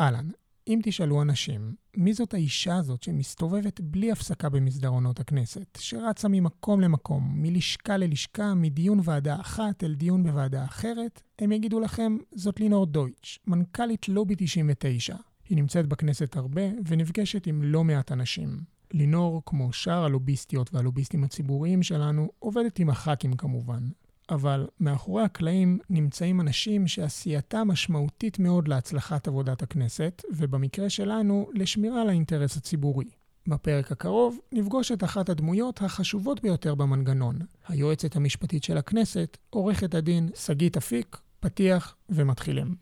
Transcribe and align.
אהלן, 0.00 0.28
אם 0.68 0.80
תשאלו 0.82 1.22
אנשים, 1.22 1.74
מי 1.96 2.14
זאת 2.14 2.34
האישה 2.34 2.76
הזאת 2.76 3.02
שמסתובבת 3.02 3.80
בלי 3.80 4.12
הפסקה 4.12 4.48
במסדרונות 4.48 5.20
הכנסת, 5.20 5.78
שרצה 5.78 6.28
ממקום 6.28 6.80
למקום, 6.80 7.32
מלשכה 7.34 7.96
ללשכה, 7.96 8.54
מדיון 8.54 9.00
ועדה 9.04 9.40
אחת 9.40 9.84
אל 9.84 9.94
דיון 9.94 10.22
בוועדה 10.22 10.64
אחרת, 10.64 11.22
הם 11.38 11.52
יגידו 11.52 11.80
לכם, 11.80 12.16
זאת 12.34 12.60
לינור 12.60 12.86
דויטש, 12.86 13.38
מנכ"לית 13.46 14.08
לובי 14.08 14.34
99. 14.38 15.16
היא 15.48 15.56
נמצאת 15.56 15.86
בכנסת 15.86 16.36
הרבה 16.36 16.62
ונפגשת 16.86 17.46
עם 17.46 17.62
לא 17.62 17.84
מעט 17.84 18.12
אנשים. 18.12 18.60
לינור, 18.92 19.42
כמו 19.46 19.72
שאר 19.72 20.04
הלוביסטיות 20.04 20.74
והלוביסטים 20.74 21.24
הציבוריים 21.24 21.82
שלנו, 21.82 22.30
עובדת 22.38 22.78
עם 22.78 22.90
הח"כים 22.90 23.32
כמובן, 23.32 23.82
אבל 24.30 24.66
מאחורי 24.80 25.22
הקלעים 25.22 25.78
נמצאים 25.90 26.40
אנשים 26.40 26.86
שעשייתם 26.86 27.68
משמעותית 27.68 28.38
מאוד 28.38 28.68
להצלחת 28.68 29.28
עבודת 29.28 29.62
הכנסת, 29.62 30.22
ובמקרה 30.30 30.90
שלנו, 30.90 31.50
לשמירה 31.54 32.02
על 32.02 32.08
האינטרס 32.08 32.56
הציבורי. 32.56 33.04
בפרק 33.46 33.92
הקרוב 33.92 34.38
נפגוש 34.52 34.92
את 34.92 35.04
אחת 35.04 35.28
הדמויות 35.28 35.82
החשובות 35.82 36.42
ביותר 36.42 36.74
במנגנון, 36.74 37.38
היועצת 37.68 38.16
המשפטית 38.16 38.64
של 38.64 38.78
הכנסת, 38.78 39.38
עורכת 39.50 39.94
הדין 39.94 40.28
שגית 40.34 40.76
אפיק, 40.76 41.16
פתיח 41.40 41.96
ומתחילים. 42.08 42.74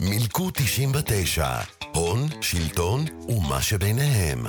מילקו 0.00 0.50
99, 0.50 1.46
הון, 1.94 2.18
שלטון 2.40 3.04
ומה 3.28 3.62
שביניהם. 3.62 4.46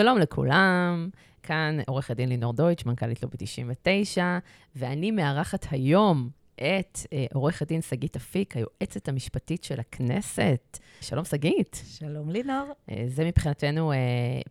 שלום 0.00 0.18
לכולם, 0.18 1.08
כאן 1.42 1.78
עורכת 1.86 2.16
דין 2.16 2.28
לינור 2.28 2.52
דויטש, 2.52 2.86
מנכ"לית 2.86 3.22
לובי 3.22 3.36
99, 3.38 4.38
ואני 4.76 5.10
מארחת 5.10 5.66
היום 5.70 6.30
את 6.62 6.98
אה, 7.12 7.26
עורכת 7.34 7.68
דין 7.68 7.82
שגית 7.82 8.16
אפיק, 8.16 8.56
היועצת 8.56 9.08
המשפטית 9.08 9.64
של 9.64 9.80
הכנסת. 9.80 10.78
שלום, 11.00 11.24
שגית. 11.24 11.82
שלום, 11.86 12.30
לינור. 12.30 12.72
אה, 12.90 13.04
זה 13.06 13.24
מבחינתנו 13.24 13.92
אה, 13.92 13.96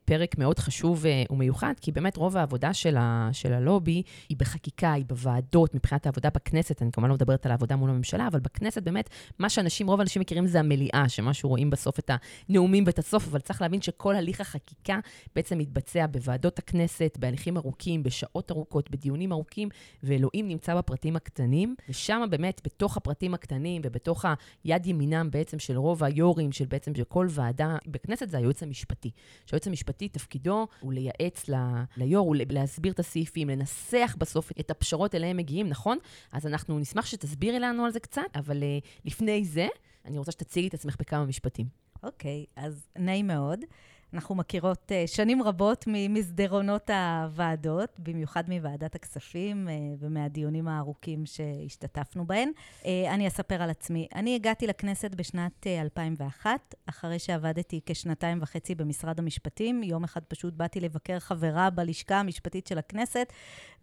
פרק 0.06 0.38
מאוד 0.38 0.60
חשוב 0.60 1.06
ומיוחד, 1.30 1.74
כי 1.82 1.92
באמת 1.92 2.18
רוב 2.18 2.38
העבודה 2.38 2.74
של, 2.74 2.98
ה, 2.98 3.30
של 3.32 3.54
הלובי 3.54 4.04
היא 4.30 4.38
בחקיקה, 4.38 4.94
היא 4.94 5.06
בוועדות, 5.06 5.76
מבחינת 5.76 6.06
העבודה 6.06 6.30
בכנסת. 6.30 6.82
אני 6.82 6.92
כמובן 6.92 7.10
לא 7.10 7.16
מדברת 7.16 7.46
על 7.46 7.52
העבודה 7.52 7.76
מול 7.76 7.90
הממשלה, 7.90 8.28
אבל 8.28 8.40
בכנסת 8.40 8.84
באמת, 8.84 9.10
מה 9.40 9.50
שאנשים, 9.50 9.88
רוב 9.88 10.00
האנשים 10.00 10.20
מכירים 10.20 10.48
זה 10.48 10.60
המליאה, 10.60 11.04
שמה 11.08 11.34
שרואים 11.34 11.70
בסוף 11.70 12.00
את 12.00 12.12
הנאומים 12.50 12.84
ואת 12.88 13.00
הסוף, 13.00 13.28
אבל 13.28 13.40
צריך 13.40 13.62
להבין 13.62 13.82
שכל 13.82 14.16
הליך 14.16 14.42
החקיקה 14.42 15.00
בעצם 15.36 15.58
מתבצע 15.58 16.06
בוועדות 16.08 16.60
הכנסת, 16.60 17.18
בהליכים 17.20 17.58
ארוכים, 17.58 18.04
בשעות 18.04 18.52
ארוכות, 18.52 18.92
בדיונים 18.92 19.32
ארוכים, 19.32 19.70
ואלוהים 20.04 20.48
נמצא 20.48 20.76
בפרטים 20.76 21.16
הקטנים. 21.16 21.76
ושם 22.00 22.22
באמת, 22.30 22.62
בתוך 22.64 22.98
הפרטים 22.98 23.34
הקטנים 23.34 23.82
ובתוך 23.86 24.26
היד 24.64 24.86
ימינם 24.86 25.32
בעצם 25.32 25.60
של 25.60 25.78
רוב 25.78 26.04
היו"רים, 26.04 26.52
של 26.52 26.66
בעצם 26.66 26.96
של 26.96 27.04
כל 27.04 27.28
ועדה 27.30 27.78
בכנסת, 27.88 28.30
זה 28.30 28.38
היועץ 28.38 28.64
המשפטי. 28.64 29.12
שהיועץ 29.46 29.68
המשפטי, 29.68 30.10
תפקידו 30.10 30.68
הוא 30.80 30.94
לייעץ 30.94 31.50
ל- 31.50 31.84
ליו"ר, 31.98 32.28
הוא 32.28 32.36
להסביר 32.50 32.94
את 32.94 33.00
הסעיפים, 33.00 33.50
לנסח 33.50 34.16
בסוף 34.20 34.52
את 34.60 34.72
הפשרות 34.72 35.16
אליהם 35.16 35.38
מגיעים, 35.38 35.70
נכון? 35.70 35.98
אז 36.32 36.48
אנחנו 36.48 36.80
נשמח 36.80 37.06
שתסבירי 37.06 37.60
לנו 37.60 37.86
על 37.86 37.92
זה 37.92 38.00
קצת, 38.00 38.22
אבל 38.36 38.60
uh, 38.60 38.88
לפני 39.06 39.46
זה, 39.46 39.68
אני 40.06 40.18
רוצה 40.18 40.32
שתציגי 40.32 40.68
את 40.68 40.74
עצמך 40.74 40.96
בכמה 41.00 41.26
משפטים. 41.26 41.66
אוקיי, 42.04 42.46
okay, 42.50 42.62
אז 42.62 42.88
נעים 42.98 43.28
מאוד. 43.28 43.60
אנחנו 44.14 44.36
מכירות 44.36 44.92
uh, 44.92 45.08
שנים 45.08 45.44
רבות 45.44 45.86
ממסדרונות 45.88 46.90
הוועדות, 46.90 48.00
במיוחד 48.00 48.44
מוועדת 48.50 48.96
הכספים 48.96 49.68
uh, 49.68 49.72
ומהדיונים 50.00 50.68
הארוכים 50.68 51.26
שהשתתפנו 51.26 52.26
בהם. 52.26 52.52
Uh, 52.82 52.86
אני 53.10 53.28
אספר 53.28 53.62
על 53.62 53.70
עצמי. 53.70 54.08
אני 54.16 54.36
הגעתי 54.36 54.68
לכנסת 54.68 55.16
בשנת 55.16 55.52
uh, 55.64 55.82
2001, 55.82 56.76
אחרי 56.86 57.20
שעבדתי 57.20 57.82
כשנתיים 57.86 58.42
וחצי 58.42 58.76
במשרד 58.76 59.20
המשפטים. 59.20 59.84
יום 59.84 60.04
אחד 60.04 60.22
פשוט 60.24 60.54
באתי 60.54 60.80
לבקר 60.80 61.20
חברה 61.20 61.70
בלשכה 61.70 62.20
המשפטית 62.20 62.68
של 62.68 62.78
הכנסת, 62.78 63.34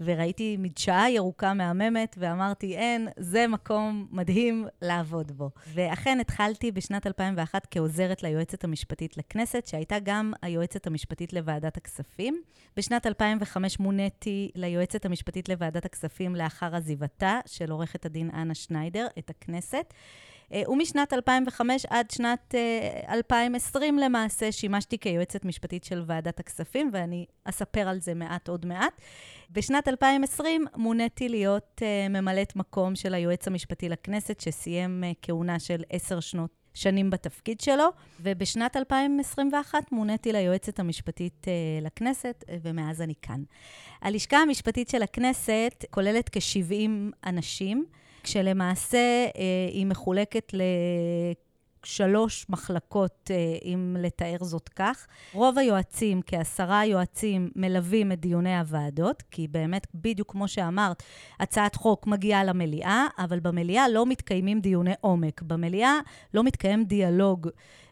וראיתי 0.00 0.56
מדשאה 0.59 1.10
ירוקה 1.10 1.54
מהממת, 1.54 2.16
ואמרתי, 2.19 2.76
אין, 2.76 3.09
זה 3.16 3.47
מקום 3.47 4.06
מדהים 4.10 4.66
לעבוד 4.82 5.32
בו. 5.32 5.50
ואכן 5.75 6.20
התחלתי 6.20 6.72
בשנת 6.72 7.06
2001 7.06 7.66
כעוזרת 7.70 8.22
ליועצת 8.22 8.65
המשפטית 8.65 9.16
לכנסת, 9.16 9.66
שהייתה 9.66 9.97
גם... 10.03 10.16
גם 10.16 10.32
היועצת 10.43 10.87
המשפטית 10.87 11.32
לוועדת 11.32 11.77
הכספים. 11.77 12.43
בשנת 12.77 13.06
2005 13.06 13.78
מוניתי 13.78 14.50
ליועצת 14.54 15.04
המשפטית 15.04 15.49
לוועדת 15.49 15.84
הכספים 15.84 16.34
לאחר 16.34 16.77
עזיבתה 16.77 17.41
של 17.47 17.71
עורכת 17.71 18.06
הדין 18.06 18.31
אנה 18.31 18.54
שניידר 18.54 19.06
את 19.19 19.31
הכנסת. 19.31 19.94
אה, 20.53 20.62
ומשנת 20.69 21.12
2005 21.12 21.87
עד 21.91 22.10
שנת 22.10 22.54
2020 23.09 23.99
אה, 23.99 24.04
למעשה 24.04 24.53
שימשתי 24.53 24.99
כיועצת 24.99 25.44
משפטית 25.44 25.84
של 25.84 26.03
ועדת 26.06 26.41
הכספים, 26.41 26.91
ואני 26.93 27.27
אספר 27.44 27.88
על 27.88 28.00
זה 28.00 28.15
מעט 28.15 28.48
עוד 28.48 28.66
מעט. 28.66 29.00
בשנת 29.50 29.88
2020 29.88 30.65
מוניתי 30.77 31.28
להיות 31.28 31.83
uh, 31.83 32.09
ממלאת 32.09 32.56
מקום 32.56 32.97
של 32.97 33.15
היועץ 33.15 33.47
המשפטי 33.47 33.88
לכנסת, 33.88 34.41
שסיים 34.41 35.04
כהונה 35.22 35.59
של 35.59 35.83
עשר 35.91 36.21
שנות 36.21 36.66
שנים 36.76 37.10
בתפקיד 37.10 37.60
שלו, 37.60 37.88
ובשנת 38.20 38.76
2021 38.76 39.92
מוניתי 39.92 40.32
ליועצת 40.32 40.78
המשפטית 40.78 41.44
uh, 41.44 41.84
לכנסת, 41.84 42.44
uh, 42.47 42.50
ומאז 42.62 43.03
אני 43.03 43.14
כאן. 43.22 43.42
הלשכה 44.03 44.37
המשפטית 44.37 44.88
של 44.88 45.03
הכנסת 45.03 45.84
כוללת 45.91 46.28
כ-70 46.32 46.91
אנשים, 47.26 47.84
כשלמעשה 48.22 49.26
uh, 49.28 49.38
היא 49.72 49.86
מחולקת 49.86 50.54
ל... 50.54 50.62
שלוש 51.86 52.47
מחלקות, 52.48 53.30
אה, 53.30 53.36
אם 53.64 53.97
לתאר 54.00 54.36
זאת 54.41 54.69
כך. 54.69 55.06
רוב 55.32 55.58
היועצים, 55.58 56.20
כעשרה 56.26 56.84
יועצים, 56.84 57.50
מלווים 57.56 58.12
את 58.12 58.20
דיוני 58.20 58.58
הוועדות, 58.58 59.22
כי 59.30 59.48
באמת, 59.48 59.86
בדיוק 59.94 60.32
כמו 60.32 60.48
שאמרת, 60.48 61.02
הצעת 61.41 61.76
חוק 61.76 62.06
מגיעה 62.06 62.44
למליאה, 62.44 63.06
אבל 63.19 63.41
במליאה 63.41 63.88
לא 63.88 64.06
מתקיימים 64.06 64.60
דיוני 64.60 64.94
עומק. 65.00 65.42
במליאה 65.42 65.98
לא 66.34 66.44
מתקיים 66.44 66.84
דיאלוג. 66.84 67.48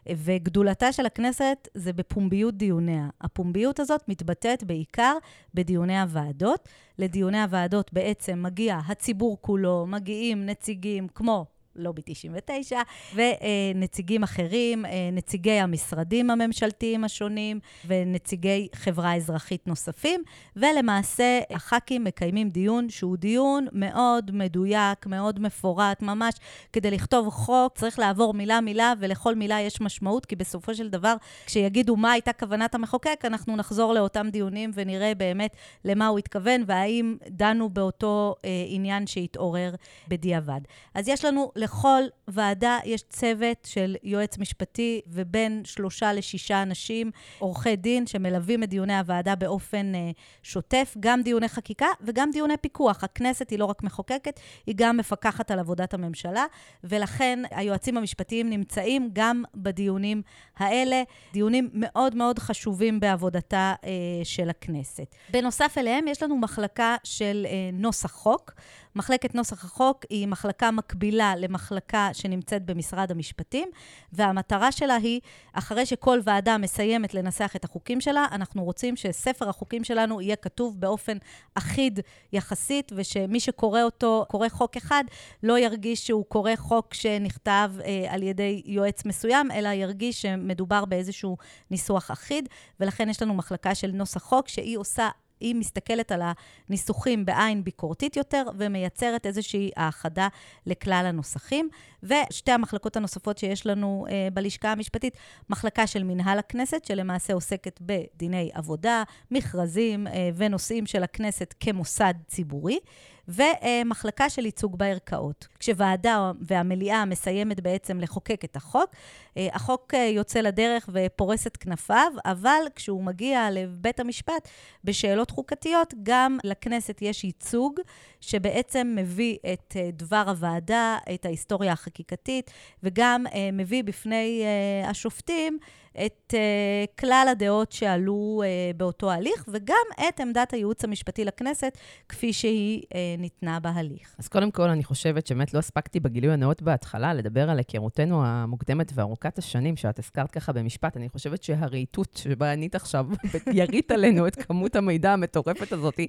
וגדולתה 0.09 0.91
של 0.91 1.05
הכנסת 1.05 1.67
זה 1.73 1.93
בפומביות 1.93 2.57
דיוניה. 2.57 3.09
הפומביות 3.21 3.79
הזאת 3.79 4.01
מתבטאת 4.07 4.63
בעיקר 4.63 5.17
בדיוני 5.53 6.01
הוועדות. 6.01 6.69
לדיוני 6.99 7.41
הוועדות 7.41 7.93
בעצם 7.93 8.43
מגיע 8.43 8.79
הציבור 8.87 9.37
כולו, 9.41 9.85
מגיעים 9.87 10.45
נציגים 10.45 11.07
כמו 11.07 11.45
לובי 11.75 12.01
99, 12.05 12.81
ונציגים 13.15 14.23
אחרים, 14.23 14.85
אה, 14.85 15.09
נציגי 15.11 15.51
המשרדים 15.51 16.29
הממשלתיים 16.29 17.03
השונים 17.03 17.59
ונציגי 17.87 18.67
חברה 18.75 19.15
אזרחית 19.15 19.67
נוספים, 19.67 20.23
ולמעשה 20.55 21.39
הח"כים 21.49 22.03
מקיימים 22.03 22.49
דיון 22.49 22.89
שהוא 22.89 23.17
דיון 23.17 23.67
מאוד 23.71 24.31
מדויק, 24.33 25.05
מאוד 25.05 25.39
מפורט, 25.39 26.01
ממש 26.01 26.33
כדי 26.73 26.91
לכתוב 26.91 27.29
חוק 27.29 27.73
צריך 27.75 27.99
לעבור 27.99 28.33
מילה-מילה, 28.33 28.93
ולכל 28.99 29.35
מילה 29.35 29.61
יש 29.61 29.81
משמעות, 29.81 30.25
כי 30.25 30.35
בסופו 30.35 30.75
של 30.75 30.89
דבר, 30.89 31.15
כשיגידו 31.45 31.95
מה 31.95 32.11
הייתה 32.11 32.33
כוונת 32.33 32.75
המחוקק, 32.75 33.21
אנחנו 33.23 33.55
נחזור 33.55 33.93
לאותם 33.93 34.27
דיונים 34.31 34.71
ונראה 34.73 35.15
באמת 35.15 35.55
למה 35.85 36.07
הוא 36.07 36.19
התכוון, 36.19 36.63
והאם 36.67 37.17
דנו 37.27 37.69
באותו 37.69 38.35
אה, 38.45 38.49
עניין 38.67 39.07
שהתעורר 39.07 39.75
בדיעבד. 40.07 40.61
אז 40.93 41.07
יש 41.07 41.25
לנו 41.25 41.51
לכל 41.65 42.01
ועדה 42.27 42.77
יש 42.85 43.03
צוות 43.09 43.67
של 43.67 43.95
יועץ 44.03 44.37
משפטי 44.37 45.01
ובין 45.07 45.61
שלושה 45.65 46.13
לשישה 46.13 46.61
אנשים, 46.61 47.11
עורכי 47.39 47.75
דין, 47.75 48.07
שמלווים 48.07 48.63
את 48.63 48.69
דיוני 48.69 48.97
הוועדה 48.97 49.35
באופן 49.35 49.91
uh, 49.95 50.15
שוטף, 50.43 50.95
גם 50.99 51.21
דיוני 51.21 51.47
חקיקה 51.47 51.85
וגם 52.01 52.29
דיוני 52.31 52.57
פיקוח. 52.57 53.03
הכנסת 53.03 53.49
היא 53.49 53.59
לא 53.59 53.65
רק 53.65 53.83
מחוקקת, 53.83 54.39
היא 54.65 54.75
גם 54.77 54.97
מפקחת 54.97 55.51
על 55.51 55.59
עבודת 55.59 55.93
הממשלה, 55.93 56.45
ולכן 56.83 57.39
היועצים 57.51 57.97
המשפטיים 57.97 58.49
נמצאים 58.49 59.09
גם 59.13 59.43
בדיונים 59.55 60.21
האלה, 60.57 61.03
דיונים 61.33 61.69
מאוד 61.73 62.15
מאוד 62.15 62.39
חשובים 62.39 62.99
בעבודתה 62.99 63.73
uh, 63.81 63.85
של 64.23 64.49
הכנסת. 64.49 65.15
בנוסף 65.29 65.75
אליהם, 65.77 66.07
יש 66.07 66.23
לנו 66.23 66.37
מחלקה 66.37 66.95
של 67.03 67.47
uh, 67.49 67.75
נוסח 67.81 68.11
חוק. 68.11 68.51
מחלקת 68.95 69.35
נוסח 69.35 69.65
החוק 69.65 70.05
היא 70.09 70.27
מחלקה 70.27 70.71
מקבילה 70.71 71.35
למחלקה 71.35 72.09
שנמצאת 72.13 72.65
במשרד 72.65 73.11
המשפטים, 73.11 73.69
והמטרה 74.13 74.71
שלה 74.71 74.95
היא, 74.95 75.19
אחרי 75.53 75.85
שכל 75.85 76.19
ועדה 76.23 76.57
מסיימת 76.57 77.13
לנסח 77.13 77.53
את 77.55 77.65
החוקים 77.65 78.01
שלה, 78.01 78.25
אנחנו 78.31 78.63
רוצים 78.63 78.95
שספר 78.95 79.49
החוקים 79.49 79.83
שלנו 79.83 80.21
יהיה 80.21 80.35
כתוב 80.35 80.79
באופן 80.79 81.17
אחיד 81.55 81.99
יחסית, 82.33 82.91
ושמי 82.95 83.39
שקורא 83.39 83.81
אותו, 83.81 84.25
קורא 84.29 84.49
חוק 84.49 84.77
אחד, 84.77 85.03
לא 85.43 85.59
ירגיש 85.59 86.07
שהוא 86.07 86.25
קורא 86.25 86.55
חוק 86.55 86.93
שנכתב 86.93 87.71
אה, 87.85 88.05
על 88.09 88.23
ידי 88.23 88.61
יועץ 88.65 89.05
מסוים, 89.05 89.51
אלא 89.51 89.69
ירגיש 89.69 90.21
שמדובר 90.21 90.85
באיזשהו 90.85 91.37
ניסוח 91.71 92.11
אחיד, 92.11 92.49
ולכן 92.79 93.09
יש 93.09 93.21
לנו 93.21 93.33
מחלקה 93.33 93.75
של 93.75 93.91
נוסח 93.91 94.23
חוק 94.23 94.47
שהיא 94.47 94.77
עושה 94.77 95.09
היא 95.39 95.55
מסתכלת 95.55 96.11
על 96.11 96.21
הניסוחים 96.69 97.25
בעין 97.25 97.63
ביקורתית 97.63 98.17
יותר 98.17 98.43
ומייצרת 98.57 99.25
איזושהי 99.25 99.71
האחדה 99.75 100.27
לכלל 100.65 101.05
הנוסחים. 101.07 101.69
ושתי 102.03 102.51
המחלקות 102.51 102.97
הנוספות 102.97 103.37
שיש 103.37 103.65
לנו 103.65 104.05
אה, 104.09 104.27
בלשכה 104.33 104.71
המשפטית, 104.71 105.17
מחלקה 105.49 105.87
של 105.87 106.03
מנהל 106.03 106.39
הכנסת, 106.39 106.85
שלמעשה 106.85 107.33
עוסקת 107.33 107.79
בדיני 107.81 108.49
עבודה, 108.53 109.03
מכרזים 109.31 110.07
אה, 110.07 110.29
ונושאים 110.35 110.85
של 110.85 111.03
הכנסת 111.03 111.53
כמוסד 111.59 112.13
ציבורי. 112.27 112.79
ומחלקה 113.27 114.29
של 114.29 114.45
ייצוג 114.45 114.77
בערכאות. 114.77 115.47
כשוועדה 115.59 116.31
והמליאה 116.41 117.05
מסיימת 117.05 117.59
בעצם 117.59 117.99
לחוקק 117.99 118.45
את 118.45 118.55
החוק, 118.55 118.89
אה, 119.37 119.47
החוק 119.53 119.93
אה, 119.93 119.99
יוצא 119.99 120.39
לדרך 120.39 120.89
ופורס 120.93 121.47
את 121.47 121.57
כנפיו, 121.57 122.11
אבל 122.25 122.61
כשהוא 122.75 123.03
מגיע 123.03 123.47
לבית 123.51 123.99
המשפט 123.99 124.49
בשאלות 124.83 125.31
חוקתיות, 125.31 125.93
גם 126.03 126.37
לכנסת 126.43 127.01
יש 127.01 127.23
ייצוג 127.23 127.79
שבעצם 128.21 128.93
מביא 128.95 129.37
את 129.53 129.73
אה, 129.75 129.89
דבר 129.93 130.23
הוועדה, 130.27 130.97
את 131.13 131.25
ההיסטוריה 131.25 131.73
החקיקתית, 131.73 132.51
וגם 132.83 133.25
מביא 133.53 133.83
בפני 133.83 134.43
השופטים 134.85 135.59
את 136.05 136.33
uh, 136.33 136.99
כלל 136.99 137.27
הדעות 137.31 137.71
שעלו 137.71 138.41
uh, 138.43 138.77
באותו 138.77 139.11
הליך, 139.11 139.45
וגם 139.47 139.85
את 140.09 140.19
עמדת 140.19 140.53
הייעוץ 140.53 140.83
המשפטי 140.83 141.25
לכנסת, 141.25 141.77
כפי 142.09 142.33
שהיא 142.33 142.81
uh, 142.83 142.95
ניתנה 143.17 143.59
בהליך. 143.59 144.15
אז 144.19 144.27
קודם 144.27 144.51
כל, 144.51 144.69
אני 144.69 144.83
חושבת 144.83 145.27
שבאמת 145.27 145.53
לא 145.53 145.59
הספקתי 145.59 145.99
בגילוי 145.99 146.33
הנאות 146.33 146.61
בהתחלה 146.61 147.13
לדבר 147.13 147.49
על 147.49 147.57
היכרותנו 147.57 148.25
המוקדמת 148.25 148.91
וארוכת 148.95 149.37
השנים, 149.37 149.75
שאת 149.75 149.99
הזכרת 149.99 150.31
ככה 150.31 150.53
במשפט. 150.53 150.97
אני 150.97 151.09
חושבת 151.09 151.43
שהרהיטות 151.43 152.13
שבה 152.23 152.51
ענית 152.51 152.75
עכשיו, 152.75 153.07
ירית 153.53 153.91
עלינו 153.91 154.27
את 154.27 154.35
כמות 154.35 154.75
המידע 154.75 155.13
המטורפת 155.13 155.71
הזאת, 155.71 155.99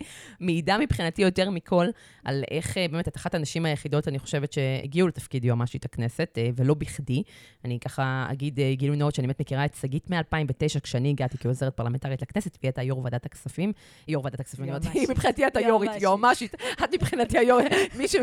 מעידה 0.40 0.78
מבחינתי 0.78 1.22
יותר 1.22 1.50
מכל 1.50 1.86
על 2.24 2.44
איך 2.50 2.76
באמת 2.90 3.08
את 3.08 3.16
אחת 3.16 3.34
הנשים 3.34 3.64
היחידות, 3.64 4.08
אני 4.08 4.18
חושבת, 4.18 4.52
שהגיעו 4.52 5.08
לתפקיד 5.08 5.44
יועמ"שית 5.44 5.84
הכנסת, 5.84 6.38
ולא 6.56 6.74
בכדי. 6.74 7.22
אני 7.64 7.80
ככה 7.80 8.26
אגיד 8.32 8.60
גילוי 8.72 8.96
נאות 8.96 9.14
שאני 9.14 9.26
באמת 9.26 9.40
מכירה 9.40 9.64
את 9.64 9.75
שגית 9.80 10.10
מ-2009, 10.10 10.80
כשאני 10.82 11.10
הגעתי 11.10 11.38
כעוזרת 11.38 11.76
פרלמנטרית 11.76 12.22
לכנסת, 12.22 12.58
והיא 12.62 12.68
הייתה 12.68 12.82
יו"ר 12.82 13.04
ועדת 13.04 13.26
הכספים. 13.26 13.72
יו"ר 14.08 14.24
ועדת 14.24 14.40
הכספים, 14.40 14.64
היא 14.92 15.08
מבחינתי 15.10 15.46
את 15.46 15.56
היו"רית, 15.56 15.90
יועמ"שית. 16.00 16.54
את 16.84 16.94
מבחינתי 16.94 17.38
היו"רית, 17.38 17.72
מי 17.96 18.08
ש... 18.08 18.14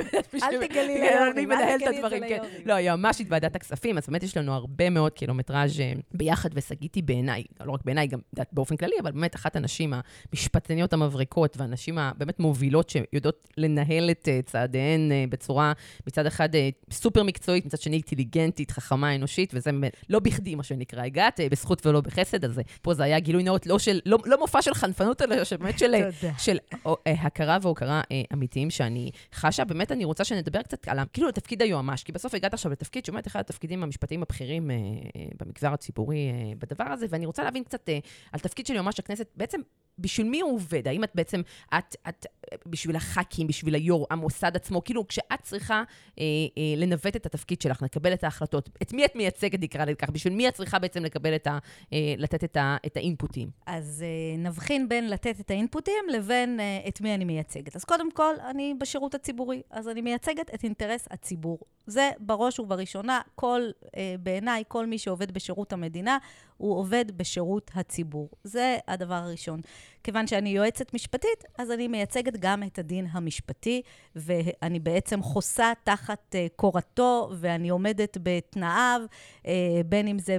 אל 0.44 0.68
תגלי 0.68 0.88
ליו"רים, 0.88 1.32
אני 1.32 1.46
מנהלת 1.46 1.84
את 1.84 1.88
הדברים, 1.88 2.24
כן. 2.30 2.40
לא, 2.66 2.74
יועמ"שית 2.74 3.28
ועדת 3.30 3.56
הכספים, 3.56 3.98
אז 3.98 4.08
באמת 4.08 4.24
יש 4.24 4.38
לנו 4.38 4.54
הרבה 4.54 4.90
מאוד 4.90 5.12
קילומטראז' 5.12 5.80
אה, 5.80 5.94
ביחד, 6.12 6.50
ושגית 6.54 6.96
היא 6.96 7.04
בעיניי, 7.04 7.44
לא 7.66 7.72
רק 7.72 7.82
בעיניי, 7.86 8.08
גם 8.08 8.20
באופן 8.52 8.78
כללי, 8.78 8.96
אבל 9.02 9.12
באמת 9.12 9.36
אחת 9.36 9.56
הנשים 9.56 9.94
המשפטניות 10.32 10.94
המבריקות, 10.94 11.58
והנשים 11.58 11.98
הבאמת 11.98 12.40
מובילות 12.40 12.90
שיודעות 12.90 13.48
לנהל 13.58 14.12
את 14.12 14.28
אה, 14.28 14.40
צעדיהן 14.46 15.12
אה, 15.12 15.26
בצורה, 15.30 15.74
מצד 16.08 16.26
אחד 16.26 16.50
סופר 16.92 17.24
מקצועית, 17.24 17.66
מצד 17.66 17.82
שני 17.82 17.96
אינטליגנטית, 17.96 18.72
חכמה, 18.72 19.16
אנושית, 19.16 19.52
וזה 19.54 19.72
לא 20.10 20.20
בכדי, 20.20 20.56
מה 20.56 20.64
שנקרא. 20.64 21.04
הגעת 21.04 21.40
בזכות 21.52 21.86
ולא 21.86 22.02
בחסד, 22.02 22.46
אז 22.46 22.62
פה 22.82 22.94
זה 22.94 23.04
היה 23.04 23.20
גילוי 23.20 23.44
נאות, 23.44 23.68
לא, 23.68 23.80
של, 23.80 24.00
לא, 24.06 24.18
לא 24.26 24.40
מופע 24.40 24.62
של 24.62 24.74
חנפנות, 24.74 25.22
אלא 25.22 25.44
שבאמת 25.44 25.80
של, 25.80 25.96
של 26.38 26.58
או, 26.86 26.98
אה, 27.08 27.12
הכרה 27.12 27.58
והוקרה 27.62 28.02
אה, 28.12 28.22
אמיתיים 28.34 28.70
שאני 28.70 29.12
חשה. 29.34 29.66
באמת, 29.66 29.92
אני 29.92 30.06
רוצה 30.06 30.24
שנדבר 30.24 30.62
קצת 30.62 30.88
על, 30.88 31.00
כאילו, 31.14 31.28
לתפקיד 31.28 31.62
היועמ"ש, 31.62 32.04
כי 32.04 32.12
בסוף 32.12 32.34
הגעת 32.34 32.54
עכשיו 32.54 32.72
לתפקיד 32.72 33.06
שבאמת 33.06 33.28
אחד 33.28 33.40
התפקידים 33.40 33.84
המשפטיים 33.84 34.24
הבכירים 34.24 34.72
אה, 34.72 34.76
אה, 34.76 35.26
במגזר 35.40 35.74
הציבורי 35.74 36.18
אה, 36.18 36.54
בדבר 36.60 36.84
הזה, 36.84 37.06
ואני 37.10 37.26
רוצה 37.26 37.44
להבין 37.44 37.64
קצת 37.64 37.90
אה, 37.90 38.00
על 38.32 38.40
תפקיד 38.40 38.66
של 38.66 38.74
יועמ"ש 38.74 39.00
הכנסת, 39.00 39.28
בעצם 39.36 39.62
בשביל 40.00 40.28
מי 40.28 40.42
הוא 40.42 40.56
עובד? 40.56 40.88
האם 40.88 41.04
את 41.04 41.12
בעצם, 41.16 41.42
את, 41.78 41.96
את 42.10 42.26
בשביל 42.66 42.96
הח"כים, 42.96 43.48
בשביל 43.48 43.76
היו"ר, 43.76 44.08
המוסד 44.10 44.56
עצמו, 44.56 44.84
כאילו 44.84 45.08
כשאת 45.08 45.42
צריכה 45.42 45.84
אה, 46.20 46.24
אה, 46.58 46.64
לנווט 46.78 47.16
את 47.16 47.26
התפקיד 47.26 47.62
שלך, 47.62 47.82
לקבל 47.82 48.14
את 48.14 48.24
ההחלטות, 48.24 48.70
את 48.82 48.94
מי 48.94 49.06
את 49.06 49.16
מייצגת, 49.16 49.60
נקרא 49.60 49.86
לזה 49.86 49.96
ככה, 49.96 50.12
בשביל 50.12 50.34
מי 50.34 50.48
את 50.48 50.54
צריכה 50.54 50.80
בעצם 50.80 51.04
לקבל 51.04 51.36
את 51.36 51.48
ה... 51.48 51.58
אה, 51.94 52.14
לתת 52.18 52.44
את, 52.44 52.58
ה, 52.58 52.78
את 52.86 52.98
האינפוטים? 52.98 53.50
אז 53.66 54.04
אה, 54.06 54.38
נבחין 54.38 54.90
בין 54.90 55.10
לתת 55.10 55.40
את 55.40 55.52
האינפוטים 55.52 56.04
לבין 56.12 56.60
אה, 56.60 56.80
את 56.88 57.02
מי 57.02 57.16
אני 57.16 57.26
מייצגת. 57.26 57.76
אז 57.76 57.84
קודם 57.84 58.12
כל, 58.12 58.34
אני 58.50 58.74
בשירות 58.80 59.16
הציבורי, 59.16 59.62
אז 59.70 59.88
אני 59.88 60.02
מייצגת 60.02 60.54
את 60.54 60.64
אינטרס 60.64 61.08
הציבור. 61.12 61.60
זה 61.88 62.12
בראש 62.20 62.60
ובראשונה, 62.60 63.22
כל, 63.36 63.62
אה, 63.98 64.16
בעיניי, 64.20 64.64
כל 64.68 64.86
מי 64.86 64.98
שעובד 64.98 65.32
בשירות 65.32 65.74
המדינה, 65.74 66.18
הוא 66.64 66.78
עובד 66.78 67.06
בשירות 67.18 67.72
הציבור. 67.76 68.30
זה 68.44 68.78
הדבר 68.88 69.14
הראשון. 69.14 69.62
כיוון 70.04 70.28
שאני 70.28 70.50
יועצת 70.50 70.94
משפטית, 70.94 71.44
אז 71.58 71.72
אני 71.72 71.88
מייצגת 71.88 72.38
גם 72.40 72.64
את 72.64 72.80
הדין 72.80 73.08
המשפטי, 73.12 73.82
ואני 74.16 74.80
בעצם 74.80 75.22
חוסה 75.22 75.72
תחת 75.84 76.36
uh, 76.36 76.50
קורתו, 76.56 77.32
ואני 77.40 77.70
עומדת 77.70 78.18
בתנאיו, 78.24 79.02
uh, 79.44 79.48
בין, 79.86 80.08
אם 80.08 80.20
זה, 80.20 80.38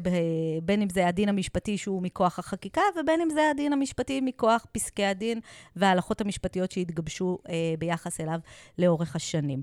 בין 0.63 0.83
אם 0.83 0.89
זה 0.89 1.09
הדין 1.09 1.29
המשפטי 1.29 1.79
שהוא 1.79 2.03
מכוח 2.03 2.39
החקיקה, 2.39 2.83
ובין 3.01 3.21
אם 3.21 3.31
זה 3.31 3.51
הדין 3.51 3.73
המשפטי 3.73 4.21
מכוח 4.21 4.67
פסקי 4.73 5.05
הדין 5.05 5.41
וההלכות 5.77 6.21
המשפטיות 6.21 6.73
שהתגבשו 6.73 7.39
uh, 7.47 7.51
ביחס 7.79 8.21
אליו 8.21 8.39
לאורך 8.79 9.17
השנים. 9.17 9.63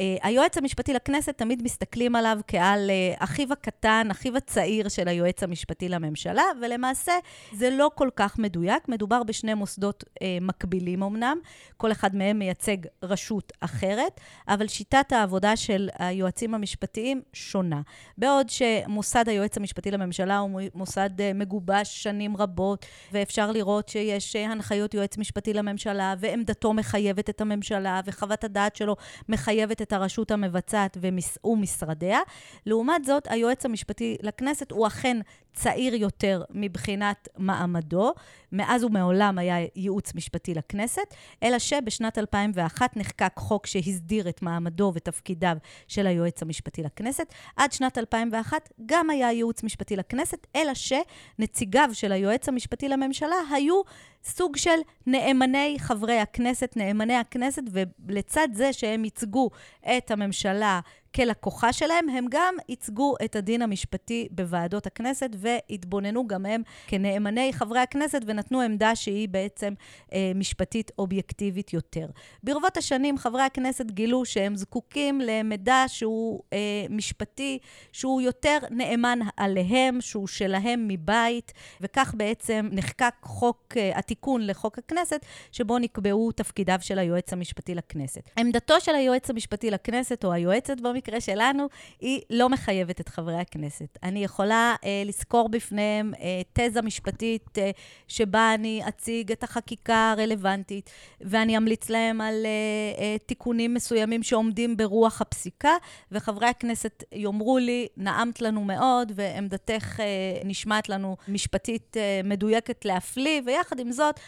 אה, 0.00 0.16
היועץ 0.22 0.58
המשפטי 0.58 0.92
לכנסת, 0.92 1.38
תמיד 1.38 1.62
מסתכלים 1.62 2.16
עליו 2.16 2.38
כעל 2.46 2.90
אה, 2.90 3.14
אחיו 3.18 3.52
הקטן, 3.52 4.08
אחיו 4.10 4.36
הצעיר 4.36 4.88
של 4.88 5.08
היועץ 5.08 5.42
המשפטי 5.42 5.88
לממשלה, 5.88 6.42
ולמעשה 6.62 7.12
זה 7.52 7.70
לא 7.70 7.90
כל 7.94 8.08
כך 8.16 8.38
מדויק. 8.38 8.88
מדובר 8.88 9.22
בשני 9.22 9.54
מוסדות 9.54 10.04
אה, 10.22 10.38
מקבילים 10.40 11.02
אמנם, 11.02 11.38
כל 11.76 11.92
אחד 11.92 12.16
מהם 12.16 12.38
מייצג 12.38 12.76
רשות 13.02 13.52
אחרת, 13.60 14.20
אבל 14.48 14.68
שיטת 14.68 15.12
העבודה 15.12 15.56
של 15.56 15.88
היועצים 15.98 16.54
המשפטיים 16.54 17.22
שונה. 17.32 17.80
בעוד 18.18 18.50
שמוסד 18.50 19.28
היועץ 19.28 19.56
המשפטי 19.56 19.90
לממשלה 19.90 20.38
הוא 20.38 20.60
מוסד 20.74 21.10
מגובש 21.34 22.02
שנים 22.02 22.36
רבות, 22.36 22.86
ואפשר 23.12 23.52
לראות 23.52 23.88
שיש 23.88 24.36
הנחיות 24.36 24.94
יועץ 24.94 25.18
משפטי 25.18 25.52
לממשלה, 25.52 26.14
ועמדתו 26.18 26.72
מחייבת 26.72 27.30
את 27.30 27.40
הממשלה, 27.40 28.00
וחוות 28.04 28.44
הדעת 28.44 28.76
שלו 28.76 28.96
מחייבת 29.28 29.82
את 29.82 29.89
את 29.90 29.94
הרשות 29.94 30.30
המבצעת 30.30 30.96
ומשרדיה. 31.44 32.18
לעומת 32.66 33.04
זאת, 33.04 33.26
היועץ 33.30 33.64
המשפטי 33.64 34.16
לכנסת 34.22 34.70
הוא 34.70 34.86
אכן 34.86 35.16
צעיר 35.54 35.94
יותר 35.94 36.42
מבחינת 36.50 37.28
מעמדו, 37.36 38.12
מאז 38.52 38.84
ומעולם 38.84 39.38
היה 39.38 39.56
ייעוץ 39.76 40.14
משפטי 40.14 40.54
לכנסת, 40.54 41.14
אלא 41.42 41.58
שבשנת 41.58 42.18
2001 42.18 42.96
נחקק 42.96 43.32
חוק 43.36 43.66
שהסדיר 43.66 44.28
את 44.28 44.42
מעמדו 44.42 44.92
ותפקידיו 44.94 45.56
של 45.88 46.06
היועץ 46.06 46.42
המשפטי 46.42 46.82
לכנסת. 46.82 47.34
עד 47.56 47.72
שנת 47.72 47.98
2001 47.98 48.68
גם 48.86 49.10
היה 49.10 49.32
ייעוץ 49.32 49.62
משפטי 49.62 49.96
לכנסת, 49.96 50.46
אלא 50.56 50.72
שנציגיו 50.74 51.90
של 51.92 52.12
היועץ 52.12 52.48
המשפטי 52.48 52.88
לממשלה 52.88 53.36
היו 53.50 53.82
סוג 54.24 54.56
של 54.56 54.78
נאמני 55.06 55.76
חברי 55.78 56.18
הכנסת, 56.18 56.72
נאמני 56.76 57.16
הכנסת, 57.16 57.62
ולצד 58.06 58.48
זה 58.52 58.72
שהם 58.72 59.04
ייצגו 59.04 59.50
את 59.96 60.10
הממשלה 60.10 60.80
כלקוחה 61.14 61.72
שלהם, 61.72 62.08
הם 62.08 62.26
גם 62.30 62.54
ייצגו 62.68 63.14
את 63.24 63.36
הדין 63.36 63.62
המשפטי 63.62 64.28
בוועדות 64.30 64.86
הכנסת 64.86 65.30
והתבוננו 65.36 66.26
גם 66.26 66.46
הם 66.46 66.62
כנאמני 66.86 67.52
חברי 67.52 67.80
הכנסת 67.80 68.22
ונתנו 68.26 68.60
עמדה 68.60 68.96
שהיא 68.96 69.28
בעצם 69.28 69.74
אה, 70.12 70.32
משפטית 70.34 70.90
אובייקטיבית 70.98 71.72
יותר. 71.72 72.06
ברבות 72.42 72.76
השנים 72.76 73.18
חברי 73.18 73.42
הכנסת 73.42 73.90
גילו 73.90 74.24
שהם 74.24 74.56
זקוקים 74.56 75.20
למידע 75.20 75.84
שהוא 75.86 76.42
אה, 76.52 76.58
משפטי, 76.90 77.58
שהוא 77.92 78.20
יותר 78.20 78.58
נאמן 78.70 79.18
עליהם, 79.36 80.00
שהוא 80.00 80.26
שלהם 80.26 80.88
מבית, 80.88 81.52
וכך 81.80 82.14
בעצם 82.16 82.68
נחקק 82.72 83.14
חוק, 83.22 83.74
אה, 83.76 83.92
התיקון 83.94 84.46
לחוק 84.46 84.78
הכנסת, 84.78 85.26
שבו 85.52 85.78
נקבעו 85.78 86.32
תפקידיו 86.32 86.78
של 86.80 86.98
היועץ 86.98 87.32
המשפטי 87.32 87.74
לכנסת. 87.74 88.30
עמדתו 88.38 88.80
של 88.80 88.94
היועץ 88.94 89.30
המשפטי 89.30 89.70
לכנסת, 89.70 90.24
או 90.24 90.32
היועצת 90.32 90.80
במקרה, 90.80 90.99
במקרה 91.00 91.20
שלנו, 91.20 91.68
היא 92.00 92.20
לא 92.30 92.48
מחייבת 92.48 93.00
את 93.00 93.08
חברי 93.08 93.36
הכנסת. 93.36 93.98
אני 94.02 94.24
יכולה 94.24 94.74
אה, 94.84 95.02
לסקור 95.06 95.48
בפניהם 95.48 96.12
אה, 96.20 96.42
תזה 96.52 96.82
משפטית 96.82 97.58
אה, 97.58 97.70
שבה 98.08 98.54
אני 98.54 98.82
אציג 98.88 99.32
את 99.32 99.42
החקיקה 99.42 100.14
הרלוונטית, 100.16 100.90
ואני 101.20 101.56
אמליץ 101.56 101.90
להם 101.90 102.20
על 102.20 102.46
אה, 102.46 103.02
אה, 103.02 103.16
תיקונים 103.26 103.74
מסוימים 103.74 104.22
שעומדים 104.22 104.76
ברוח 104.76 105.20
הפסיקה, 105.20 105.72
וחברי 106.12 106.46
הכנסת 106.46 107.04
יאמרו 107.12 107.58
לי, 107.58 107.86
נעמת 107.96 108.42
לנו 108.42 108.64
מאוד, 108.64 109.12
ועמדתך 109.14 110.00
אה, 110.00 110.06
נשמעת 110.44 110.88
לנו 110.88 111.16
משפטית 111.28 111.96
אה, 111.96 112.20
מדויקת 112.24 112.84
להפליא, 112.84 113.42
ויחד 113.46 113.80
עם 113.80 113.92
זאת, 113.92 114.20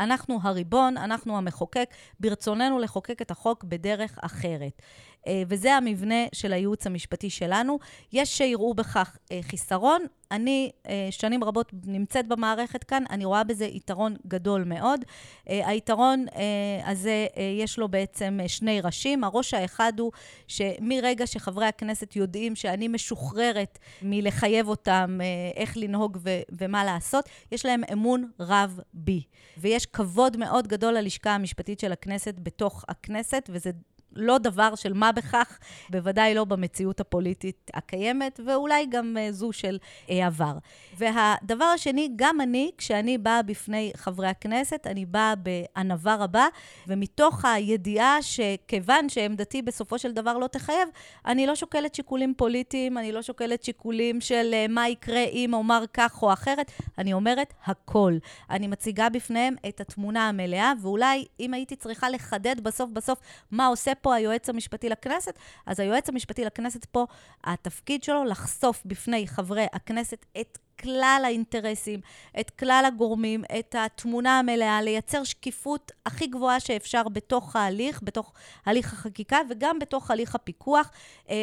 אנחנו 0.00 0.38
הריבון, 0.42 0.96
אנחנו 0.96 1.36
המחוקק, 1.38 1.90
ברצוננו 2.20 2.78
לחוקק 2.78 3.22
את 3.22 3.30
החוק 3.30 3.64
בדרך 3.64 4.18
אחרת. 4.22 4.82
אה, 5.26 5.42
וזה 5.48 5.74
המבנה 5.74 6.24
של 6.32 6.52
הייעוץ 6.52 6.86
המשפטי 6.86 7.30
שלנו. 7.30 7.78
יש 8.12 8.38
שיראו 8.38 8.74
בכך 8.74 9.16
אה, 9.32 9.40
חיסרון, 9.42 10.02
אני 10.30 10.70
אה, 10.88 11.08
שנים 11.10 11.44
רבות 11.44 11.72
נמצאת 11.86 12.28
במערכת 12.28 12.84
כאן, 12.84 13.04
אני 13.10 13.24
רואה 13.24 13.44
בזה 13.44 13.64
יתרון 13.64 14.16
גדול 14.26 14.64
מאוד. 14.64 15.04
אה, 15.48 15.68
היתרון 15.68 16.26
אה, 16.36 16.90
הזה, 16.90 17.26
יש 17.60 17.78
לו 17.78 17.88
בעצם 17.88 18.38
שני 18.46 18.80
ראשים. 18.80 19.24
הראש 19.24 19.54
האחד 19.54 19.92
הוא 20.00 20.12
שמרגע 20.48 21.26
שחברי 21.26 21.66
הכנסת 21.66 22.16
יודעים 22.16 22.56
שאני 22.56 22.88
משוחררת 22.88 23.78
מלחייב 24.02 24.68
אותם 24.68 25.18
איך 25.56 25.76
לנהוג 25.76 26.18
ו- 26.20 26.40
ומה 26.58 26.84
לעשות, 26.84 27.28
יש 27.52 27.66
להם 27.66 27.82
אמון 27.92 28.30
רב 28.40 28.80
בי. 28.94 29.22
ויש 29.58 29.86
כבוד 29.86 30.36
מאוד 30.36 30.68
גדול 30.68 30.94
ללשכה 30.94 31.34
המשפטית 31.34 31.80
של 31.80 31.92
הכנסת 31.92 32.34
בתוך 32.38 32.84
הכנסת, 32.88 33.50
וזה 33.52 33.70
לא 34.16 34.38
דבר 34.38 34.74
של 34.74 34.92
מה 34.92 35.12
בכך, 35.12 35.58
בוודאי 35.90 36.34
לא 36.34 36.44
במציאות 36.44 37.00
הפוליטית 37.00 37.70
הקיימת, 37.74 38.40
ואולי 38.46 38.86
גם 38.86 39.16
uh, 39.16 39.32
זו 39.32 39.52
של 39.52 39.78
uh, 40.06 40.10
עבר. 40.12 40.52
והדבר 40.98 41.64
השני, 41.64 42.08
גם 42.16 42.40
אני, 42.40 42.70
כשאני 42.78 43.18
באה 43.18 43.42
בפני 43.42 43.92
חברי 43.96 44.28
הכנסת, 44.28 44.86
אני 44.86 45.06
באה 45.06 45.34
בענווה 45.36 46.14
רבה, 46.14 46.46
ומתוך 46.88 47.44
הידיעה 47.44 48.22
שכיוון 48.22 49.08
שעמדתי 49.08 49.62
בסופו 49.62 49.98
של 49.98 50.12
דבר 50.12 50.38
לא 50.38 50.46
תחייב, 50.46 50.88
אני 51.26 51.46
לא 51.46 51.54
שוקלת 51.54 51.94
שיקולים 51.94 52.34
פוליטיים, 52.36 52.98
אני 52.98 53.12
לא 53.12 53.22
שוקלת 53.22 53.62
שיקולים 53.62 54.20
של 54.20 54.54
uh, 54.54 54.72
מה 54.72 54.88
יקרה 54.88 55.24
אם 55.24 55.50
אומר 55.54 55.84
כך 55.92 56.22
או 56.22 56.32
אחרת, 56.32 56.72
אני 56.98 57.12
אומרת 57.12 57.54
הכל. 57.64 58.12
אני 58.50 58.66
מציגה 58.66 59.08
בפניהם 59.08 59.54
את 59.68 59.80
התמונה 59.80 60.28
המלאה, 60.28 60.72
ואולי 60.82 61.24
אם 61.40 61.54
הייתי 61.54 61.76
צריכה 61.76 62.10
לחדד 62.10 62.60
בסוף 62.60 62.90
בסוף 62.90 63.18
מה 63.50 63.66
עושה 63.66 63.94
פה 64.04 64.14
היועץ 64.14 64.48
המשפטי 64.48 64.88
לכנסת, 64.88 65.38
אז 65.66 65.80
היועץ 65.80 66.08
המשפטי 66.08 66.44
לכנסת 66.44 66.84
פה, 66.84 67.06
התפקיד 67.44 68.02
שלו 68.02 68.24
לחשוף 68.24 68.82
בפני 68.84 69.26
חברי 69.26 69.66
הכנסת 69.72 70.26
את 70.40 70.58
כלל 70.82 71.22
האינטרסים, 71.24 72.00
את 72.40 72.50
כלל 72.50 72.84
הגורמים, 72.86 73.44
את 73.58 73.74
התמונה 73.78 74.38
המלאה, 74.38 74.82
לייצר 74.82 75.24
שקיפות 75.24 75.92
הכי 76.06 76.26
גבוהה 76.26 76.60
שאפשר 76.60 77.02
בתוך 77.12 77.56
ההליך, 77.56 78.00
בתוך 78.02 78.32
הליך 78.66 78.92
החקיקה 78.92 79.38
וגם 79.50 79.78
בתוך 79.78 80.10
הליך 80.10 80.34
הפיקוח, 80.34 80.90
אה, 81.30 81.36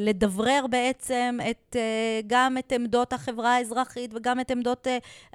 לדברר 0.00 0.64
בעצם 0.70 1.38
את, 1.50 1.76
אה, 1.76 2.20
גם 2.26 2.58
את 2.58 2.72
עמדות 2.72 3.12
החברה 3.12 3.54
האזרחית 3.54 4.10
וגם 4.14 4.40
את 4.40 4.50
עמדות 4.50 4.86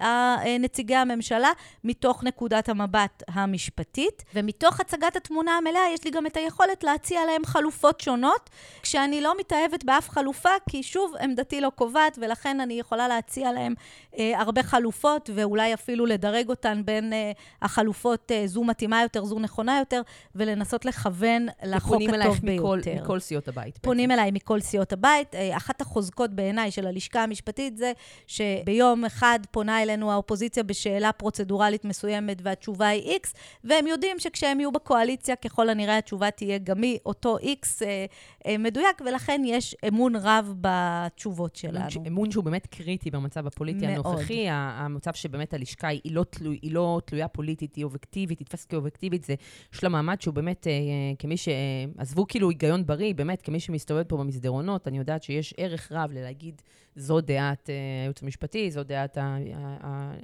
אה, 0.01 0.35
נציגי 0.59 0.95
הממשלה, 0.95 1.51
מתוך 1.83 2.23
נקודת 2.23 2.69
המבט 2.69 3.23
המשפטית. 3.27 4.23
ומתוך 4.33 4.79
הצגת 4.79 5.15
התמונה 5.15 5.57
המלאה, 5.57 5.81
יש 5.93 6.03
לי 6.03 6.11
גם 6.11 6.25
את 6.25 6.37
היכולת 6.37 6.83
להציע 6.83 7.25
להם 7.25 7.45
חלופות 7.45 8.01
שונות, 8.01 8.49
כשאני 8.81 9.21
לא 9.21 9.33
מתאהבת 9.39 9.83
באף 9.83 10.09
חלופה, 10.09 10.49
כי 10.69 10.83
שוב, 10.83 11.15
עמדתי 11.21 11.61
לא 11.61 11.71
קובעת, 11.75 12.17
ולכן 12.21 12.59
אני 12.59 12.79
יכולה 12.79 13.07
להציע... 13.07 13.24
להציע 13.25 13.51
להם 13.51 13.73
אה, 14.19 14.41
הרבה 14.41 14.63
חלופות, 14.63 15.29
ואולי 15.35 15.73
אפילו 15.73 16.05
לדרג 16.05 16.49
אותן 16.49 16.81
בין 16.85 17.13
אה, 17.13 17.31
החלופות, 17.61 18.31
אה, 18.31 18.47
זו 18.47 18.63
מתאימה 18.63 19.01
יותר, 19.01 19.25
זו 19.25 19.39
נכונה 19.39 19.79
יותר, 19.79 20.01
ולנסות 20.35 20.85
לכוון 20.85 21.47
לחוק 21.63 22.01
הטוב 22.01 22.39
ביותר. 22.41 22.91
אלייך 22.91 23.03
מכל 23.03 23.19
סיעות 23.19 23.47
הבית. 23.47 23.77
פונים 23.77 24.09
בעצם. 24.09 24.19
אליי 24.19 24.31
מכל 24.31 24.59
סיעות 24.59 24.93
הבית. 24.93 25.35
אה, 25.35 25.57
אחת 25.57 25.81
החוזקות 25.81 26.31
בעיניי 26.33 26.71
של 26.71 26.87
הלשכה 26.87 27.23
המשפטית 27.23 27.77
זה 27.77 27.91
שביום 28.27 29.05
אחד 29.05 29.39
פונה 29.51 29.83
אלינו 29.83 30.11
האופוזיציה 30.11 30.63
בשאלה 30.63 31.11
פרוצדורלית 31.11 31.85
מסוימת, 31.85 32.37
והתשובה 32.43 32.87
היא 32.87 33.19
X, 33.23 33.27
והם 33.63 33.87
יודעים 33.87 34.19
שכשהם 34.19 34.59
יהיו 34.59 34.71
בקואליציה, 34.71 35.35
ככל 35.35 35.69
הנראה 35.69 35.97
התשובה 35.97 36.31
תהיה 36.31 36.57
גם 36.57 36.81
היא 36.81 36.97
אותו 37.05 37.37
X 37.37 37.85
אה, 37.85 38.05
אה, 38.47 38.57
מדויק, 38.57 39.01
ולכן 39.05 39.41
יש 39.45 39.75
אמון 39.87 40.15
רב 40.15 40.53
בתשובות 40.61 41.55
שלנו. 41.55 41.85
אמון 42.07 42.31
שהוא 42.31 42.43
באמת 42.43 42.67
קריטי 42.67 43.11
במצב 43.15 43.47
הפוליטי 43.47 43.87
מאוד. 43.87 44.05
הנוכחי, 44.05 44.45
המצב 44.49 45.13
שבאמת 45.13 45.53
הלשכה 45.53 45.87
היא 45.87 46.15
לא, 46.15 46.23
תלו, 46.29 46.51
היא 46.51 46.71
לא 46.71 47.01
תלויה 47.05 47.27
פוליטית, 47.27 47.75
היא 47.75 47.83
אובייקטיבית, 47.83 48.39
היא 48.39 48.45
תתפס 48.45 48.65
כאובייקטיבית, 48.65 49.23
זה, 49.23 49.35
יש 49.73 49.83
לה 49.83 49.89
מעמד 49.89 50.21
שהוא 50.21 50.33
באמת, 50.33 50.67
אה, 50.67 50.73
כמי 51.19 51.35
שעזבו 51.37 52.27
כאילו 52.27 52.49
היגיון 52.49 52.85
בריא, 52.85 53.13
באמת, 53.15 53.41
כמי 53.41 53.59
שמסתובב 53.59 54.03
פה 54.03 54.17
במסדרונות, 54.17 54.87
אני 54.87 54.97
יודעת 54.97 55.23
שיש 55.23 55.53
ערך 55.57 55.91
רב 55.91 56.11
ללהגיד, 56.11 56.61
זו 56.95 57.21
דעת 57.21 57.69
אה, 57.69 57.75
הייעוץ 58.01 58.23
המשפטי, 58.23 58.71
זו 58.71 58.83
דעת 58.83 59.17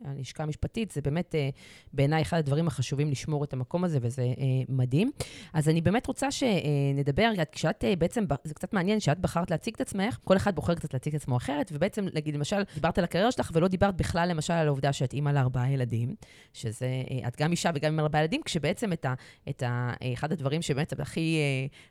הלשכה 0.06 0.44
המשפטית, 0.44 0.92
זה 0.92 1.02
באמת 1.02 1.36
אה, 1.36 1.50
בעיניי 1.94 2.22
אחד 2.22 2.38
הדברים 2.38 2.68
החשובים 2.68 3.12
לשמור 3.12 3.44
את 3.44 3.54
המקום 3.54 3.84
הזה, 3.84 4.00
וזה 4.02 4.22
אה, 4.22 4.34
מדהים. 4.70 5.12
אז 5.54 5.70
אני 5.70 5.82
באמת 5.82 6.08
רוצה 6.08 6.32
שנדבר, 6.32 7.32
כשאת 7.52 7.84
בעצם, 7.98 8.26
זה 8.44 8.54
קצת 8.54 8.74
מעניין 8.74 9.00
שאת 9.00 9.20
בחרת 9.20 9.52
להציג 9.52 9.74
את 9.76 9.82
עצמך, 9.82 10.18
כל 10.24 10.38
אחד 10.38 10.56
בוחר 10.56 10.76
קצת 10.76 10.94
להציג 10.94 11.16
את 11.16 11.22
עצמו 11.22 11.38
אחרת, 11.38 11.72
ובעצם, 11.74 12.06
נגיד, 12.14 12.36
למשל, 12.36 12.64
דיברת 12.74 12.98
על 12.98 13.04
הקריירה 13.04 13.32
שלך, 13.32 13.52
ולא 13.54 13.68
דיברת 13.68 13.96
בכלל, 13.96 14.30
למשל, 14.30 14.54
על 14.54 14.68
העובדה 14.68 14.94
שאת 14.94 15.14
אימא 15.14 15.30
לארבעה 15.30 15.72
ילדים, 15.72 16.16
שזה, 16.54 16.88
את 17.28 17.42
גם 17.42 17.52
אישה 17.52 17.70
וגם 17.76 17.92
אימא 17.92 18.02
לארבעה 18.02 18.22
ילדים, 18.22 18.42
כשבעצם 18.46 18.94
את 18.94 19.06
ה, 19.06 19.14
את 19.50 19.64
ה, 19.64 19.94
אחד 20.14 20.32
הדברים 20.32 20.62
שבאמת 20.62 21.00
הכי 21.00 21.38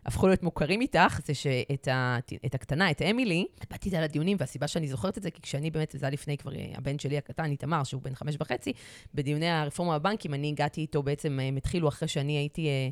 הפכו 0.06 0.26
להיות 0.26 0.42
מוכרים 0.42 0.80
איתך, 0.80 1.20
זה 1.24 1.34
שאת 1.34 1.88
ה, 1.88 2.18
את 2.46 2.54
הקטנה, 2.54 2.90
את 2.90 3.02
אמילי, 3.02 3.46
באתי 3.70 3.88
איתה 3.88 4.00
לדיונים, 4.00 4.36
והסיבה 4.40 4.66
שאני 4.72 4.88
זוכרת 4.88 5.18
את 5.18 5.22
זה, 5.22 5.30
כי 5.30 5.42
כשאני 5.42 5.70
באמת, 5.70 5.94
זה 5.98 6.06
היה 6.06 6.12
לפני 6.12 6.36
כבר, 6.36 6.50
הבן 6.74 6.98
שלי 6.98 7.18
הקטן, 7.18 7.50
איתמר, 7.50 7.84
שהוא 7.84 8.02
בן 8.02 8.14
חמש 8.14 8.36
וחצי, 8.40 8.72
בדיוני 9.14 9.48
הרפורמה 9.48 9.98
בבנקים, 9.98 10.34
אני 10.34 10.48
הגעתי 10.48 10.80
איתו 10.80 11.02
בעצם, 11.02 11.40
הם 11.40 11.56
התחילו 11.56 11.88
אחרי 11.88 12.08
שאני 12.08 12.32
הייתי 12.32 12.68
אה, 12.68 12.88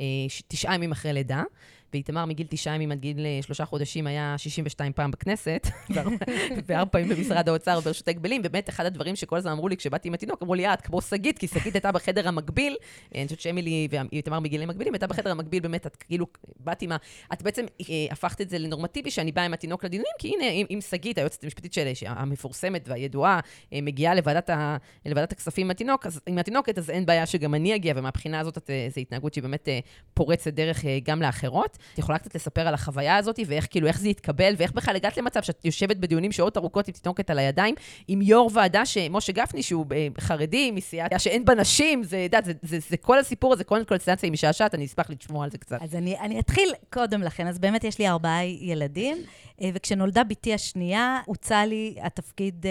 אה, 0.00 0.06
תשעה 0.48 0.74
ימים 0.74 0.92
אחרי 0.92 1.12
לידה. 1.12 1.42
ואיתמר 1.92 2.24
מגיל 2.24 2.46
תשעה 2.50 2.74
ימים 2.74 2.92
עד 2.92 3.00
גיל 3.00 3.26
אה, 3.26 3.38
שלושה 3.42 3.64
חודשים 3.64 4.06
היה 4.06 4.34
62 4.38 4.92
פעם 4.92 5.10
בכנסת, 5.10 5.66
וארבע 6.66 6.90
פעמים 6.90 7.08
במשרד 7.08 7.48
האוצר 7.48 7.80
ברשות 7.80 8.08
ההגבלים. 8.08 8.42
באמת, 8.42 8.68
אחד 8.68 8.86
הדברים 8.86 9.16
שכל 9.16 9.36
הזמן 9.36 9.52
אמרו 9.52 9.68
לי 9.68 9.76
כשבאתי 9.76 10.08
עם 10.08 10.14
התינוק, 10.14 10.42
אמרו 10.42 10.54
לי, 10.54 10.66
אה, 10.66 10.74
את 10.74 10.80
כמו 10.80 11.00
שגית, 11.00 11.38
כי 11.38 11.46
שגית 11.46 11.74
הייתה 11.74 11.92
בחדר 11.92 12.28
המקביל. 12.28 12.76
אה, 13.14 13.20
אני 13.20 13.26
חושבת 13.26 13.40
שאמילי 13.40 13.88
ואיתמר 13.90 14.40
בגילים 14.40 14.68
מקבילים, 14.68 14.94
הייתה 14.94 15.06
בחדר 15.06 15.30
המקביל, 15.30 15.62
באמת, 15.62 15.86
את 15.86 15.96
כאילו, 15.96 16.26
באתי 16.60 16.86
מה... 16.86 16.96
את 17.32 17.42
בעצם 17.42 17.64
הפכת 18.10 18.40
את 18.40 18.50
זה 18.50 18.58
לנורמטיבי, 18.58 19.10
שאני 19.10 19.32
באה 19.32 19.44
עם 19.44 19.54
התינוק 19.54 19.84
לדיונים, 19.84 20.12
כי 20.18 20.28
הנה, 20.28 20.66
אם 20.70 20.80
שגית, 20.80 21.18
היועצת 21.18 21.44
המשפטית 21.44 21.72
שלי, 21.72 21.92
המפורסמת 22.06 22.88
והידועה, 22.88 23.40
מגיעה 23.72 24.14
לוועדת, 24.14 24.50
ה, 24.50 24.76
לוועדת 25.06 25.32
הכספים 25.32 25.66
עם 25.66 25.70
התינוק, 25.70 26.06
אז, 26.06 26.20
עם 26.26 26.38
התינוקת, 26.38 26.78
אז 26.78 26.90
אין 26.90 27.06
בעיה 27.06 27.26
שגם 27.26 27.54
אני 27.54 27.74
אגיע, 27.74 27.94
ומהבחינה 27.96 28.40
הזאת, 28.40 28.70
זו 28.94 29.00
התנהגות 29.00 29.34
שהיא 29.34 29.42
באמת 29.42 29.68
פורצת 30.14 30.52
דרך 30.52 30.84
גם 31.04 31.22
לאחרות. 31.22 31.78
את 31.94 31.98
יכולה 31.98 32.18
קצת 32.18 32.34
לספר 32.34 32.68
על 32.68 32.74
החוויה 32.74 33.16
הזאת, 33.16 33.38
ואיך 33.46 33.66
כאילו, 33.70 33.86
איך 33.86 34.00
זה 34.00 34.08
התקבל, 34.08 34.54
ואיך 34.56 34.72
בכלל 34.72 34.96
הגעת 34.96 35.16
למצב 35.16 35.42
שאת 35.42 35.64
יושבת 35.64 35.96
בדיונים 35.96 36.32
שעות 36.32 36.56
ארוכות 36.56 36.88
עם 36.88 36.94
תינוקת 36.94 37.30
על 37.30 37.38
הידיים, 37.38 37.74
עם 38.08 38.22
יו"ר 38.22 38.50
ועדה, 38.54 38.86
שמשה 38.86 39.32
גפני, 39.32 39.62
שהוא 39.62 39.86
אה, 39.92 40.06
חרדי, 40.20 40.70
מסיעת 40.70 41.20
שאין 41.20 41.44
בה 41.44 41.54
נשים, 41.54 42.02
זה, 42.02 42.18
יודעת, 42.18 42.44
זה, 42.44 42.52
זה, 42.62 42.78
זה, 42.78 42.86
זה 42.90 42.96
כל 42.96 43.18
הסיפור 43.18 43.52
הזה, 43.52 43.64
כל 43.64 43.98
סטנציה 43.98 44.26
היא 44.26 44.32
משעשעת, 44.32 44.74
אני 44.74 44.84
אשמח 44.84 45.10
לשמוע 45.10 45.44
על 45.44 45.50
זה 45.50 45.58
קצת. 45.58 45.78
אז 45.82 45.94
אני, 45.94 46.18
אני 46.18 46.40
אתחיל 46.40 46.72
קודם 46.92 47.22
לכן. 47.22 47.46
אז 47.46 47.58
באמת 47.58 47.84
יש 47.84 47.98
לי 47.98 48.08
ארבעה 48.08 48.44
ילדים, 48.44 49.16
אה, 49.62 49.70
וכשנולדה 49.74 50.24
בתי 50.24 50.54
השנייה, 50.54 51.20
הוצע 51.26 51.66
לי 51.66 51.94
התפקיד 52.02 52.66
אה, 52.66 52.70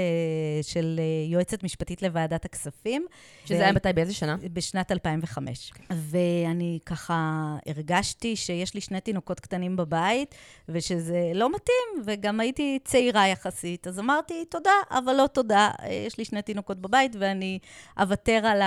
של 0.64 1.00
יועצת 1.28 1.64
משפטית 1.64 2.02
לוועדת 2.02 2.46
הכספים. 2.46 3.06
שזה 3.46 3.58
ו... 3.58 3.62
היה 3.62 3.72
מתי, 3.72 3.94
באיזה 3.94 4.14
שנה? 4.14 4.36
בשנת 4.54 4.92
2005. 4.92 5.72
ואני 5.90 6.80
ככה 6.86 7.56
הרגשתי 7.66 8.36
שיש 8.36 8.74
לי 8.74 8.82
שני 8.82 8.99
תינוקות 9.00 9.30
תינוקות 9.30 9.40
קטנים 9.40 9.76
בבית, 9.76 10.36
ושזה 10.70 11.32
לא 11.36 11.50
מתאים, 11.50 12.04
וגם 12.06 12.40
הייתי 12.40 12.80
צעירה 12.84 13.28
יחסית. 13.28 13.88
אז 13.88 14.00
אמרתי, 14.00 14.46
תודה, 14.46 14.72
אבל 14.92 15.14
לא 15.14 15.28
תודה. 15.28 15.72
יש 15.90 16.18
לי 16.18 16.26
שני 16.26 16.42
תינוקות 16.42 16.78
בבית, 16.78 17.16
ואני 17.20 17.60
אוותר 18.00 18.46
על 18.46 18.62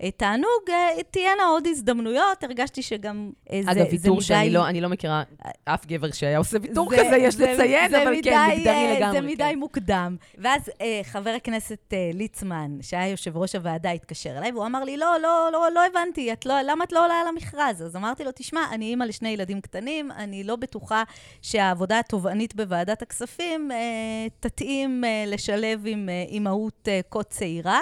התענוג. 0.00 0.62
תהיינה 1.10 1.42
עוד 1.42 1.66
הזדמנויות, 1.66 2.44
הרגשתי 2.44 2.82
שגם 2.82 3.30
אה, 3.52 3.60
זה, 3.64 3.70
אגב, 3.70 3.86
ויתור 3.90 4.20
שאני 4.20 4.50
לא, 4.50 4.68
אני 4.68 4.80
לא 4.80 4.88
מכירה 4.88 5.22
אף 5.64 5.86
גבר 5.86 6.10
שהיה 6.10 6.38
עושה 6.38 6.58
ויתור 6.62 6.90
זה, 6.90 6.96
כזה, 6.96 7.16
יש 7.16 7.34
זה, 7.34 7.52
לציין, 7.52 7.90
זה 7.90 8.02
אבל 8.02 8.10
מדי, 8.10 8.30
כן, 8.30 8.48
מגדרי 8.56 8.72
אה, 8.72 8.96
לגמרי. 8.96 9.20
זה 9.20 9.26
מדי 9.26 9.36
כן. 9.36 9.58
מוקדם. 9.58 10.16
ואז 10.38 10.70
אה, 10.80 11.00
חבר 11.04 11.30
הכנסת 11.30 11.92
אה, 11.92 12.10
ליצמן, 12.14 12.76
שהיה 12.80 13.08
יושב 13.08 13.36
ראש 13.36 13.54
הוועדה, 13.54 13.90
התקשר 13.90 14.38
אליי, 14.38 14.52
והוא 14.52 14.66
אמר 14.66 14.84
לי, 14.84 14.96
לא, 14.96 15.16
לא, 15.22 15.48
לא, 15.52 15.68
לא 15.74 15.86
הבנתי, 15.86 16.32
את 16.32 16.46
לא, 16.46 16.54
למה 16.62 16.84
את 16.84 16.92
לא 16.92 17.04
עולה 17.04 17.14
על 17.14 17.28
המכרז? 17.28 17.82
אז 17.82 17.96
אמרתי 17.96 18.24
לו, 18.24 18.30
תשמע, 18.34 18.60
אני 18.72 18.84
אימא 18.84 19.04
לשני 19.04 19.28
ילדים 19.28 19.60
קטנים. 19.60 20.10
אני 20.10 20.44
לא 20.44 20.56
בטוחה 20.56 21.02
שהעבודה 21.42 21.98
התובענית 21.98 22.54
בוועדת 22.54 23.02
הכספים 23.02 23.72
אה, 23.72 23.76
תתאים 24.40 25.04
אה, 25.04 25.24
לשלב 25.26 25.82
עם 25.86 26.08
אה, 26.08 26.24
אימהות 26.28 26.88
אה, 26.88 27.00
כה 27.10 27.22
צעירה. 27.22 27.80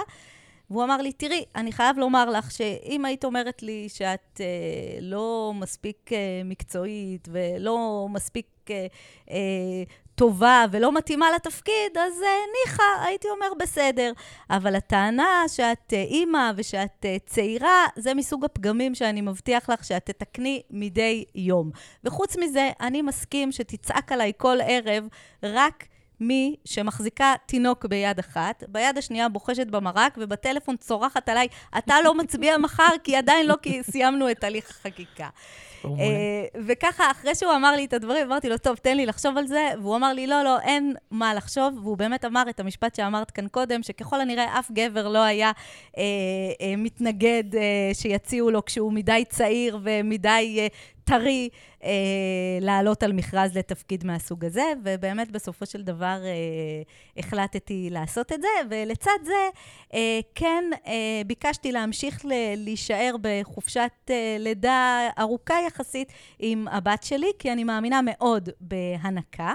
והוא 0.71 0.85
אמר 0.85 0.97
לי, 0.97 1.13
תראי, 1.13 1.45
אני 1.55 1.73
חייב 1.73 1.99
לומר 1.99 2.31
לך 2.31 2.51
שאם 2.51 3.05
היית 3.05 3.25
אומרת 3.25 3.63
לי 3.63 3.89
שאת 3.89 4.41
אה, 4.41 4.99
לא 5.01 5.53
מספיק 5.55 6.13
אה, 6.13 6.43
מקצועית 6.45 7.29
ולא 7.33 8.07
מספיק 8.11 8.47
אה, 8.71 8.87
אה, 9.31 9.85
טובה 10.17 10.65
ולא 10.71 10.93
מתאימה 10.93 11.27
לתפקיד, 11.35 11.99
אז 11.99 12.23
אה, 12.23 12.29
ניחא, 12.65 13.07
הייתי 13.07 13.29
אומר 13.29 13.47
בסדר. 13.59 14.13
אבל 14.51 14.75
הטענה 14.75 15.45
שאת 15.49 15.93
אה, 15.93 16.03
אימא 16.03 16.51
ושאת 16.57 17.05
אה, 17.05 17.17
צעירה, 17.27 17.87
זה 17.97 18.15
מסוג 18.15 18.45
הפגמים 18.45 18.95
שאני 18.95 19.21
מבטיח 19.21 19.71
לך 19.71 19.85
שאת 19.85 20.07
תתקני 20.07 20.63
מדי 20.71 21.25
יום. 21.35 21.71
וחוץ 22.05 22.37
מזה, 22.37 22.71
אני 22.81 23.03
מסכים 23.03 23.53
שתצעק 23.53 24.13
עליי 24.13 24.33
כל 24.37 24.59
ערב 24.67 25.09
רק... 25.43 25.85
מי 26.21 26.57
שמחזיקה 26.65 27.35
תינוק 27.47 27.87
ביד 27.87 28.19
אחת, 28.19 28.65
ביד 28.69 28.99
השנייה 28.99 29.29
בוחשת 29.29 29.67
במרק, 29.67 30.19
ובטלפון 30.21 30.77
צורחת 30.77 31.29
עליי, 31.29 31.49
אתה 31.79 31.95
לא 32.05 32.15
מצביע 32.15 32.59
מחר, 32.59 32.93
כי 33.05 33.17
עדיין 33.17 33.47
לא 33.47 33.55
כי 33.63 33.83
סיימנו 33.83 34.31
את 34.31 34.45
הליך 34.45 34.71
החקיקה. 34.71 35.29
אה, 35.85 36.45
וככה, 36.67 37.11
אחרי 37.11 37.35
שהוא 37.35 37.53
אמר 37.53 37.77
לי 37.77 37.85
את 37.85 37.93
הדברים, 37.93 38.27
אמרתי 38.27 38.49
לו, 38.49 38.59
טוב, 38.59 38.77
תן 38.77 38.97
לי 38.97 39.07
לחשוב 39.07 39.39
על 39.39 39.47
זה, 39.47 39.71
והוא 39.83 39.97
אמר 39.97 40.13
לי, 40.13 40.27
לא, 40.27 40.43
לא, 40.45 40.61
אין 40.61 40.95
מה 41.11 41.35
לחשוב, 41.35 41.79
והוא 41.83 41.97
באמת 41.97 42.25
אמר 42.25 42.43
את 42.51 42.61
המשפט 42.61 42.95
שאמרת 42.95 43.31
כאן 43.31 43.49
קודם, 43.49 43.83
שככל 43.83 44.21
הנראה 44.21 44.59
אף 44.59 44.71
גבר 44.71 45.09
לא 45.09 45.19
היה 45.19 45.53
אה, 45.99 46.03
אה, 46.61 46.75
מתנגד 46.77 47.57
אה, 47.57 47.91
שיציעו 47.93 48.51
לו 48.51 48.65
כשהוא 48.65 48.93
מדי 48.93 49.25
צעיר 49.29 49.79
ומדי 49.83 50.57
אה, 50.59 50.67
טרי 51.07 51.49
אה, 51.85 51.91
לעלות 52.61 53.03
על 53.03 53.13
מכרז 53.13 53.57
לתפקיד 53.57 54.07
מהסוג 54.07 54.45
הזה, 54.45 54.63
ובאמת 54.85 55.31
בסופו 55.31 55.67
של 55.67 55.83
דבר 55.83 56.19
אה, 56.25 56.83
החלטתי 57.17 57.89
לעשות 57.91 58.33
את 58.33 58.43
זה, 58.43 58.49
ולצד 58.71 59.19
זה 59.25 59.49
אה, 59.95 60.21
כן 60.35 60.65
אה, 60.87 60.93
ביקשתי 61.27 61.73
להמשיך 61.73 62.25
ל- 62.25 62.33
להישאר 62.57 63.17
בחופשת 63.21 63.91
אה, 64.11 64.37
לידה 64.39 65.09
ארוכה 65.19 65.55
יחסית 65.67 66.13
עם 66.39 66.69
הבת 66.69 67.03
שלי, 67.03 67.31
כי 67.39 67.53
אני 67.53 67.65
מאמינה 67.65 68.01
מאוד 68.05 68.49
בהנקה. 68.61 69.53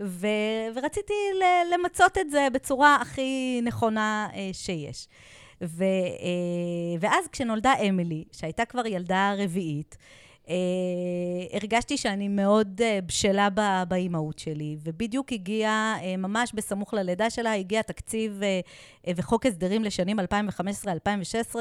ו- 0.00 0.26
ורציתי 0.74 1.12
ל- 1.40 1.74
למצות 1.74 2.18
את 2.18 2.30
זה 2.30 2.48
בצורה 2.52 2.96
הכי 3.00 3.60
נכונה 3.62 4.28
אה, 4.34 4.50
שיש. 4.52 5.08
ו- 5.62 5.84
אה, 5.84 6.96
ואז 7.00 7.28
כשנולדה 7.32 7.72
אמילי, 7.88 8.24
שהייתה 8.32 8.64
כבר 8.64 8.86
ילדה 8.86 9.34
רביעית, 9.38 9.96
הרגשתי 11.52 11.96
שאני 11.96 12.28
מאוד 12.28 12.80
אה, 12.82 12.98
בשלה 13.06 13.48
באימהות 13.88 14.38
שלי, 14.38 14.76
ובדיוק 14.84 15.32
הגיע, 15.32 15.68
אה, 16.02 16.16
ממש 16.16 16.52
בסמוך 16.54 16.94
ללידה 16.94 17.30
שלה, 17.30 17.52
הגיע 17.52 17.82
תקציב 17.82 18.42
אה, 18.42 18.60
אה, 19.06 19.12
וחוק 19.16 19.46
הסדרים 19.46 19.84
לשנים 19.84 20.20
2015-2016, 20.20 20.24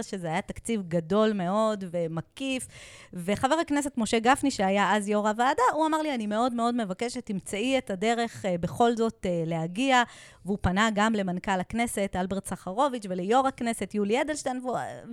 שזה 0.02 0.28
היה 0.28 0.42
תקציב 0.42 0.82
גדול 0.88 1.34
מאוד 1.34 1.84
ומקיף, 1.92 2.68
וחבר 3.14 3.56
הכנסת 3.56 3.92
משה 3.98 4.20
גפני, 4.20 4.52
שהיה 4.52 4.96
אז 4.96 5.10
יו"ר 5.10 5.28
הוועדה, 5.28 5.64
הוא 5.74 5.86
אמר 5.86 6.02
לי, 6.02 6.16
אני 6.16 6.28
מאוד 6.28 6.54
מאוד 6.54 6.76
מבקש 6.76 7.14
שתמצאי 7.14 7.78
את 7.78 7.90
הדרך 7.90 8.46
אה, 8.46 8.58
בכל 8.58 8.96
זאת 8.96 9.26
אה, 9.26 9.44
להגיע, 9.46 10.04
והוא 10.46 10.58
פנה 10.62 10.90
גם 10.94 11.14
למנכ"ל 11.14 11.60
הכנסת, 11.60 12.16
אלברט 12.16 12.46
סחרוביץ', 12.46 13.06
וליו"ר 13.10 13.48
הכנסת, 13.48 13.96
יולי 13.96 14.22
אדלשטיין, 14.22 14.62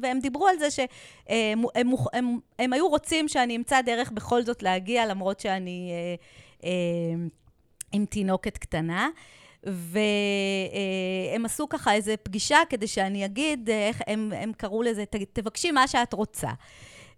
והם 0.03 0.21
דיברו 0.21 0.47
על 0.49 0.59
זה 0.59 0.71
שהם 0.71 0.89
הם, 1.29 1.65
הם, 1.75 1.91
הם, 2.13 2.39
הם 2.59 2.73
היו 2.73 2.89
רוצים 2.89 3.29
שאני 3.29 3.60
אמצא 3.61 3.81
דרך 3.81 4.11
בכל 4.11 4.43
זאת 4.43 4.63
להגיע, 4.63 5.07
למרות 5.07 5.41
שאני 5.41 5.91
אה, 5.93 6.15
אה, 6.65 6.71
עם 7.93 8.05
תינוקת 8.05 8.59
קטנה. 8.59 9.09
והם 9.65 11.45
עשו 11.45 11.69
ככה 11.69 11.95
איזו 11.95 12.13
פגישה 12.23 12.59
כדי 12.69 12.87
שאני 12.87 13.25
אגיד, 13.25 13.71
איך 13.71 14.03
הם, 14.07 14.33
הם 14.37 14.53
קראו 14.53 14.83
לזה, 14.83 15.05
תבקשי 15.33 15.71
מה 15.71 15.89
שאת 15.89 16.13
רוצה. 16.13 16.49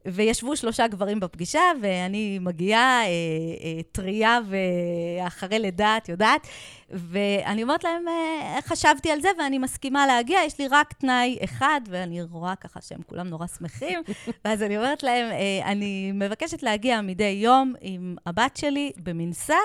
וישבו 0.06 0.56
שלושה 0.56 0.86
גברים 0.86 1.20
בפגישה, 1.20 1.60
ואני 1.80 2.38
מגיעה 2.38 3.02
אה, 3.02 3.06
אה, 3.06 3.82
טריה 3.92 4.38
ואחרי 4.48 5.58
לידה, 5.58 5.96
את 5.96 6.08
יודעת, 6.08 6.46
ואני 6.90 7.62
אומרת 7.62 7.84
להם, 7.84 8.08
אה, 8.08 8.58
חשבתי 8.62 9.10
על 9.10 9.20
זה 9.20 9.28
ואני 9.38 9.58
מסכימה 9.58 10.06
להגיע, 10.06 10.38
יש 10.46 10.58
לי 10.58 10.68
רק 10.68 10.92
תנאי 10.92 11.38
אחד, 11.44 11.80
ואני 11.88 12.22
רואה 12.22 12.56
ככה 12.56 12.80
שהם 12.80 13.00
כולם 13.06 13.28
נורא 13.28 13.46
שמחים, 13.46 14.00
ואז 14.44 14.62
אני 14.62 14.76
אומרת 14.76 15.02
להם, 15.02 15.30
אה, 15.32 15.72
אני 15.72 16.12
מבקשת 16.14 16.62
להגיע 16.62 17.00
מדי 17.00 17.24
יום 17.24 17.74
עם 17.80 18.16
הבת 18.26 18.56
שלי 18.56 18.92
במנסה, 18.96 19.56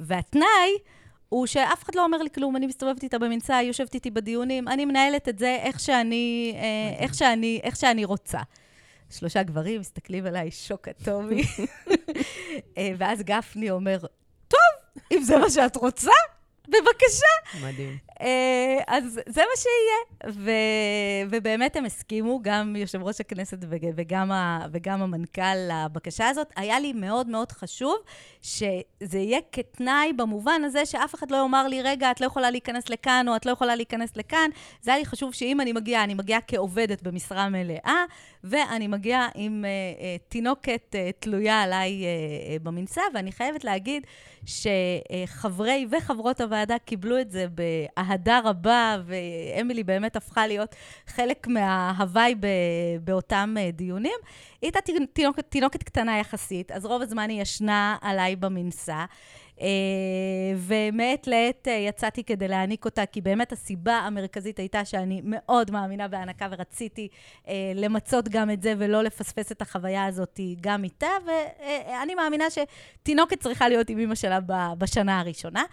והתנאי... 0.00 0.78
הוא 1.28 1.46
שאף 1.46 1.84
אחד 1.84 1.94
לא 1.94 2.04
אומר 2.04 2.22
לי 2.22 2.30
כלום, 2.30 2.56
אני 2.56 2.66
מסתובבת 2.66 3.02
איתה 3.02 3.18
במנסה, 3.18 3.56
היא 3.56 3.68
יושבת 3.68 3.94
איתי 3.94 4.10
בדיונים, 4.10 4.68
אני 4.68 4.84
מנהלת 4.84 5.28
את 5.28 5.38
זה 5.38 5.56
איך 5.62 5.80
שאני, 5.80 6.52
אה, 6.56 7.04
איך 7.04 7.14
שאני, 7.14 7.60
איך 7.62 7.76
שאני 7.76 8.04
רוצה. 8.04 8.38
שלושה 9.18 9.42
גברים 9.42 9.80
מסתכלים 9.80 10.26
עליי, 10.26 10.50
שוק 10.50 10.88
אטומי. 10.88 11.42
אה, 12.78 12.90
ואז 12.98 13.22
גפני 13.22 13.70
אומר, 13.70 13.98
טוב, 14.48 15.04
אם 15.12 15.22
זה 15.22 15.36
מה 15.38 15.50
שאת 15.50 15.76
רוצה, 15.76 16.10
בבקשה. 16.68 17.60
מדהים. 17.62 17.98
אה, 18.24 18.78
אז 18.86 19.20
זה 19.26 19.40
מה 19.40 19.56
שיהיה. 19.56 20.34
ו, 20.34 20.50
ובאמת 21.30 21.76
הם 21.76 21.84
הסכימו, 21.84 22.40
גם 22.42 22.76
יושב 22.76 23.02
ראש 23.02 23.20
הכנסת 23.20 23.58
וגם, 23.70 24.32
ה, 24.32 24.66
וגם 24.72 25.02
המנכ"ל 25.02 25.56
לבקשה 25.56 26.28
הזאת. 26.28 26.52
היה 26.56 26.80
לי 26.80 26.92
מאוד 26.92 27.28
מאוד 27.28 27.52
חשוב 27.52 27.96
שזה 28.42 29.18
יהיה 29.18 29.38
כתנאי 29.52 30.12
במובן 30.12 30.62
הזה 30.64 30.86
שאף 30.86 31.14
אחד 31.14 31.30
לא 31.30 31.36
יאמר 31.36 31.68
לי, 31.68 31.82
רגע, 31.82 32.10
את 32.10 32.20
לא 32.20 32.26
יכולה 32.26 32.50
להיכנס 32.50 32.88
לכאן 32.88 33.26
או 33.28 33.36
את 33.36 33.46
לא 33.46 33.50
יכולה 33.50 33.76
להיכנס 33.76 34.16
לכאן. 34.16 34.50
זה 34.80 34.90
היה 34.90 34.98
לי 34.98 35.06
חשוב 35.06 35.34
שאם 35.34 35.60
אני 35.60 35.72
מגיעה, 35.72 36.04
אני 36.04 36.14
מגיעה 36.14 36.40
כעובדת 36.46 37.02
במשרה 37.02 37.48
מלאה, 37.48 38.04
ואני 38.44 38.86
מגיעה 38.86 39.28
עם 39.34 39.64
uh, 39.64 40.00
uh, 40.00 40.28
תינוקת 40.28 40.94
uh, 40.94 41.12
תלויה 41.18 41.62
עליי 41.62 42.02
uh, 42.02 42.60
uh, 42.60 42.64
במנסה, 42.64 43.02
ואני 43.14 43.32
חייבת 43.32 43.64
להגיד 43.64 44.06
שחברי 44.46 45.86
וחברות 45.90 46.40
הוועדה 46.40 46.78
קיבלו 46.78 47.20
את 47.20 47.30
זה 47.30 47.46
באהדה 47.48 48.13
רבה, 48.44 48.96
ואמילי 49.06 49.84
באמת 49.84 50.16
הפכה 50.16 50.46
להיות 50.46 50.74
חלק 51.06 51.46
מההוואי 51.46 52.34
באותם 53.04 53.54
uh, 53.58 53.72
דיונים. 53.72 54.18
היא 54.62 54.70
הייתה 54.76 54.78
תינוקת, 55.12 55.44
תינוקת 55.48 55.82
קטנה 55.82 56.18
יחסית, 56.18 56.72
אז 56.72 56.86
רוב 56.86 57.02
הזמן 57.02 57.30
היא 57.30 57.42
ישנה 57.42 57.96
עליי 58.00 58.36
במנסה. 58.36 59.04
אה, 59.60 59.66
ומעת 60.56 61.26
לעת 61.26 61.68
אה, 61.68 61.72
יצאתי 61.72 62.24
כדי 62.24 62.48
להעניק 62.48 62.84
אותה, 62.84 63.06
כי 63.06 63.20
באמת 63.20 63.52
הסיבה 63.52 63.94
המרכזית 63.94 64.58
הייתה 64.58 64.84
שאני 64.84 65.20
מאוד 65.24 65.70
מאמינה 65.70 66.08
בהענקה 66.08 66.48
ורציתי 66.50 67.08
אה, 67.48 67.72
למצות 67.74 68.28
גם 68.28 68.50
את 68.50 68.62
זה 68.62 68.74
ולא 68.78 69.02
לפספס 69.02 69.52
את 69.52 69.62
החוויה 69.62 70.06
הזאת 70.06 70.40
גם 70.60 70.84
איתה, 70.84 71.10
ואני 71.26 72.14
מאמינה 72.14 72.44
שתינוקת 72.50 73.40
צריכה 73.40 73.68
להיות 73.68 73.90
עם 73.90 73.98
אמא 73.98 74.14
שלה 74.14 74.38
בשנה 74.78 75.20
הראשונה. 75.20 75.64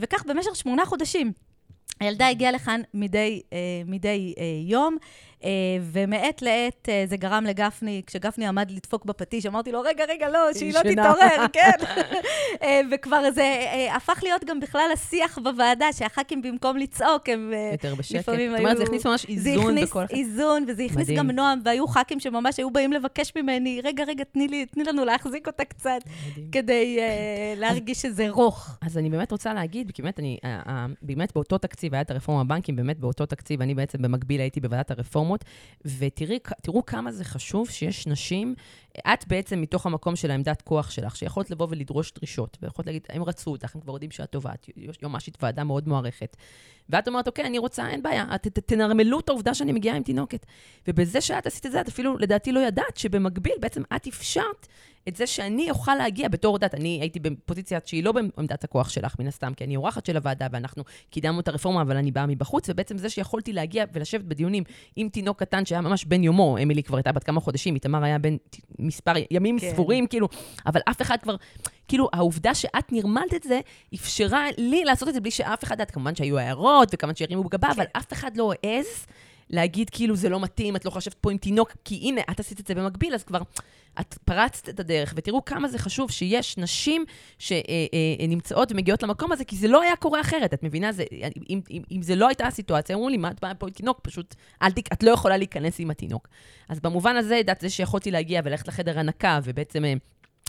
וכך 0.00 0.24
במשך 0.26 0.56
שמונה 0.56 0.86
חודשים. 0.86 1.32
הילדה 2.00 2.28
הגיעה 2.28 2.52
לכאן 2.52 2.80
מדי, 2.94 3.42
מדי 3.86 4.34
יום. 4.66 4.96
אה, 5.44 5.50
ומעת 5.82 6.42
לעת 6.42 6.88
אה, 6.88 7.04
זה 7.06 7.16
גרם 7.16 7.44
לגפני, 7.44 8.02
כשגפני 8.06 8.46
עמד 8.46 8.70
לדפוק 8.70 9.04
בפטיש, 9.04 9.46
אמרתי 9.46 9.72
לו, 9.72 9.80
רגע, 9.80 10.04
רגע, 10.08 10.28
לא, 10.28 10.38
שהיא 10.52 10.74
לא 10.74 10.80
תתעורר, 10.80 11.46
כן. 11.52 11.84
אה, 12.62 12.80
וכבר 12.90 13.30
זה 13.34 13.54
הפך 13.92 14.20
להיות 14.22 14.44
גם 14.44 14.60
בכלל 14.60 14.88
השיח 14.92 15.38
בוועדה, 15.38 15.92
שהח"כים 15.92 16.42
במקום 16.42 16.76
לצעוק, 16.76 17.28
הם 17.28 17.52
יותר 17.72 17.94
בשקט. 17.94 18.18
לפעמים 18.18 18.54
היו... 18.54 18.56
זאת 18.56 18.60
אומרת, 18.60 18.76
זה 18.76 18.82
הכניס 18.82 19.06
ממש 19.06 19.26
איזון 19.28 19.74
בכל... 19.82 19.98
זה 19.98 20.04
הכניס 20.04 20.28
איזון, 20.28 20.64
וזה 20.68 20.82
הכניס 20.82 21.08
גם 21.10 21.30
נועם, 21.30 21.60
והיו 21.64 21.86
ח"כים 21.86 22.20
שממש 22.20 22.56
היו 22.56 22.70
באים 22.70 22.92
לבקש 22.92 23.32
ממני, 23.36 23.80
רגע, 23.84 24.04
רגע, 24.04 24.24
תני, 24.24 24.66
לנו 24.86 25.04
להחזיק 25.04 25.46
אותה 25.46 25.64
קצת, 25.64 26.00
כדי 26.52 26.98
להרגיש 27.60 28.02
שזה 28.02 28.30
רוך. 28.30 28.70
אז 28.80 28.98
אני 28.98 29.10
באמת 29.10 29.32
רוצה 29.32 29.54
להגיד, 29.54 29.90
כי 29.94 30.02
באמת, 30.02 30.20
אני, 30.20 30.38
באמת 31.02 31.34
באותו 31.34 31.58
תקציב, 31.58 31.94
היה 31.94 32.00
את 32.00 32.10
הרפורמה 32.10 32.44
בבנקים, 32.44 32.76
באמת 32.76 32.98
באותו 32.98 33.26
תקציב, 33.26 33.62
אני 33.62 33.74
בעצם 33.74 34.02
במקביל 34.02 34.40
הייתי 34.40 34.60
בוועדת 34.60 34.90
הרפורמות. 34.90 35.33
הרפורמות, 35.34 35.44
ותראו 36.60 36.86
כמה 36.86 37.12
זה 37.12 37.24
חשוב 37.24 37.70
שיש 37.70 38.06
נשים, 38.06 38.54
את 39.12 39.28
בעצם 39.28 39.60
מתוך 39.60 39.86
המקום 39.86 40.16
של 40.16 40.30
העמדת 40.30 40.62
כוח 40.62 40.90
שלך, 40.90 41.16
שיכולת 41.16 41.50
לבוא 41.50 41.66
ולדרוש 41.70 42.12
דרישות, 42.12 42.58
ויכולת 42.62 42.86
להגיד, 42.86 43.02
הם 43.08 43.22
רצו 43.22 43.50
אותך, 43.50 43.74
הם 43.74 43.80
כבר 43.80 43.92
יודעים 43.92 44.10
שאת 44.10 44.30
טובה, 44.30 44.52
את 44.54 44.66
יועמשית 45.02 45.38
ועדה 45.42 45.64
מאוד 45.64 45.88
מוערכת. 45.88 46.36
ואת 46.88 47.08
אומרת, 47.08 47.26
אוקיי, 47.26 47.46
אני 47.46 47.58
רוצה, 47.58 47.88
אין 47.88 48.02
בעיה, 48.02 48.38
ת, 48.38 48.58
תנרמלו 48.58 49.20
את 49.20 49.28
העובדה 49.28 49.54
שאני 49.54 49.72
מגיעה 49.72 49.96
עם 49.96 50.02
תינוקת. 50.02 50.46
ובזה 50.88 51.20
שאת 51.20 51.46
עשית 51.46 51.66
את 51.66 51.72
זה, 51.72 51.80
את 51.80 51.88
אפילו, 51.88 52.18
לדעתי, 52.18 52.52
לא 52.52 52.60
ידעת 52.60 52.96
שבמקביל, 52.96 53.54
בעצם 53.60 53.82
את 53.96 54.06
אפשרת 54.06 54.66
את 55.08 55.16
זה 55.16 55.26
שאני 55.26 55.70
אוכל 55.70 55.94
להגיע 55.94 56.28
בתור 56.28 56.58
דת. 56.58 56.74
אני 56.74 56.98
הייתי 57.00 57.20
בפוזיציה 57.20 57.78
שהיא 57.84 58.04
לא 58.04 58.12
בעמדת 58.12 58.64
הכוח 58.64 58.88
שלך, 58.88 59.16
מן 59.18 59.26
הסתם, 59.26 59.54
כי 59.54 59.64
אני 59.64 59.76
אורחת 59.76 60.06
של 60.06 60.16
הוועדה, 60.16 60.46
ואנחנו 60.52 60.82
קידמנו 61.10 61.40
את 61.40 61.48
הרפורמה, 61.48 61.82
אבל 61.82 61.96
אני 61.96 62.10
באה 62.10 62.26
מבחוץ, 62.26 62.68
ובעצם 62.68 62.98
זה 62.98 63.08
שיכולתי 63.08 63.52
להגיע 63.52 63.84
ולשבת 63.92 64.24
בדיונים 64.24 64.62
עם 64.96 65.08
תינוק 65.08 65.38
קטן 65.38 65.66
שהיה 65.66 65.80
ממש 65.80 66.04
בן 66.04 66.24
יומו, 66.24 66.56
אמילי 66.62 66.82
כבר 66.82 66.96
הייתה 66.96 67.12
בת 67.12 67.24
כמה 67.24 67.40
חודשים, 67.40 67.74
איתמר 67.74 68.04
היה 68.04 68.18
בן 68.18 68.36
מספר 68.78 69.12
ימים 69.30 69.58
כן. 69.58 69.70
ספורים, 69.72 70.06
כאילו, 70.06 70.28
אבל 70.66 70.80
אף 70.90 71.02
אחד 71.02 71.16
כבר... 71.22 71.36
כאילו, 71.88 72.08
העובדה 72.12 72.54
שאת 72.54 72.92
נרמלת 72.92 73.34
את 73.34 73.42
זה, 73.42 73.60
אפשרה 73.94 74.46
לי 74.58 74.84
לעשות 74.84 75.08
את 75.08 75.14
זה 75.14 75.20
בלי 75.20 75.30
שאף 75.30 75.64
אחד, 75.64 75.80
כמובן 75.90 76.14
שהיו 76.14 76.38
הערות, 76.38 76.88
וכמובן 76.92 77.14
שהרימו 77.14 77.44
בגבה, 77.44 77.68
כן. 77.68 77.72
אבל 77.72 77.84
אף 77.92 78.12
אחד 78.12 78.36
לא 78.36 78.52
העז 78.62 79.06
להגיד, 79.50 79.90
כאילו, 79.90 80.16
זה 80.16 80.28
לא 80.28 80.40
מתאים, 80.40 80.76
את 80.76 80.84
לא 80.84 80.90
חושבת 80.90 81.14
פה 81.14 81.30
עם 81.30 81.38
תינוק, 81.38 81.72
כי 81.84 81.94
הנה, 81.94 82.20
את 82.30 82.40
עשית 82.40 82.60
את 82.60 82.66
זה 82.66 82.74
במקביל, 82.74 83.14
אז 83.14 83.22
כבר 83.22 83.40
את 84.00 84.18
פרצת 84.24 84.68
את 84.68 84.80
הדרך, 84.80 85.14
ותראו 85.16 85.44
כמה 85.44 85.68
זה 85.68 85.78
חשוב 85.78 86.10
שיש 86.10 86.58
נשים 86.58 87.04
שנמצאות 87.38 88.68
אה, 88.68 88.72
אה, 88.72 88.76
ומגיעות 88.76 89.02
למקום 89.02 89.32
הזה, 89.32 89.44
כי 89.44 89.56
זה 89.56 89.68
לא 89.68 89.82
היה 89.82 89.96
קורה 89.96 90.20
אחרת, 90.20 90.54
את 90.54 90.62
מבינה? 90.62 90.92
זה, 90.92 91.04
אם, 91.50 91.60
אם, 91.70 91.82
אם 91.92 92.02
זה 92.02 92.16
לא 92.16 92.28
הייתה 92.28 92.46
הסיטואציה, 92.46 92.96
אמרו 92.96 93.08
לי, 93.08 93.16
מה 93.16 93.30
את 93.30 93.40
באה 93.42 93.54
פה 93.54 93.66
עם 93.66 93.72
תינוק? 93.72 94.00
פשוט, 94.02 94.34
אל 94.62 94.70
תק, 94.70 94.92
את 94.92 95.02
לא 95.02 95.10
יכולה 95.10 95.36
להיכנס 95.36 95.80
עם 95.80 95.90
התינוק. 95.90 96.28
אז 96.68 96.80
במובן 96.80 97.16
הזה, 97.16 97.40
את 97.40 97.60
זה 97.60 97.70
שיכולתי 97.70 98.10
להגיע 98.10 98.40
וללכת 98.44 98.68
לחדר 98.68 98.98
הנקה, 98.98 99.40
ובעצם... 99.44 99.84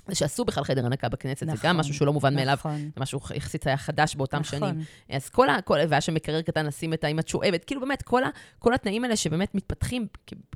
אה, 0.10 0.14
זה 0.14 0.16
שעשו 0.16 0.46
בכלל 0.46 0.64
חדר 0.64 0.86
הנקה 0.86 1.10
בכנסת, 1.10 1.44
נכון, 1.44 1.56
זה 1.58 1.64
גם 1.64 1.70
נכון, 1.70 1.80
משהו 1.80 1.94
שהוא 1.94 2.06
לא 2.06 2.14
מובן 2.14 2.36
מאליו. 2.36 2.54
נכון. 2.54 2.78
זה 2.78 3.02
משהו 3.02 3.20
יחסית 3.36 3.68
היה 3.68 3.78
חדש 3.78 4.16
באותם 4.16 4.40
נכון. 4.40 4.60
שנים. 4.60 4.84
אז 5.10 5.30
כל 5.30 5.50
ה... 5.50 5.62
כל, 5.62 5.78
והיה 5.90 6.02
שם 6.02 6.14
מקרר 6.14 6.42
קטן 6.42 6.66
לשים 6.66 6.94
את 6.94 7.04
האם 7.04 7.20
את 7.20 7.28
שואבת. 7.28 7.64
כאילו 7.64 7.82
באמת, 7.82 8.02
כל, 8.02 8.24
ה, 8.24 8.30
כל 8.60 8.74
התנאים 8.74 9.04
האלה 9.04 9.16
שבאמת 9.16 9.56
מתפתחים 9.56 10.08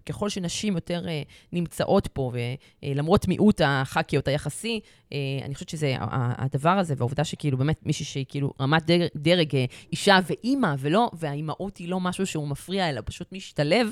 ככל 0.06 0.30
שנשים 0.30 0.76
יותר 0.76 1.08
אה, 1.08 1.22
נמצאות 1.54 2.08
פה, 2.08 2.32
ולמרות 2.84 3.28
מיעוט 3.28 3.62
הח"כיות 3.66 4.28
היחסי, 4.28 4.80
אה, 5.14 5.18
אני 5.44 5.54
חושבת 5.54 5.70
שזה 5.70 5.96
הדבר 6.00 6.70
הזה, 6.70 6.94
והעובדה 6.98 7.24
שכאילו 7.24 7.58
באמת 7.58 7.86
מישהי 7.86 8.06
שהיא 8.06 8.26
כאילו 8.30 8.54
רמת 8.62 8.86
דרג, 8.86 9.08
דרג 9.16 9.56
אה, 9.56 9.66
אישה 9.92 10.20
ואימא, 10.30 10.76
ולא, 10.80 11.10
והאימהות 11.14 11.78
היא 11.78 11.90
לא 11.90 12.00
משהו 12.00 12.26
שהוא 12.26 12.48
מפריע, 12.48 12.90
אלא 12.90 13.02
פשוט 13.06 13.32
משתלב, 13.32 13.88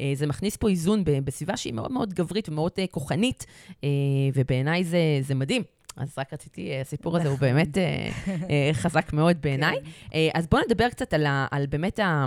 אה, 0.00 0.12
זה 0.14 0.26
מכניס 0.26 0.56
פה 0.56 0.68
איזון 0.68 1.04
בסביבה 1.04 1.56
שהיא 1.56 1.74
מאוד 1.74 1.92
מאוד 1.92 2.14
גברית 2.14 2.48
ומאוד 2.48 2.72
אה, 2.78 2.86
כוחנית, 2.86 3.46
אה, 3.84 3.88
ובעיניי 4.34 4.84
זה, 4.84 4.98
זה 5.20 5.34
מדהים. 5.34 5.62
אז 5.96 6.14
רק 6.18 6.32
רציתי, 6.32 6.70
אה, 6.70 6.80
הסיפור 6.80 7.16
הזה 7.16 7.28
הוא 7.28 7.38
באמת 7.38 7.78
אה, 7.78 8.08
אה, 8.50 8.70
חזק 8.72 9.12
מאוד 9.12 9.36
בעיניי. 9.40 9.76
אה, 10.14 10.28
אז 10.34 10.46
בואו 10.46 10.62
נדבר 10.66 10.88
קצת 10.88 11.14
על, 11.14 11.26
על 11.50 11.66
באמת 11.66 11.98
ה... 11.98 12.24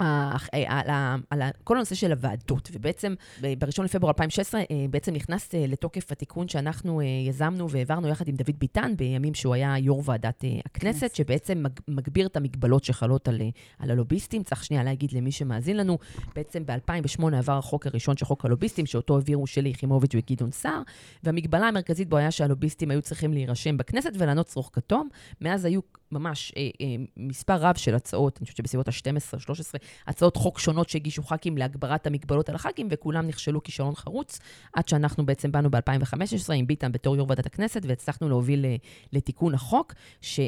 ה- 0.00 0.36
על, 0.68 0.90
ה- 0.90 1.16
על 1.30 1.42
ה- 1.42 1.50
כל 1.64 1.76
הנושא 1.76 1.94
של 1.94 2.12
הוועדות, 2.12 2.68
ובעצם 2.72 3.14
ב-1 3.40 3.82
לפברואר 3.84 4.10
2016 4.10 4.60
אה, 4.60 4.64
בעצם 4.90 5.12
נכנס 5.14 5.54
אה, 5.54 5.64
לתוקף 5.68 6.12
התיקון 6.12 6.48
שאנחנו 6.48 7.00
אה, 7.00 7.04
יזמנו 7.28 7.70
והעברנו 7.70 8.08
יחד 8.08 8.28
עם 8.28 8.34
דוד 8.36 8.58
ביטן 8.58 8.96
בימים 8.96 9.34
שהוא 9.34 9.54
היה 9.54 9.78
יו"ר 9.78 10.02
ועדת 10.04 10.44
אה, 10.44 10.50
הכנסת, 10.66 11.00
כנסת. 11.00 11.14
שבעצם 11.14 11.62
מג- 11.62 11.80
מגביר 11.88 12.26
את 12.26 12.36
המגבלות 12.36 12.84
שחלות 12.84 13.28
על, 13.28 13.40
אה, 13.40 13.48
על 13.78 13.90
הלוביסטים. 13.90 14.42
צריך 14.42 14.64
שנייה 14.64 14.82
להגיד 14.84 15.12
למי 15.12 15.32
שמאזין 15.32 15.76
לנו, 15.76 15.98
בעצם 16.34 16.62
ב-2008 16.66 17.36
עבר 17.36 17.58
החוק 17.58 17.86
הראשון 17.86 18.16
של 18.16 18.24
חוק 18.24 18.44
הלוביסטים, 18.44 18.86
שאותו 18.86 19.14
העבירו 19.16 19.46
שלי 19.46 19.68
יחימוביץ' 19.68 20.12
וגדעון 20.14 20.50
סער, 20.50 20.82
והמגבלה 21.22 21.68
המרכזית 21.68 22.08
בו 22.08 22.16
היה 22.16 22.30
שהלוביסטים 22.30 22.90
היו 22.90 23.02
צריכים 23.02 23.32
להירשם 23.32 23.76
בכנסת 23.76 24.10
ולענות 24.18 24.46
צרוך 24.46 24.70
כתום. 24.72 25.08
מאז 25.40 25.64
היו 25.64 25.80
ממש 26.14 26.52
אה, 26.56 26.68
אה, 26.80 26.86
מספר 27.16 27.54
רב 27.54 27.74
של 27.74 27.94
הצעות, 27.94 28.38
אני 28.38 28.44
חושבת 28.44 28.56
שבסביבות 28.56 28.88
ה-12-13, 28.88 29.74
הצעות 30.06 30.36
חוק 30.36 30.58
שונות 30.58 30.88
שהגישו 30.88 31.22
ח"כים 31.22 31.58
להגברת 31.58 32.06
המגבלות 32.06 32.48
על 32.48 32.54
הח"כים, 32.54 32.88
וכולם 32.90 33.26
נכשלו 33.26 33.62
כישלון 33.62 33.94
חרוץ, 33.94 34.38
עד 34.72 34.88
שאנחנו 34.88 35.26
בעצם 35.26 35.52
באנו 35.52 35.70
ב-2015 35.70 36.52
עם 36.54 36.66
ביטן 36.66 36.92
בתור 36.92 37.16
יו"ר 37.16 37.26
ועדת 37.28 37.46
הכנסת, 37.46 37.82
והצלחנו 37.86 38.28
להוביל 38.28 38.64
אה, 38.64 38.76
לתיקון 39.12 39.54
החוק, 39.54 39.94
ש... 40.20 40.40
אה, 40.40 40.44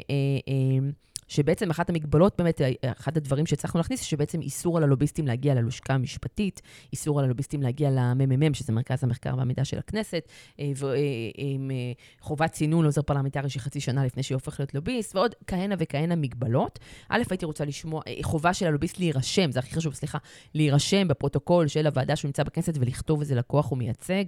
אה, 0.48 0.90
שבעצם 1.28 1.70
אחת 1.70 1.90
המגבלות, 1.90 2.34
באמת, 2.38 2.60
אה, 2.60 2.72
אחד 2.82 3.16
הדברים 3.16 3.46
שהצלחנו 3.46 3.78
להכניס, 3.78 4.02
שבעצם 4.02 4.40
איסור 4.40 4.76
על 4.76 4.84
הלוביסטים 4.84 5.26
להגיע 5.26 5.54
ללשכה 5.54 5.94
המשפטית, 5.94 6.62
איסור 6.92 7.18
על 7.18 7.24
הלוביסטים 7.24 7.62
להגיע 7.62 7.90
לממ"מ, 7.90 8.54
שזה 8.54 8.72
מרכז 8.72 9.04
המחקר 9.04 9.34
והמידע 9.38 9.64
של 9.64 9.78
הכנסת, 9.78 10.28
אה, 10.60 10.72
ועם 10.76 11.70
אה, 11.70 11.92
חובת 12.20 12.52
צינון 12.52 12.82
לעוזר 12.82 13.02
פרלמנטרי 13.02 13.50
של 13.50 13.60
חצי 13.60 13.80
שנה 13.80 14.04
לפני 14.04 14.22
שהוא 14.22 14.36
הופך 14.36 14.60
להיות 14.60 14.74
לוביסט, 14.74 15.16
ועוד 15.16 15.34
כהנה 15.46 15.74
וכהנה 15.78 16.16
מגבלות. 16.16 16.78
א', 17.08 17.22
הייתי 17.30 17.44
רוצה 17.44 17.64
לשמוע, 17.64 18.02
אה, 18.06 18.14
חובה 18.22 18.54
של 18.54 18.66
הלוביסט 18.66 18.98
להירשם, 18.98 19.52
זה 19.52 19.58
הכי 19.58 19.74
חשוב, 19.74 19.94
סליחה, 19.94 20.18
להירשם 20.54 21.08
בפרוטוקול 21.08 21.68
של 21.68 21.86
הוועדה 21.86 22.16
שהוא 22.16 22.28
נמצא 22.28 22.42
בכנסת 22.42 22.74
ולכתוב 22.80 23.20
איזה 23.20 23.34
לקוח 23.34 23.70
הוא 23.70 23.78
מייצג. 23.78 24.24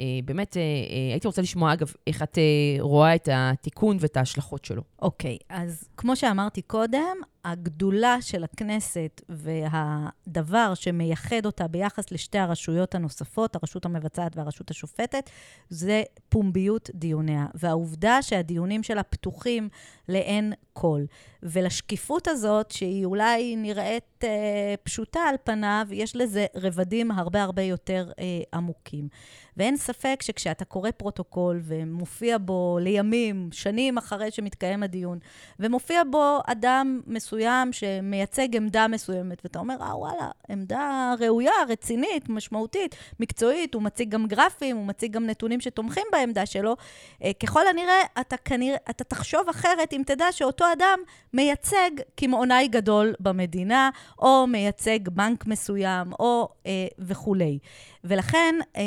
אה, 0.00 0.04
באמת, 0.24 0.56
אה, 0.56 0.62
אה, 0.62 1.12
הייתי 1.12 1.26
רוצה 1.26 1.42
לשמוע, 1.42 1.72
אגב, 1.72 1.92
איך 2.06 2.22
את 2.22 2.38
אה, 2.38 2.42
רואה 2.80 3.14
את 3.14 3.28
התיקון 3.32 3.96
ואת 4.00 4.16
ההשלכות 4.16 4.64
שלו. 4.64 4.82
אוקיי, 5.02 5.38
אז 5.48 5.88
כמו 5.96 6.16
שאמרתי 6.16 6.62
קודם, 6.62 7.16
הגדולה 7.50 8.16
של 8.20 8.44
הכנסת 8.44 9.22
והדבר 9.28 10.74
שמייחד 10.74 11.46
אותה 11.46 11.68
ביחס 11.68 12.10
לשתי 12.10 12.38
הרשויות 12.38 12.94
הנוספות, 12.94 13.56
הרשות 13.56 13.84
המבצעת 13.84 14.36
והרשות 14.36 14.70
השופטת, 14.70 15.30
זה 15.68 16.02
פומביות 16.28 16.90
דיוניה. 16.94 17.46
והעובדה 17.54 18.22
שהדיונים 18.22 18.82
שלה 18.82 19.02
פתוחים 19.02 19.68
לעין 20.08 20.52
כל. 20.72 21.04
ולשקיפות 21.42 22.28
הזאת, 22.28 22.70
שהיא 22.70 23.04
אולי 23.04 23.56
נראית 23.56 24.24
אה, 24.24 24.74
פשוטה 24.82 25.20
על 25.20 25.34
פניו, 25.44 25.86
יש 25.90 26.16
לזה 26.16 26.46
רבדים 26.54 27.10
הרבה 27.10 27.42
הרבה 27.42 27.62
יותר 27.62 28.10
אה, 28.18 28.24
עמוקים. 28.54 29.08
ואין 29.56 29.76
ספק 29.76 30.22
שכשאתה 30.22 30.64
קורא 30.64 30.90
פרוטוקול 30.90 31.60
ומופיע 31.62 32.38
בו 32.38 32.78
לימים, 32.80 33.48
שנים 33.52 33.98
אחרי 33.98 34.30
שמתקיים 34.30 34.82
הדיון, 34.82 35.18
ומופיע 35.60 36.02
בו 36.10 36.38
אדם 36.46 37.00
מסוים 37.06 37.37
שמייצג 37.72 38.56
עמדה 38.56 38.88
מסוימת, 38.88 39.40
ואתה 39.44 39.58
אומר, 39.58 39.76
אה, 39.80 39.96
וואלה, 39.96 40.30
עמדה 40.48 41.14
ראויה, 41.20 41.52
רצינית, 41.68 42.28
משמעותית, 42.28 42.96
מקצועית, 43.20 43.74
הוא 43.74 43.82
מציג 43.82 44.10
גם 44.10 44.26
גרפים, 44.26 44.76
הוא 44.76 44.86
מציג 44.86 45.12
גם 45.12 45.26
נתונים 45.26 45.60
שתומכים 45.60 46.06
בעמדה 46.12 46.46
שלו, 46.46 46.76
אה, 47.24 47.30
ככל 47.42 47.66
הנראה, 47.66 48.02
אתה 48.20 48.36
כנראה, 48.36 48.76
אתה 48.90 49.04
תחשוב 49.04 49.48
אחרת 49.48 49.92
אם 49.92 50.02
תדע 50.06 50.32
שאותו 50.32 50.64
אדם 50.72 50.98
מייצג 51.32 51.90
קמעונאי 52.16 52.68
גדול 52.68 53.14
במדינה, 53.20 53.90
או 54.18 54.46
מייצג 54.46 55.08
בנק 55.08 55.46
מסוים, 55.46 56.12
או 56.12 56.48
אה, 56.66 56.86
וכולי. 56.98 57.58
ולכן 58.04 58.54
אה, 58.76 58.82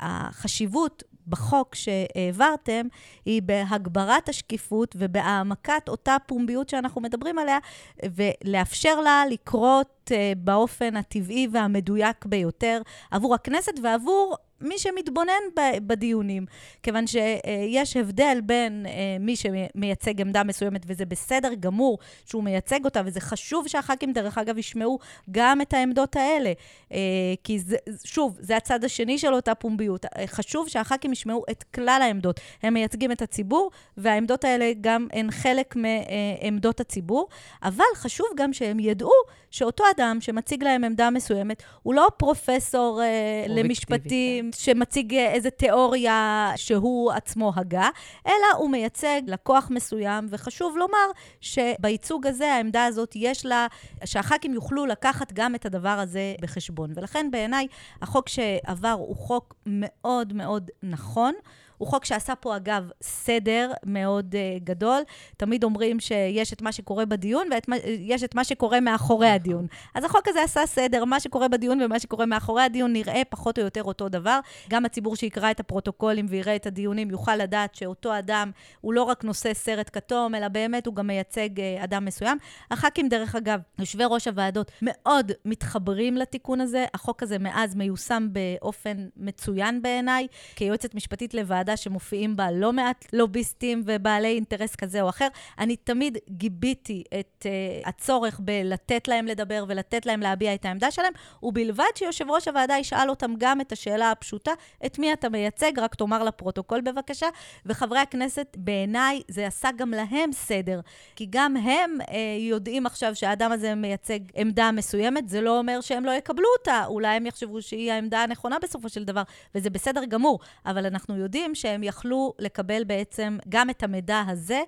החשיבות 0.00 1.02
בחוק 1.28 1.74
שהעברתם 1.74 2.86
היא 3.24 3.42
בהגברת 3.42 4.28
השקיפות 4.28 4.96
ובהעמקת 4.98 5.88
אותה 5.88 6.16
פומביות 6.26 6.68
שאנחנו 6.68 7.00
מדברים 7.00 7.38
עליה, 7.38 7.58
ולאפשר 8.04 9.00
לה 9.00 9.24
לקרות 9.30 10.10
אה, 10.12 10.32
באופן 10.36 10.96
הטבעי 10.96 11.48
והמדויק 11.52 12.24
ביותר 12.24 12.82
עבור 13.10 13.34
הכנסת 13.34 13.72
ועבור 13.82 14.36
מי 14.60 14.78
שמתבונן 14.78 15.42
בדיונים. 15.86 16.46
כיוון 16.82 17.04
שיש 17.06 17.96
הבדל 17.96 18.38
בין 18.44 18.86
אה, 18.86 19.16
מי 19.20 19.36
שמייצג 19.36 20.20
עמדה 20.20 20.44
מסוימת, 20.44 20.82
וזה 20.86 21.06
בסדר 21.06 21.54
גמור 21.54 21.98
שהוא 22.26 22.44
מייצג 22.44 22.84
אותה, 22.84 23.02
וזה 23.04 23.20
חשוב 23.20 23.68
שהח"כים, 23.68 24.12
דרך 24.12 24.38
אגב, 24.38 24.58
ישמעו 24.58 24.98
גם 25.30 25.60
את 25.60 25.74
העמדות 25.74 26.16
האלה. 26.16 26.52
אה, 26.92 26.98
כי 27.44 27.58
זה, 27.58 27.76
שוב, 28.04 28.36
זה 28.40 28.56
הצד 28.56 28.84
השני 28.84 29.18
של 29.18 29.34
אותה 29.34 29.54
פומביות. 29.54 30.04
אה, 30.04 30.26
חשוב 30.26 30.68
שהח"כים 30.68 31.12
ישמעו 31.12 31.44
את 31.50 31.64
כלל 31.74 32.00
העמדות. 32.02 32.40
הם 32.62 32.74
מייצגים 32.74 33.12
את 33.12 33.22
הציבור, 33.22 33.70
והעמדות 33.96 34.44
האלה 34.44 34.72
גם 34.80 35.06
הן 35.12 35.30
חלק 35.30 35.76
מעמדות 35.76 36.80
הציבור, 36.80 37.28
אבל 37.62 37.84
חשוב 37.94 38.26
גם 38.36 38.52
שהם 38.52 38.80
ידעו 38.80 39.12
שאותו 39.50 39.84
אדם 39.96 40.18
שמציג 40.20 40.64
להם 40.64 40.84
עמדה 40.84 41.10
מסוימת, 41.10 41.62
הוא 41.82 41.94
לא 41.94 42.08
פרופסור 42.16 43.02
אה, 43.02 43.44
למשפטים 43.48 44.50
שמציג 44.54 45.14
אה, 45.14 45.32
איזה 45.32 45.50
תיאוריה 45.50 46.52
שהוא 46.56 47.12
עצמו 47.12 47.52
הגה, 47.56 47.88
אלא 48.26 48.56
הוא 48.56 48.70
מייצג 48.70 49.22
לקוח 49.26 49.68
מסוים, 49.70 50.26
וחשוב 50.30 50.76
לומר 50.76 51.06
שבייצוג 51.40 52.26
הזה, 52.26 52.52
העמדה 52.52 52.84
הזאת, 52.84 53.12
יש 53.16 53.46
לה, 53.46 53.66
שהח"כים 54.04 54.54
יוכלו 54.54 54.86
לקחת 54.86 55.32
גם 55.32 55.54
את 55.54 55.66
הדבר 55.66 55.88
הזה 55.88 56.34
בחשבון. 56.40 56.92
ולכן 56.96 57.28
בעיניי 57.30 57.66
החוק 58.02 58.28
שעבר 58.28 58.96
הוא 58.98 59.16
חוק 59.16 59.54
מאוד 59.66 60.32
מאוד 60.32 60.70
נכון. 60.82 61.34
הוא 61.80 61.88
חוק 61.88 62.04
שעשה 62.04 62.34
פה, 62.34 62.56
אגב, 62.56 62.90
סדר 63.02 63.72
מאוד 63.84 64.34
uh, 64.34 64.64
גדול. 64.64 65.02
תמיד 65.36 65.64
אומרים 65.64 66.00
שיש 66.00 66.52
את 66.52 66.62
מה 66.62 66.72
שקורה 66.72 67.04
בדיון 67.04 67.48
ויש 67.68 68.24
את 68.24 68.34
מה 68.34 68.44
שקורה 68.44 68.80
מאחורי 68.80 69.28
הדיון. 69.28 69.66
אז 69.94 70.04
החוק 70.04 70.28
הזה 70.28 70.42
עשה 70.42 70.66
סדר, 70.66 71.04
מה 71.04 71.20
שקורה 71.20 71.48
בדיון 71.48 71.82
ומה 71.82 71.98
שקורה 71.98 72.26
מאחורי 72.26 72.62
הדיון 72.62 72.92
נראה 72.92 73.22
פחות 73.28 73.58
או 73.58 73.64
יותר 73.64 73.82
אותו 73.82 74.08
דבר. 74.08 74.40
גם 74.70 74.84
הציבור 74.84 75.16
שיקרא 75.16 75.50
את 75.50 75.60
הפרוטוקולים 75.60 76.26
ויראה 76.28 76.56
את 76.56 76.66
הדיונים 76.66 77.10
יוכל 77.10 77.36
לדעת 77.36 77.74
שאותו 77.74 78.18
אדם 78.18 78.50
הוא 78.80 78.94
לא 78.94 79.02
רק 79.02 79.24
נושא 79.24 79.54
סרט 79.54 79.90
כתום, 79.92 80.34
אלא 80.34 80.48
באמת 80.48 80.86
הוא 80.86 80.94
גם 80.94 81.06
מייצג 81.06 81.48
uh, 81.58 81.84
אדם 81.84 82.04
מסוים. 82.04 82.38
הח"כים, 82.70 83.08
דרך 83.08 83.34
אגב, 83.34 83.60
יושבי 83.78 84.04
ראש 84.10 84.28
הוועדות, 84.28 84.70
מאוד 84.82 85.32
מתחברים 85.44 86.16
לתיקון 86.16 86.60
הזה. 86.60 86.84
החוק 86.94 87.22
הזה 87.22 87.38
מאז 87.38 87.74
מיושם 87.74 88.28
באופן 88.32 89.08
מצוין 89.16 89.82
בעיניי. 89.82 90.26
כיועצת 90.56 90.94
משפטית 90.94 91.34
לוועדה, 91.34 91.69
שמופיעים 91.76 92.36
בה 92.36 92.50
לא 92.50 92.72
מעט 92.72 93.04
לוביסטים 93.12 93.82
ובעלי 93.86 94.28
אינטרס 94.28 94.76
כזה 94.76 95.02
או 95.02 95.08
אחר. 95.08 95.28
אני 95.58 95.76
תמיד 95.76 96.18
גיביתי 96.30 97.02
את 97.20 97.46
uh, 97.46 97.88
הצורך 97.88 98.40
בלתת 98.40 99.08
להם 99.08 99.26
לדבר 99.26 99.64
ולתת 99.68 100.06
להם 100.06 100.20
להביע 100.20 100.54
את 100.54 100.64
העמדה 100.64 100.90
שלהם, 100.90 101.12
ובלבד 101.42 101.84
שיושב 101.94 102.30
ראש 102.30 102.48
הוועדה 102.48 102.78
ישאל 102.78 103.10
אותם 103.10 103.32
גם 103.38 103.60
את 103.60 103.72
השאלה 103.72 104.10
הפשוטה, 104.10 104.52
את 104.86 104.98
מי 104.98 105.12
אתה 105.12 105.28
מייצג, 105.28 105.78
רק 105.78 105.94
תאמר 105.94 106.24
לפרוטוקול 106.24 106.80
בבקשה. 106.80 107.26
וחברי 107.66 107.98
הכנסת, 107.98 108.56
בעיניי 108.58 109.22
זה 109.28 109.46
עשה 109.46 109.68
גם 109.76 109.90
להם 109.90 110.32
סדר, 110.32 110.80
כי 111.16 111.26
גם 111.30 111.56
הם 111.56 111.98
uh, 112.00 112.12
יודעים 112.38 112.86
עכשיו 112.86 113.14
שהאדם 113.14 113.52
הזה 113.52 113.74
מייצג 113.74 114.18
עמדה 114.34 114.72
מסוימת, 114.72 115.28
זה 115.28 115.40
לא 115.40 115.58
אומר 115.58 115.80
שהם 115.80 116.04
לא 116.04 116.10
יקבלו 116.10 116.48
אותה, 116.58 116.84
אולי 116.86 117.16
הם 117.16 117.26
יחשבו 117.26 117.62
שהיא 117.62 117.92
העמדה 117.92 118.22
הנכונה 118.22 118.56
בסופו 118.62 118.88
של 118.88 119.04
דבר, 119.04 119.22
וזה 119.54 119.70
בסדר 119.70 120.04
גמור, 120.04 120.38
אבל 120.66 120.86
אנחנו 120.86 121.16
יודעים 121.16 121.54
שהם 121.60 121.82
יכלו 121.82 122.34
לקבל 122.38 122.84
בעצם 122.84 123.38
גם 123.48 123.70
את 123.70 123.82
המידע 123.82 124.22
הזה, 124.28 124.60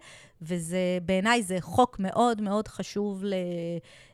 וזה, 0.42 0.98
בעיניי 1.04 1.42
זה 1.42 1.56
חוק 1.60 1.96
מאוד 1.98 2.40
מאוד 2.40 2.68
חשוב 2.68 3.24
ל... 3.24 3.34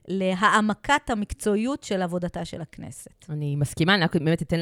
להעמקת 0.09 1.11
המקצועיות 1.11 1.85
של 1.85 2.03
עבודתה 2.03 2.45
של 2.45 2.61
הכנסת. 2.61 3.25
אני 3.31 3.57
מסכימה, 3.57 3.95
אני 3.95 4.05
רק 4.05 4.17
באמת 4.17 4.43
אתן 4.43 4.61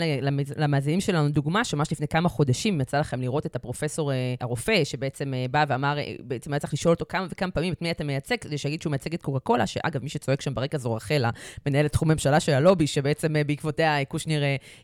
למאזינים 0.57 1.01
שלנו 1.01 1.29
דוגמה, 1.29 1.65
שממש 1.65 1.93
לפני 1.93 2.09
כמה 2.09 2.29
חודשים 2.29 2.81
יצא 2.81 3.01
לכם 3.01 3.21
לראות 3.21 3.47
את 3.47 3.57
הפרופסור 3.57 4.13
אה, 4.13 4.35
הרופא, 4.41 4.85
שבעצם 4.85 5.35
אה, 5.35 5.47
בא 5.51 5.65
ואמר, 5.69 5.99
אה, 5.99 6.15
בעצם 6.21 6.53
היה 6.53 6.61
צריך 6.61 6.73
לשאול 6.73 6.95
אותו 6.95 7.05
כמה 7.09 7.27
וכמה 7.31 7.51
פעמים 7.51 7.73
את 7.73 7.83
מי 7.83 7.91
אתה 7.91 8.05
מייצג, 8.05 8.37
כדי 8.37 8.59
שיגיד 8.59 8.83
שהוא 8.83 8.91
מייצג 8.91 9.15
את 9.15 9.23
קוקה 9.23 9.39
קולה, 9.39 9.67
שאגב, 9.67 10.03
מי 10.03 10.09
שצועק 10.09 10.41
שם 10.41 10.55
ברקע 10.55 10.79
זו 10.79 10.95
רחלה, 10.95 11.31
מנהלת 11.67 11.93
תחום 11.93 12.11
ממשלה 12.11 12.41
של 12.41 12.53
הלובי, 12.53 12.87
שבעצם 12.87 13.35
בעקבותיה 13.47 14.05
קושניר 14.05 14.43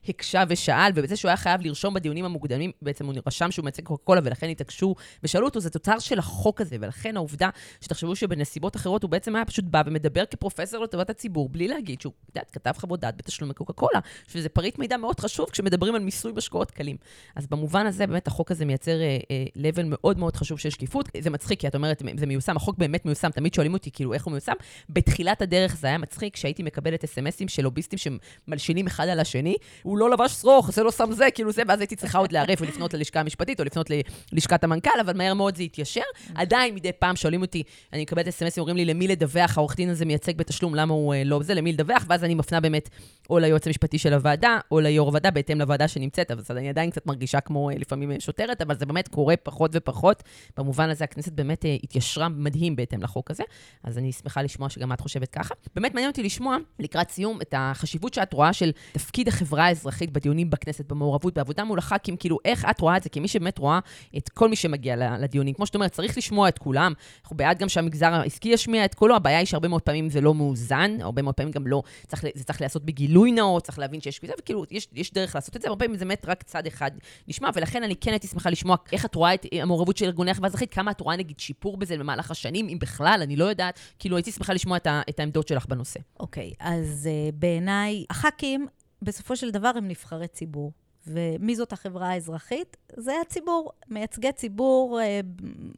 הקשה 0.08 0.44
ושאל, 0.48 0.92
ובזה 0.94 1.16
שהוא 1.16 1.28
היה 1.28 1.36
חייב 1.36 1.60
לרשום 1.60 1.94
בדיונים 1.94 2.24
המוקדמים, 2.24 2.70
בעצם 2.82 3.06
הוא 3.06 3.14
רשם 3.26 3.50
שהוא 3.50 3.64
מייצג 3.64 3.82
קוקה 3.82 4.04
קולה, 4.04 4.20
ולכן 4.24 4.48
התעקשו 4.48 4.94
ושאלו 5.22 5.46
אותו, 5.46 5.60
זה 5.60 5.70
תוצר 5.70 5.98
של 5.98 6.18
החוק 6.18 6.60
הזה, 6.60 6.71
ולכן 6.80 7.16
העובדה 7.16 7.48
שתחשבו 7.80 8.16
שבנסיבות 8.16 8.76
אחרות 8.76 9.02
הוא 9.02 9.10
בעצם 9.10 9.36
היה 9.36 9.44
פשוט 9.44 9.64
בא 9.64 9.82
ומדבר 9.86 10.24
פרופסור 10.38 10.84
לטובת 10.84 11.10
הציבור, 11.10 11.48
בלי 11.48 11.68
להגיד 11.68 12.00
שהוא, 12.00 12.12
את 12.24 12.36
יודעת, 12.36 12.50
כתב 12.50 12.72
חוות 12.76 13.00
דעת 13.00 13.16
בתשלום 13.16 13.50
לקוקה 13.50 13.72
קולה, 13.72 14.00
שזה 14.28 14.48
פריט 14.48 14.78
מידע 14.78 14.96
מאוד 14.96 15.20
חשוב 15.20 15.50
כשמדברים 15.50 15.94
על 15.94 16.02
מיסוי 16.02 16.32
משקאות 16.36 16.70
קלים. 16.70 16.96
אז 17.36 17.46
במובן 17.46 17.86
הזה, 17.86 18.06
באמת, 18.06 18.26
החוק 18.26 18.50
הזה 18.50 18.64
מייצר 18.64 19.00
אה, 19.00 19.18
אה, 19.30 19.44
level 19.56 19.84
מאוד 19.86 20.18
מאוד 20.18 20.36
חשוב 20.36 20.58
של 20.58 20.70
שקיפות. 20.70 21.08
זה 21.20 21.30
מצחיק, 21.30 21.60
כי 21.60 21.68
את 21.68 21.74
אומרת, 21.74 22.02
זה 22.16 22.26
מיושם, 22.26 22.56
החוק 22.56 22.78
באמת 22.78 23.04
מיושם, 23.04 23.30
תמיד 23.30 23.54
שואלים 23.54 23.74
אותי, 23.74 23.90
כאילו, 23.90 24.14
איך 24.14 24.24
הוא 24.24 24.32
מיושם. 24.32 24.52
בתחילת 24.88 25.42
הדרך 25.42 25.76
זה 25.76 25.86
היה 25.86 25.98
מצחיק, 25.98 26.34
כשהייתי 26.34 26.62
מקבלת 26.62 27.04
אס.אם.אסים 27.04 27.48
של 27.48 27.62
לוביסטים 27.62 27.98
שמלשינים 27.98 28.86
אחד 28.86 29.08
על 29.08 29.20
השני, 29.20 29.56
הוא 29.82 29.98
לא 29.98 30.10
לבש 30.10 30.32
שרוך, 30.32 30.70
זה 30.70 30.82
לא 30.82 30.92
שם 30.92 31.12
זה, 31.12 31.28
כאילו 31.34 31.52
זה, 31.52 31.62
ואז 31.68 31.80
הייתי 31.80 31.96
צריכה 31.96 32.18
עוד 32.18 32.32
לערף 32.32 32.60
ולפנות 32.60 32.94
ללשכה 32.94 33.20
המשפטית 33.20 33.60
או 33.60 33.64
לפנות 33.64 33.90
ללשכת 34.32 34.64
המנכ"ל, 34.64 35.00
אבל 35.00 35.16
מהר 35.16 35.34
מאוד 35.34 35.56
זה 35.56 35.62
התיישר. 35.62 36.00
עדיין 36.34 36.61
מדי 36.70 36.92
פעם 36.92 37.16
שואלים 37.16 37.42
אותי, 37.42 37.62
אני 37.92 38.02
מקבלת 38.02 38.28
אס.אם.אסים, 38.28 38.60
אומרים 38.60 38.76
לי, 38.76 38.84
למי 38.84 39.08
לדווח, 39.08 39.58
העורך 39.58 39.76
דין 39.76 39.90
הזה 39.90 40.04
מייצג 40.04 40.36
בתשלום, 40.36 40.74
למה 40.74 40.94
הוא 40.94 41.14
אה, 41.14 41.24
לא 41.24 41.42
זה, 41.42 41.54
למי 41.54 41.72
לדווח, 41.72 42.04
ואז 42.08 42.24
אני 42.24 42.34
מפנה 42.34 42.60
באמת 42.60 42.88
או 43.30 43.38
ליועץ 43.38 43.66
המשפטי 43.66 43.98
של 43.98 44.14
הוועדה, 44.14 44.58
או 44.70 44.80
ליו"ר 44.80 45.06
הוועדה, 45.06 45.30
בהתאם 45.30 45.58
לוועדה 45.58 45.88
שנמצאת, 45.88 46.30
אז 46.30 46.50
אני 46.50 46.68
עדיין 46.68 46.90
קצת 46.90 47.06
מרגישה 47.06 47.40
כמו 47.40 47.70
אה, 47.70 47.74
לפעמים 47.78 48.10
אה, 48.10 48.16
שוטרת, 48.20 48.62
אבל 48.62 48.76
זה 48.76 48.86
באמת 48.86 49.08
קורה 49.08 49.36
פחות 49.36 49.70
ופחות. 49.74 50.22
במובן 50.56 50.90
הזה 50.90 51.04
הכנסת 51.04 51.32
באמת 51.32 51.64
התיישרה 51.82 52.28
מדהים 52.28 52.76
בהתאם 52.76 53.02
לחוק 53.02 53.30
הזה, 53.30 53.42
אז 53.84 53.98
אני 53.98 54.12
שמחה 54.12 54.42
לשמוע 54.42 54.68
שגם 54.68 54.92
את 54.92 55.00
חושבת 55.00 55.30
ככה. 55.30 55.54
באמת 55.74 55.94
מעניין 55.94 56.10
אותי 56.10 56.22
לשמוע, 56.22 56.56
לקראת 56.78 57.10
סיום, 57.10 57.40
את 57.42 57.54
החשיבות 57.56 58.14
שאת 58.14 58.32
רואה 58.32 58.52
של 58.52 58.70
תפקיד 58.92 59.28
החברה 59.28 59.64
האזרחית 59.66 60.10
בדיונים 60.10 60.50
בכנסת, 60.50 60.86
במעורבות, 60.86 61.34
בעבודה 61.34 61.64
מול 61.64 61.78
הח"כים, 61.78 62.16
כאילו, 62.16 62.38
איך 62.44 62.66
את 62.70 62.80
רואה 62.80 62.96
את 62.96 63.02
זה 63.02 63.08
כמי 63.08 63.28
שבאמת 63.28 63.58
רואה 63.58 63.78
את 64.16 64.28
כל 64.28 64.48
מי 64.48 64.56
שמגיע 64.56 64.96
לדיונים. 65.18 65.54
כמו 65.54 65.66
שאת 65.66 65.74
אומרת, 65.74 65.92
צריך 65.92 66.18
לשמוע 66.18 66.48
את 66.52 66.58
כולם. 66.58 66.92
אנחנו 67.22 67.36
בעד 67.36 67.58
גם 67.58 67.68
שהמגזר 67.68 68.14
העסקי 68.14 68.48
ישמיע 68.48 68.84
את 68.84 68.94
קולו, 68.94 69.16
הבעיה 69.16 69.38
היא 69.38 69.46
שהרבה 69.46 69.68
מאוד 69.68 69.82
פעמים 69.82 70.10
זה 70.10 70.20
לא 70.20 70.34
מאוזן, 70.34 70.96
הרבה 71.00 71.22
מאוד 71.22 71.34
פעמים 71.34 71.52
גם 71.52 71.66
לא, 71.66 71.82
צריך, 72.06 72.24
זה 72.34 72.44
צריך 72.44 72.60
להיעשות 72.60 72.84
בגילוי 72.84 73.32
נאות, 73.32 73.64
צריך 73.64 73.78
להבין 73.78 74.00
שיש 74.00 74.18
כזה, 74.18 74.32
וכאילו, 74.38 74.64
יש, 74.70 74.88
יש 74.92 75.12
דרך 75.12 75.34
לעשות 75.34 75.56
את 75.56 75.62
זה, 75.62 75.68
הרבה 75.68 75.84
פעמים 75.84 75.98
זה 75.98 76.04
באמת 76.04 76.24
רק 76.28 76.42
צד 76.42 76.66
אחד 76.66 76.90
נשמע, 77.28 77.50
ולכן 77.54 77.82
אני 77.82 77.96
כן 77.96 78.10
הייתי 78.10 78.26
שמחה 78.26 78.50
לשמוע 78.50 78.76
איך 78.92 79.04
את 79.04 79.14
רואה 79.14 79.34
את 79.34 79.46
המעורבות 79.52 79.96
של 79.96 80.04
ארגוני 80.04 80.30
החברה 80.30 80.46
האזרחית, 80.46 80.74
כמה 80.74 80.90
את 80.90 81.00
רואה 81.00 81.16
נגיד 81.16 81.40
שיפור 81.40 81.76
בזה 81.76 81.98
במהלך 81.98 82.30
השנים, 82.30 82.68
אם 82.68 82.78
בכלל, 82.80 83.20
אני 83.22 83.36
לא 83.36 83.44
יודעת, 83.44 83.78
כאילו 83.98 84.16
הייתי 84.16 84.32
שמחה 84.32 84.52
לשמוע 84.52 84.76
את, 84.76 84.86
ה, 84.86 85.02
את 85.08 85.20
העמדות 85.20 85.48
שלך 85.48 85.66
בנושא. 85.66 86.00
אוקיי, 86.20 86.50
okay, 86.50 86.56
אז 86.60 87.08
uh, 87.08 87.34
בעיניי, 87.34 88.04
הח"כים, 88.10 88.66
בסופו 89.02 89.36
של 89.36 89.50
דבר 89.50 89.70
הם 89.76 89.88
נבחרי 89.88 90.28
ציבור. 90.28 90.72
ומי 91.06 91.56
זאת 91.56 91.72
החברה 91.72 92.08
האזרחית? 92.08 92.76
זה 92.96 93.12
הציבור. 93.20 93.72
מייצגי 93.88 94.32
ציבור 94.32 95.00
אה, 95.00 95.20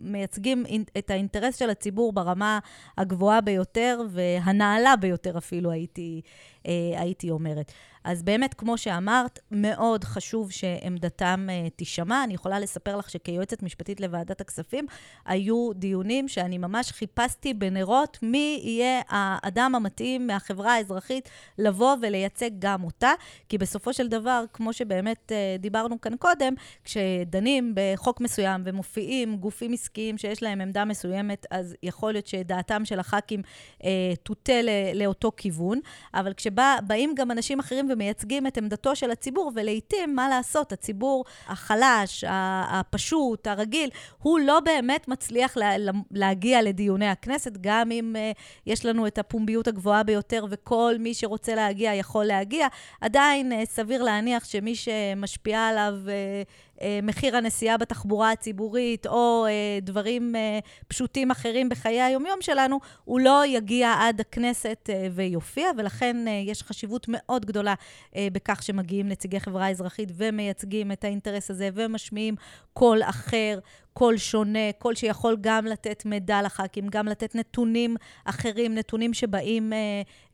מייצגים 0.01 0.65
את 0.99 1.11
האינטרס 1.11 1.57
של 1.57 1.71
הציבור 1.71 2.13
ברמה 2.13 2.59
הגבוהה 2.99 3.41
ביותר 3.41 4.01
והנעלה 4.11 4.97
ביותר 4.97 5.39
אפילו, 5.39 5.71
הייתי, 5.71 6.21
אה, 6.67 6.73
הייתי 6.97 7.31
אומרת. 7.31 7.73
אז 8.05 8.23
באמת, 8.23 8.55
כמו 8.55 8.79
שאמרת, 8.79 9.38
מאוד 9.51 10.05
חשוב 10.05 10.51
שעמדתם 10.51 11.49
uh, 11.49 11.71
תישמע. 11.77 12.25
אני 12.25 12.35
יכולה 12.35 12.61
לספר 12.61 12.97
לך 12.97 13.11
שכיועצת 13.11 13.62
משפטית 13.62 14.01
לוועדת 14.01 14.40
הכספים, 14.40 14.87
היו 15.27 15.73
דיונים 15.75 16.29
שאני 16.29 16.59
ממש 16.59 16.93
חיפשתי 16.93 17.55
בנרות 17.55 18.19
מי 18.23 18.61
יהיה 18.64 19.03
האדם 19.09 19.75
המתאים 19.75 20.27
מהחברה 20.27 20.75
האזרחית 20.75 21.29
לבוא 21.59 21.97
ולייצג 22.03 22.51
גם 22.59 22.85
אותה, 22.85 23.12
כי 23.49 23.59
בסופו 23.59 23.93
של 23.93 24.09
דבר, 24.09 24.45
כמו 24.53 24.73
שבאמת 24.73 25.33
uh, 25.33 25.61
דיברנו 25.61 26.01
כאן 26.01 26.17
קודם, 26.17 26.55
כשדנים 26.85 27.75
בחוק 27.75 28.21
מסוים 28.21 28.62
ומופיעים 28.64 29.37
גופים 29.37 29.73
עסקיים 29.73 30.19
שיש 30.19 30.43
להם 30.43 30.61
עמדה 30.61 30.85
מסוימת, 30.85 31.47
אז 31.51 31.77
יכול 31.83 32.12
להיות 32.12 32.27
שדעתם 32.27 32.85
של 32.85 33.01
הח"כים 33.01 33.43
uh, 33.79 33.85
תוטה 34.23 34.53
לאותו 34.95 35.33
כיוון, 35.37 35.81
אבל 36.14 36.33
כשבאים 36.35 37.14
גם 37.17 37.31
אנשים 37.31 37.59
אחרים 37.59 37.87
ומייצגים 37.94 38.46
את 38.46 38.59
עמדתו 38.59 38.96
של 38.96 39.11
הציבור, 39.11 39.52
ולעיתים, 39.54 40.16
מה 40.16 40.28
לעשות, 40.28 40.72
הציבור 40.72 41.24
החלש, 41.46 42.24
הפשוט, 42.68 43.46
הרגיל, 43.46 43.90
הוא 44.22 44.38
לא 44.38 44.61
באמת 44.61 45.09
מצליח 45.09 45.57
לה, 45.57 45.70
להגיע 46.11 46.62
לדיוני 46.62 47.09
הכנסת, 47.09 47.52
גם 47.61 47.90
אם 47.90 48.16
uh, 48.16 48.38
יש 48.66 48.87
לנו 48.87 49.07
את 49.07 49.18
הפומביות 49.18 49.68
הגבוהה 49.68 50.02
ביותר 50.02 50.44
וכל 50.50 50.94
מי 50.98 51.14
שרוצה 51.14 51.54
להגיע 51.54 51.94
יכול 51.94 52.24
להגיע, 52.24 52.66
עדיין 53.00 53.52
uh, 53.52 53.54
סביר 53.64 54.02
להניח 54.02 54.44
שמי 54.44 54.74
שמשפיעה 54.74 55.68
עליו... 55.68 55.94
Uh, 56.04 56.74
מחיר 57.03 57.37
הנסיעה 57.37 57.77
בתחבורה 57.77 58.33
הציבורית, 58.33 59.07
או 59.07 59.47
אה, 59.47 59.79
דברים 59.83 60.37
אה, 60.37 60.59
פשוטים 60.89 61.31
אחרים 61.31 61.69
בחיי 61.69 62.03
היומיום 62.03 62.43
שלנו, 62.43 62.81
הוא 63.05 63.21
לא 63.21 63.43
יגיע 63.47 63.95
עד 64.01 64.21
הכנסת 64.21 64.91
ויופיע, 65.13 65.67
ולכן 65.77 66.17
יש 66.47 66.63
חשיבות 66.63 67.07
מאוד 67.09 67.47
גדולה 67.47 67.75
בכך 68.17 68.63
שמגיעים 68.63 69.09
נציגי 69.09 69.41
חברה 69.41 69.71
אזרחית 69.71 70.09
ומייצגים 70.15 70.93
את 70.93 71.05
האינטרס 71.05 71.51
הזה 71.51 71.69
ומשמיעים 71.75 72.35
קול 72.73 73.03
אחר, 73.03 73.59
קול 73.94 74.16
שונה, 74.16 74.72
קול 74.78 74.94
שיכול 74.94 75.37
גם 75.40 75.66
לתת 75.66 76.04
מידע 76.04 76.42
לח"כים, 76.42 76.88
גם 76.88 77.09
לתת 77.09 77.35
נתונים 77.35 77.96
אחרים, 78.24 78.74
נתונים 78.74 79.14
שבאים 79.14 79.72
אה, 79.72 79.78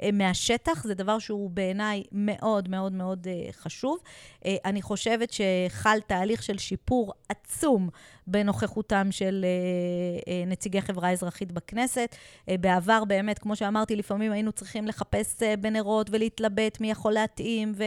אה, 0.03 0.13
מהשטח. 0.13 0.85
זה 0.85 0.95
דבר 0.95 1.19
שהוא 1.19 1.51
בעיניי 1.51 2.03
מאוד 2.13 2.69
מאוד 2.69 2.93
מאוד 2.93 3.27
אה, 3.29 3.53
חשוב. 3.53 3.99
אה, 4.45 4.57
אני 4.65 4.83
חושבת 4.83 5.33
שחל 5.33 5.99
תהליך 6.07 6.43
של 6.43 6.59
שיפור 6.59 7.13
עצום 7.29 7.89
בנוכחותם 8.31 9.09
של 9.11 9.45
אה, 9.45 10.33
אה, 10.33 10.45
נציגי 10.47 10.81
חברה 10.81 11.11
אזרחית 11.11 11.53
בכנסת. 11.53 12.17
אה, 12.49 12.57
בעבר, 12.61 13.05
באמת, 13.05 13.39
כמו 13.39 13.57
שאמרתי, 13.57 13.97
לפעמים 13.97 14.33
היינו 14.33 14.53
צריכים 14.53 14.87
לחפש 14.87 15.43
בנרות 15.61 16.11
ולהתלבט 16.11 16.81
מי 16.81 16.91
יכול 16.91 17.13
להתאים, 17.13 17.73
ו, 17.77 17.85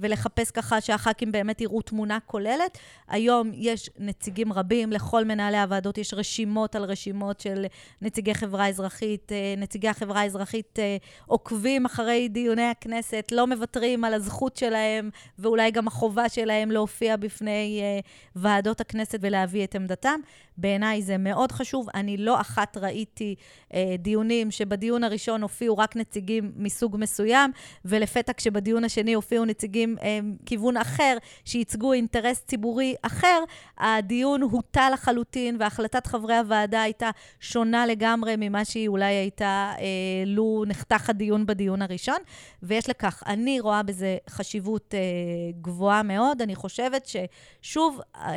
ולחפש 0.00 0.50
ככה 0.50 0.80
שהח"כים 0.80 1.32
באמת 1.32 1.60
יראו 1.60 1.82
תמונה 1.82 2.18
כוללת. 2.26 2.78
היום 3.08 3.50
יש 3.54 3.90
נציגים 3.98 4.52
רבים, 4.52 4.92
לכל 4.92 5.24
מנהלי 5.24 5.58
הוועדות 5.58 5.98
יש 5.98 6.14
רשימות 6.14 6.76
על 6.76 6.84
רשימות 6.84 7.40
של 7.40 7.66
נציגי 8.02 8.34
חברה 8.34 8.68
אזרחית. 8.68 9.32
נציגי 9.58 9.88
החברה 9.88 10.20
האזרחית 10.20 10.78
עוקבים 11.26 11.86
אחרי 11.86 12.28
דיוני 12.28 12.62
הכנסת, 12.62 13.28
לא 13.32 13.46
מוותרים 13.46 14.04
על 14.04 14.14
הזכות 14.14 14.56
שלהם, 14.56 15.10
ואולי 15.38 15.70
גם 15.70 15.86
החובה 15.86 16.28
שלהם 16.28 16.70
להופיע 16.70 17.16
בפני 17.16 17.82
ועדות 18.36 18.80
הכנסת 18.80 19.18
ולהביא 19.22 19.45
את 19.64 19.74
עמדתם. 19.74 20.20
בעיניי 20.58 21.02
זה 21.02 21.18
מאוד 21.18 21.52
חשוב. 21.52 21.88
אני 21.94 22.16
לא 22.16 22.40
אחת 22.40 22.76
ראיתי 22.76 23.34
אה, 23.74 23.94
דיונים 23.98 24.50
שבדיון 24.50 25.04
הראשון 25.04 25.42
הופיעו 25.42 25.78
רק 25.78 25.96
נציגים 25.96 26.52
מסוג 26.56 26.96
מסוים, 26.98 27.50
ולפתע 27.84 28.32
כשבדיון 28.36 28.84
השני 28.84 29.14
הופיעו 29.14 29.44
נציגים 29.44 29.96
אה, 30.02 30.18
כיוון 30.46 30.76
אחר, 30.76 31.16
שייצגו 31.44 31.92
אינטרס 31.92 32.42
ציבורי 32.46 32.94
אחר, 33.02 33.44
הדיון 33.78 34.42
הוטה 34.42 34.90
לחלוטין, 34.90 35.56
והחלטת 35.60 36.06
חברי 36.06 36.36
הוועדה 36.36 36.82
הייתה 36.82 37.10
שונה 37.40 37.86
לגמרי 37.86 38.34
ממה 38.38 38.64
שהיא 38.64 38.88
אולי 38.88 39.14
הייתה 39.14 39.72
אה, 39.78 39.84
לו 40.26 40.64
נחתך 40.66 41.10
הדיון 41.10 41.46
בדיון 41.46 41.82
הראשון. 41.82 42.18
ויש 42.62 42.90
לכך, 42.90 43.22
אני 43.26 43.60
רואה 43.60 43.82
בזה 43.82 44.16
חשיבות 44.30 44.94
אה, 44.94 45.00
גבוהה 45.60 46.02
מאוד. 46.02 46.42
אני 46.42 46.54
חושבת 46.54 47.06
ששוב, 47.06 48.00
אה, 48.16 48.34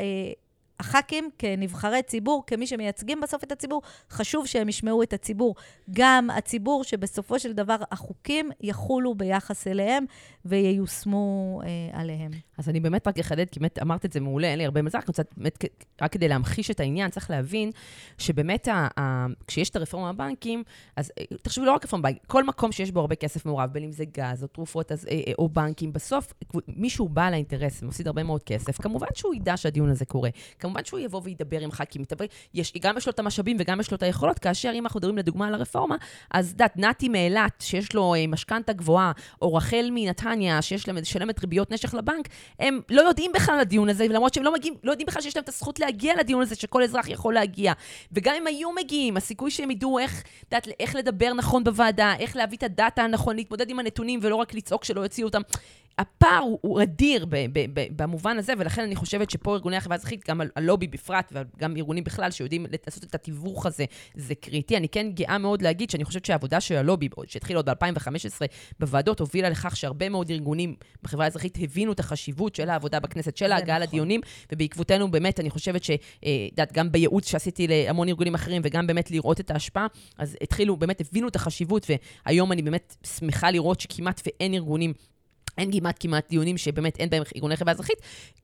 הח"כים 0.80 1.30
כנבחרי 1.38 2.04
ציבור, 2.04 2.44
כמי 2.48 2.68
שמייצגים 2.68 3.22
בסוף 3.22 3.44
את 3.44 3.52
הציבור, 3.52 3.82
חשוב 4.10 4.48
שהם 4.48 4.70
ישמעו 4.70 5.04
את 5.04 5.14
הציבור. 5.14 5.56
גם 5.92 6.30
הציבור 6.30 6.84
שבסופו 6.84 7.40
של 7.40 7.54
דבר 7.54 7.76
החוקים 7.92 8.50
יחולו 8.62 9.16
ביחס 9.16 9.68
אליהם 9.68 10.06
וייושמו 10.46 11.62
אה, 11.64 12.00
עליהם. 12.00 12.32
אז 12.60 12.70
אני 12.70 12.80
באמת 12.80 13.08
רק 13.08 13.20
אחדד, 13.20 13.46
כי 13.52 13.60
באמת 13.60 13.80
אמרת 13.82 14.06
את 14.06 14.14
זה 14.14 14.20
מעולה, 14.20 14.48
אין 14.48 14.58
לי 14.58 14.66
הרבה 14.66 14.82
מזל, 14.82 15.00
רק 16.02 16.12
כדי 16.12 16.28
להמחיש 16.28 16.72
את 16.72 16.80
העניין, 16.80 17.12
צריך 17.12 17.30
להבין 17.30 17.72
שבאמת, 18.18 18.68
ה, 18.68 18.88
ה, 19.00 19.26
כשיש 19.48 19.70
את 19.70 19.76
הרפורמה 19.76 20.14
בבנקים, 20.14 20.64
אז 20.96 21.12
אה, 21.20 21.24
תחשבו, 21.42 21.66
לא 21.66 21.72
רק 21.72 21.86
רפורמה 21.86 22.02
בבנקים, 22.02 22.24
כל 22.28 22.44
מקום 22.44 22.72
שיש 22.72 22.92
בו 22.92 23.00
הרבה 23.00 23.16
כסף 23.16 23.46
מעורב, 23.46 23.70
בין 23.74 23.84
אם 23.84 23.92
זה 23.92 24.06
גז 24.06 24.44
או 24.44 24.48
תרופות 24.48 24.92
אז, 24.92 25.08
אה, 25.12 25.32
או 25.38 25.50
בנקים, 25.50 25.94
בסוף 25.94 26.34
מישהו 26.68 27.10
בעל 27.10 27.34
האינטרס 27.34 27.84
ומפסיד 27.84 28.08
הרבה 28.08 28.24
מאוד 28.24 28.44
כסף, 28.44 28.82
כמובן 28.82 29.08
שהוא 29.16 29.36
ידע 29.36 29.58
שהדיון 29.58 29.90
הזה 29.90 30.06
קורה. 30.06 30.30
כמובן 30.60 30.86
שהוא 30.86 31.00
יבוא 31.00 31.22
וידבר 31.24 31.60
עם 31.60 31.72
ח"כים, 31.72 32.04
יש, 32.54 32.74
גם 32.82 32.98
יש 32.98 33.06
לו 33.06 33.12
את 33.12 33.20
המשאבים 33.20 33.58
וגם 33.60 33.80
יש 33.80 33.92
לו 33.92 33.98
את 33.98 34.04
היכולות, 34.04 34.40
כאשר 34.40 34.72
אם 34.74 34.84
אנחנו 34.84 34.98
מדברים 34.98 35.18
לדוגמה 35.18 35.48
על 35.48 35.54
הרפורמה, 35.54 35.96
אז 36.32 36.56
את 36.66 36.78
נתי 36.78 37.10
מאילת, 37.10 37.54
שיש 37.60 37.96
לו 37.96 38.14
משכנתה 38.28 38.74
גבוהה, 38.74 39.12
או 39.42 39.54
רחל 39.54 39.90
מנתניה, 39.92 40.62
שיש 40.62 40.88
להם 40.88 40.98
לשלם 40.98 41.30
ריביות 41.42 41.72
נשך 41.72 41.94
לבנק, 41.94 42.28
הם 42.60 42.80
לא 42.90 43.02
יודעים 43.02 43.32
בכלל 43.36 43.56
על 43.56 43.62
הדיון 43.62 43.90
הזה, 43.90 44.08
למרות 44.08 44.34
שהם 44.34 44.44
לא, 44.44 44.54
מגיעים, 44.54 44.76
לא 44.84 44.92
יודעים 44.92 45.08
בכלל 45.08 45.22
שיש 45.22 45.36
להם 45.36 45.44
את 45.44 45.50
הזכות 45.50 45.80
להגיע 45.80 46.14
לדיון 46.20 46.42
הזה, 46.42 46.56
שכל 46.56 46.84
אזרח 46.84 47.08
יכול 47.08 47.34
להגיע. 47.34 47.74
וגם 48.12 48.36
אם 48.36 48.48
היו 48.48 48.72
מגיעים, 48.72 49.18
הסיכוי 49.18 49.52
שהם 49.52 49.72
ידעו 49.72 50.00
איך, 50.00 50.24
דעת, 50.52 50.68
איך 50.80 50.96
לדבר 50.96 51.34
נכון 51.34 51.64
בוועדה, 51.64 52.14
איך 52.20 52.36
להביא 52.36 52.58
את 52.58 52.64
הדאטה 52.64 53.04
הנכון, 53.04 53.36
להתמודד 53.36 53.70
עם 53.70 53.80
הנתונים 53.80 54.20
ולא 54.24 54.36
רק 54.36 54.54
לצעוק 54.54 54.84
שלא 54.84 55.02
יוציאו 55.02 55.28
אותם. 55.28 55.42
הפער 56.00 56.40
הוא, 56.40 56.60
הוא 56.62 56.82
אדיר 56.82 57.26
ב, 57.26 57.36
ב, 57.36 57.60
ב, 57.74 57.86
במובן 57.96 58.38
הזה, 58.38 58.54
ולכן 58.58 58.82
אני 58.82 58.96
חושבת 58.96 59.30
שפה 59.30 59.54
ארגוני 59.54 59.78
החברה 59.78 59.96
האזרחית, 59.96 60.28
גם 60.28 60.42
הלובי 60.56 60.88
בפרט, 60.88 61.34
וגם 61.34 61.78
ארגונים 61.78 62.04
בכלל, 62.04 62.32
שיודעים 62.32 62.66
לעשות 62.86 63.04
את 63.04 63.16
התיווך 63.16 63.66
הזה, 63.66 63.86
זה 64.16 64.36
קריטי. 64.36 64.78
אני 64.78 64.90
כן 64.90 65.12
גאה 65.14 65.38
מאוד 65.38 65.62
להגיד 65.62 65.90
שאני 65.90 66.06
חושבת 66.06 66.26
שהעבודה 66.26 66.62
של 66.62 66.76
הלובי, 66.76 67.10
שהתחילה 67.28 67.60
עוד 67.60 67.70
ב-2015 67.70 68.46
בוועדות, 68.80 69.20
הובילה 69.20 69.50
לכך 69.50 69.76
שהרבה 69.76 70.10
מאוד 70.10 70.30
ארגונים 70.30 70.76
בחברה 71.04 71.26
האזרחית 71.26 71.58
הבינו 71.62 71.92
את 71.92 72.00
החשיבות 72.00 72.39
של 72.56 72.70
העבודה 72.70 73.00
בכנסת, 73.00 73.38
של 73.38 73.52
ההגעה 73.52 73.80
נכון. 73.80 73.88
לדיונים, 73.88 74.22
ובעקבותינו 74.52 75.12
באמת, 75.12 75.40
אני 75.40 75.50
חושבת 75.50 75.84
שאת 75.84 76.00
יודעת, 76.52 76.74
גם 76.74 76.92
בייעוץ 76.92 77.28
שעשיתי 77.30 77.68
להמון 77.68 78.08
ארגונים 78.08 78.36
אחרים, 78.36 78.62
וגם 78.66 78.88
באמת 78.88 79.12
לראות 79.12 79.40
את 79.40 79.52
ההשפעה, 79.52 79.88
אז 80.18 80.38
התחילו, 80.42 80.78
באמת 80.78 81.02
הבינו 81.02 81.28
את 81.28 81.36
החשיבות, 81.36 81.88
והיום 82.26 82.52
אני 82.52 82.62
באמת 82.62 82.96
שמחה 83.18 83.52
לראות 83.52 83.80
שכמעט 83.80 84.22
ואין 84.26 84.54
ארגונים 84.54 84.94
אין 85.60 85.72
כמעט 85.72 85.96
כמעט 86.00 86.30
דיונים 86.30 86.58
שבאמת 86.58 87.00
אין 87.00 87.10
בהם 87.10 87.24
ארגוני 87.36 87.58
חברה 87.58 87.74
אזרחית. 87.74 87.98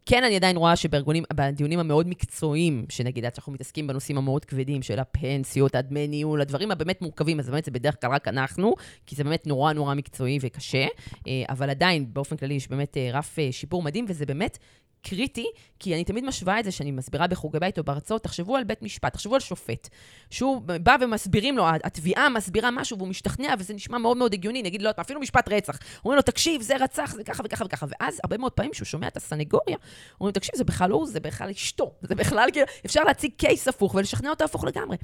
כן, 0.06 0.24
אני 0.24 0.36
עדיין 0.36 0.58
רואה 0.58 0.76
שבדיונים 0.76 1.80
המאוד 1.80 2.08
מקצועיים, 2.08 2.86
שנגיד, 2.90 3.26
עד 3.26 3.36
שאנחנו 3.36 3.54
מתעסקים 3.54 3.88
בנושאים 3.88 4.18
המאוד 4.18 4.46
כבדים 4.46 4.82
של 4.82 5.00
הפנסיות, 5.00 5.76
הדמי 5.76 6.08
ניהול, 6.08 6.42
הדברים 6.42 6.72
הבאמת 6.72 7.02
מורכבים, 7.02 7.40
אז 7.40 7.50
באמת 7.50 7.66
זה 7.66 7.72
בדרך 7.72 8.02
כלל 8.02 8.12
רק 8.12 8.28
אנחנו, 8.28 8.74
כי 9.06 9.16
זה 9.16 9.24
באמת 9.24 9.48
נורא 9.48 9.74
נורא 9.74 9.94
מקצועי 9.94 10.38
וקשה, 10.42 10.86
אה, 11.28 11.44
אבל 11.50 11.70
עדיין, 11.70 12.14
באופן 12.14 12.38
כללי, 12.38 12.54
יש 12.54 12.68
באמת 12.68 12.98
אה, 12.98 13.10
רף 13.14 13.40
אה, 13.40 13.52
שיפור 13.52 13.84
מדהים, 13.84 14.06
וזה 14.08 14.26
באמת 14.26 14.58
קריטי, 15.10 15.46
כי 15.80 15.96
אני 15.96 16.04
תמיד 16.04 16.26
משווה 16.26 16.60
את 16.60 16.66
זה 16.66 16.72
שאני 16.72 16.92
מסבירה 16.92 17.28
בחוגי 17.28 17.60
בית 17.60 17.78
או 17.80 17.84
בהרצאות, 17.84 18.24
תחשבו 18.24 18.56
על 18.56 18.64
בית 18.64 18.82
משפט, 18.82 19.14
תחשבו 19.14 19.34
על 19.36 19.40
שופט, 19.40 19.90
שהוא 20.30 20.62
בא 20.62 20.96
ומסבירים 21.02 21.58
לו, 21.58 21.66
התביעה 21.84 22.30
מסבירה 22.30 22.72
משהו 22.72 22.98
והוא 22.98 23.08
משתכנע, 23.08 23.54
וזה 23.60 23.74
נשמע 23.74 23.98
מאוד 23.98 24.18
מאוד 24.18 24.34
הגיוני, 24.34 24.62
נגיד 24.62 24.82
לו, 24.82 24.90
אפילו 25.02 25.20
משפט 25.20 25.50
רצח. 25.50 25.78
אומרים 26.06 26.16
לו, 26.16 26.22
תקשיב, 26.22 26.62
זה 26.62 26.76
רצח, 26.80 27.14
זה 27.16 27.24
ככה 27.24 27.44
וככה 27.46 27.66
וככה, 27.66 27.86
ואז 27.90 28.20
הרבה 28.24 28.38
מאוד 28.38 28.52
פעמים 28.52 28.72
כשהוא 28.72 28.86
שומע 28.86 29.08
את 29.08 29.18
הסנגוריה, 29.18 29.78
אומרים, 30.20 30.34
תקשיב, 30.34 30.56
זה 30.56 30.64
בכלל 30.64 30.90
לא 30.90 30.96
הוא, 30.96 31.08
זה 31.08 31.20
בכלל 31.20 31.50
אשתו, 31.50 31.94
זה 32.02 32.16
בכלל 32.16 32.50
כאילו, 32.54 32.66
אפשר 32.86 33.04
להציג 33.04 33.32
קייס 33.38 33.68
הפוך 33.68 33.96
ולשכנע 33.96 34.30
אותו 34.30 34.44
הפוך 34.44 34.64
לגמרי. 34.64 34.98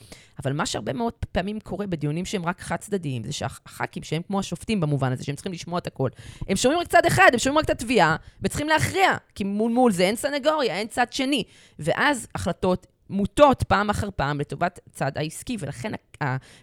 אבל 0.43 0.53
מה 0.53 0.65
שהרבה 0.65 0.93
מאוד 0.93 1.13
פעמים 1.31 1.59
קורה 1.59 1.87
בדיונים 1.87 2.25
שהם 2.25 2.45
רק 2.45 2.61
חד-צדדיים, 2.61 3.23
זה 3.23 3.31
שהח"כים, 3.31 4.03
שהם 4.03 4.21
כמו 4.21 4.39
השופטים 4.39 4.79
במובן 4.79 5.11
הזה, 5.11 5.23
שהם 5.23 5.35
צריכים 5.35 5.51
לשמוע 5.51 5.79
את 5.79 5.87
הכל, 5.87 6.09
הם 6.47 6.55
שומעים 6.55 6.81
רק 6.81 6.87
צד 6.87 7.05
אחד, 7.05 7.29
הם 7.33 7.39
שומעים 7.39 7.57
רק 7.57 7.65
את 7.65 7.69
התביעה, 7.69 8.15
וצריכים 8.41 8.67
להכריע, 8.67 9.11
כי 9.35 9.43
מול 9.43 9.71
מול 9.71 9.90
זה 9.91 10.03
אין 10.03 10.15
סנגוריה, 10.15 10.77
אין 10.77 10.87
צד 10.87 11.13
שני. 11.13 11.43
ואז 11.79 12.27
החלטות 12.35 12.87
מוטות 13.11 13.63
פעם 13.63 13.89
אחר 13.89 14.09
פעם 14.15 14.39
לטובת 14.39 14.79
צד 14.91 15.11
העסקי, 15.15 15.57
ולכן 15.59 15.91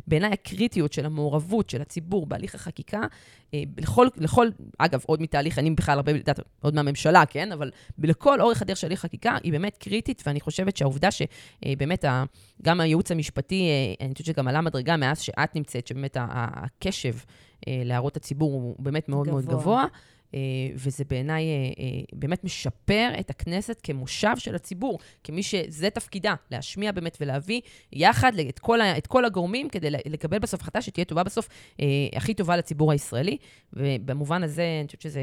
בעיניי 0.07 0.31
הקריטיות 0.33 0.93
של 0.93 1.07
המעורבות 1.07 1.71
של 1.71 1.83
הציבור 1.83 2.27
בהליך 2.27 2.55
החקיקה, 2.55 3.01
אה, 3.55 3.63
לכל, 3.79 4.09
לכל, 4.17 4.49
אגב, 4.79 5.03
עוד 5.07 5.23
מתהליך, 5.23 5.59
אני 5.59 5.71
בכלל 5.71 5.97
הרבה, 5.97 6.13
יודעת, 6.13 6.41
עוד 6.61 6.75
מהממשלה, 6.75 7.27
כן? 7.27 7.53
אבל 7.53 7.71
לכל 7.99 8.41
אורך 8.41 8.63
הדרך 8.63 8.77
של 8.77 8.87
הליך 8.87 9.01
חקיקה 9.01 9.37
היא 9.43 9.53
באמת 9.53 9.77
קריטית, 9.77 10.23
ואני 10.27 10.41
חושבת 10.41 10.77
שהעובדה 10.77 11.09
שבאמת 11.11 12.05
אה, 12.05 12.25
גם 12.63 12.81
הייעוץ 12.81 13.11
המשפטי, 13.11 13.69
אה, 13.69 14.07
אני 14.07 14.15
חושבת 14.15 14.27
שגם 14.27 14.49
עלה 14.49 14.61
מדרגה 14.61 14.97
מאז 14.97 15.21
שאת 15.21 15.55
נמצאת, 15.55 15.87
שבאמת 15.87 16.17
הקשב 16.21 17.15
להערות 17.67 18.17
הציבור 18.17 18.53
הוא 18.53 18.77
באמת 18.79 19.09
מאוד 19.09 19.27
גבוה. 19.27 19.43
מאוד 19.43 19.61
גבוה. 19.61 19.87
אה, 20.35 20.41
וזה 20.75 21.05
בעיניי 21.09 21.45
אה, 21.45 21.49
אה, 21.55 22.01
באמת 22.13 22.45
משפר 22.45 23.11
את 23.21 23.31
הכנסת 23.31 23.81
כמושב 23.83 24.37
של 24.39 24.55
הציבור, 24.55 24.99
כמי 25.25 25.43
שזה 25.43 25.91
תפקידה, 25.91 26.35
להשמיע 26.51 26.93
באמת 26.93 27.19
ולהביא 27.21 27.61
יחד 27.93 28.33
את 28.49 28.59
כל, 28.59 28.81
את 28.81 29.07
כל 29.07 29.25
הגורמים 29.25 29.69
כדי 29.69 29.91
לקבל 29.91 30.39
בסוף 30.39 30.61
החלטה 30.61 30.83
שתהיה 30.83 31.05
טובה 31.05 31.23
בסוף, 31.23 31.49
הכי 32.15 32.35
טובה 32.35 32.57
לציבור 32.57 32.93
הישראלי, 32.93 33.37
ובמובן 33.73 34.43
הזה 34.43 34.63
אני 34.81 34.87
חושבת 34.87 35.03
שזה... 35.03 35.23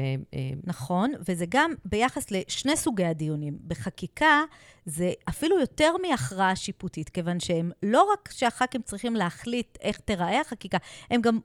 נכון, 0.64 1.12
וזה 1.28 1.44
גם 1.48 1.72
ביחס 1.84 2.30
לשני 2.30 2.76
סוגי 2.76 3.04
הדיונים. 3.04 3.58
בחקיקה 3.66 4.42
זה 4.86 5.12
אפילו 5.28 5.60
יותר 5.60 5.92
מהכרעה 6.08 6.56
שיפוטית, 6.56 7.08
כיוון 7.08 7.40
שהם 7.40 7.70
לא 7.82 8.08
רק 8.12 8.28
שהח"כים 8.32 8.82
צריכים 8.82 9.16
להחליט 9.16 9.78
איך 9.80 9.98
תיראה 9.98 10.40
החקיקה, 10.40 10.78
הם 11.10 11.20
גם 11.20 11.38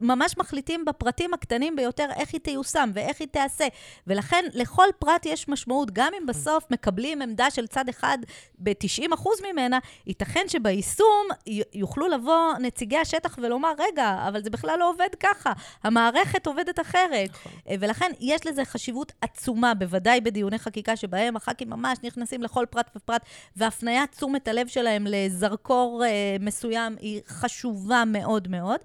ממש 0.00 0.38
מחליטים 0.38 0.84
בפרטים 0.84 1.34
הקטנים 1.34 1.76
ביותר 1.76 2.08
איך 2.16 2.32
היא 2.32 2.40
תיושם 2.40 2.90
ואיך 2.94 3.20
היא 3.20 3.28
תיעשה. 3.28 3.66
ולכן 4.06 4.44
לכל 4.54 4.86
פרט 4.98 5.26
יש 5.26 5.48
משמעות. 5.48 5.90
גם 5.92 6.12
אם 6.20 6.26
בסוף 6.26 6.64
מקבלים 6.70 7.22
עמדה 7.22 7.50
של 7.50 7.66
צד 7.66 7.88
אחד 7.88 8.18
ב-90% 8.58 9.28
ממנה, 9.52 9.78
ייתכן 10.06 10.44
שביישום 10.48 11.26
יוכלו 11.74 12.08
לבוא 12.08 12.52
נציגי 12.60 12.98
השטח 12.98 13.38
ולומר, 13.42 13.72
רגע, 13.78 14.24
אבל 14.28 14.42
זה 14.42 14.50
בכלל 14.50 14.78
לא 14.78 14.90
עובד 14.90 15.08
ככה, 15.20 15.52
המערכת 15.82 16.46
עובדת 16.46 16.80
אחרת. 16.80 17.30
נכון. 17.30 17.52
ולכן 17.80 18.10
יש 18.20 18.46
לזה 18.46 18.64
חשיבות 18.64 19.12
עצומה, 19.20 19.74
בוודאי 19.74 20.20
בדיוני 20.20 20.58
חקיקה 20.58 20.96
שבהם 20.96 21.36
הח"כים 21.36 21.70
ממש 21.70 21.98
נכנסים 22.02 22.42
לכל 22.42 22.64
פרט 22.70 22.90
ופרט, 22.96 23.22
והפניית 23.56 24.12
תשומת 24.12 24.48
הלב 24.48 24.66
שלהם 24.66 25.06
לזרקור 25.10 26.04
אה, 26.04 26.36
מסוים 26.40 26.96
היא 27.00 27.20
חשובה 27.28 28.02
מאוד 28.06 28.48
מאוד. 28.48 28.80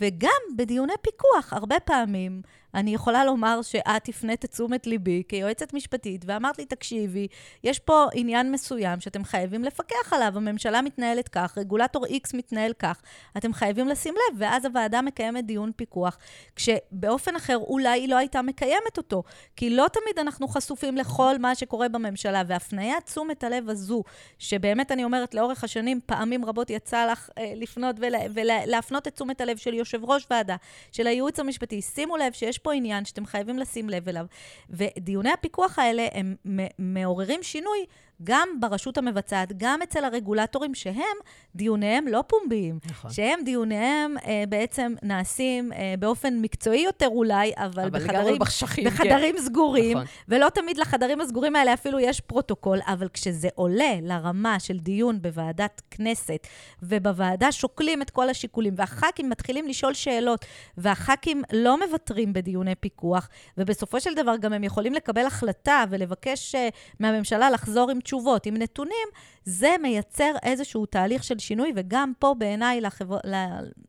וגם 0.00 0.40
בדיוני 0.56 0.92
פיקוח, 1.02 1.52
הרבה 1.52 1.80
פעמים 1.80 2.42
אני 2.74 2.94
יכולה 2.94 3.24
לומר 3.24 3.62
שאת 3.62 4.08
הפנית 4.08 4.44
את 4.44 4.50
תשומת 4.50 4.86
ליבי 4.86 5.22
כיועצת 5.28 5.74
משפטית, 5.74 6.24
ואמרת 6.26 6.58
לי, 6.58 6.66
תקשיבי, 6.66 7.26
יש 7.64 7.78
פה 7.78 8.06
עניין 8.14 8.52
מסוים 8.52 9.00
שאתם 9.00 9.24
חייבים 9.24 9.64
לפקח 9.64 10.12
עליו, 10.12 10.32
הממשלה 10.36 10.82
מתנהלת 10.82 11.28
כך, 11.28 11.58
רגולטור 11.58 12.06
X 12.06 12.36
מתנהל 12.36 12.72
כך, 12.72 13.02
אתם 13.36 13.52
חייבים 13.52 13.88
לשים 13.88 14.14
לב, 14.14 14.38
ואז 14.40 14.64
הוועדה 14.64 15.02
מקיימת 15.02 15.46
דיון 15.46 15.72
פיקוח, 15.76 16.18
כשבאופן 16.56 17.36
אחר 17.36 17.56
אולי 17.56 18.00
היא 18.00 18.08
לא 18.08 18.16
הייתה 18.16 18.42
מקיימת 18.42 18.96
אותו, 18.96 19.22
כי 19.56 19.70
לא 19.70 19.86
תמיד 19.92 20.18
אנחנו 20.18 20.48
חשופים 20.48 20.96
לכל 20.96 21.38
מה 21.38 21.54
שקורה 21.54 21.88
בממשלה, 21.88 22.42
והפניית 22.46 23.04
תשומת 23.06 23.44
הלב 23.44 23.70
הזו, 23.70 24.02
שבאמת 24.38 24.92
אני 24.92 25.04
אומרת, 25.04 25.34
לאורך 25.34 25.64
השנים, 25.64 26.00
פעמים 26.06 26.44
רבות 26.44 26.70
יצא 26.70 27.06
לך 27.12 27.30
אה, 27.38 27.52
לפנות 27.56 27.96
ולה, 27.98 28.18
ולהפנות 28.34 29.08
את 29.08 29.14
תשומת 29.14 29.40
הלב 29.40 29.56
של 29.56 29.74
יושב 29.74 30.04
ראש 30.04 30.26
ועדה, 30.30 30.56
של 30.92 31.06
הייעוץ 31.06 31.40
המשפטי, 31.40 31.82
שימו 31.82 32.16
לב 32.16 32.32
שיש 32.32 32.58
פה 32.64 32.72
עניין 32.74 33.04
שאתם 33.04 33.26
חייבים 33.26 33.58
לשים 33.58 33.90
לב 33.90 34.08
אליו. 34.08 34.26
ודיוני 34.70 35.30
הפיקוח 35.30 35.78
האלה, 35.78 36.08
הם 36.12 36.36
מעוררים 36.78 37.42
שינוי 37.42 37.78
גם 38.22 38.48
ברשות 38.60 38.98
המבצעת, 38.98 39.52
גם 39.56 39.82
אצל 39.82 40.04
הרגולטורים, 40.04 40.74
שהם, 40.74 41.16
דיוניהם 41.54 42.08
לא 42.08 42.24
פומביים. 42.26 42.78
נכון. 42.90 43.10
שהם, 43.10 43.40
דיוניהם 43.44 44.16
אה, 44.26 44.44
בעצם 44.48 44.94
נעשים 45.02 45.72
אה, 45.72 45.94
באופן 45.98 46.38
מקצועי 46.40 46.80
יותר 46.80 47.08
אולי, 47.08 47.52
אבל, 47.56 47.82
אבל 47.82 47.90
בחדרים, 47.90 48.38
בחשכים, 48.38 48.84
בחדרים 48.84 49.36
כן. 49.36 49.42
סגורים, 49.42 49.96
נכון. 49.96 50.06
ולא 50.28 50.48
תמיד 50.48 50.76
לחדרים 50.76 51.20
הסגורים 51.20 51.56
האלה 51.56 51.74
אפילו 51.74 52.00
יש 52.00 52.20
פרוטוקול, 52.20 52.78
אבל 52.86 53.08
כשזה 53.08 53.48
עולה 53.54 53.92
לרמה 54.02 54.60
של 54.60 54.78
דיון 54.78 55.22
בוועדת 55.22 55.82
כנסת, 55.90 56.46
ובוועדה 56.82 57.52
שוקלים 57.52 58.02
את 58.02 58.10
כל 58.10 58.28
השיקולים, 58.28 58.74
והח"כים 58.76 59.30
מתחילים 59.30 59.68
לשאול 59.68 59.94
שאלות, 59.94 60.44
והח"כים 60.78 61.42
לא 61.52 61.86
מוותרים 61.86 62.32
בדיוני 62.32 62.74
פיקוח, 62.74 63.28
ובסופו 63.58 64.00
של 64.00 64.14
דבר 64.14 64.36
גם 64.36 64.52
הם 64.52 64.64
יכולים 64.64 64.94
לקבל 64.94 65.26
החלטה 65.26 65.84
ולבקש 65.90 66.54
uh, 66.54 66.58
מהממשלה 67.00 67.50
לחזור 67.50 67.90
עם 67.90 68.00
תשובות, 68.04 68.46
עם 68.46 68.56
נתונים, 68.56 69.08
זה 69.44 69.74
מייצר 69.82 70.32
איזשהו 70.42 70.86
תהליך 70.86 71.24
של 71.24 71.38
שינוי, 71.38 71.72
וגם 71.76 72.12
פה 72.18 72.34
בעיניי 72.38 72.80
לחבר... 72.80 73.18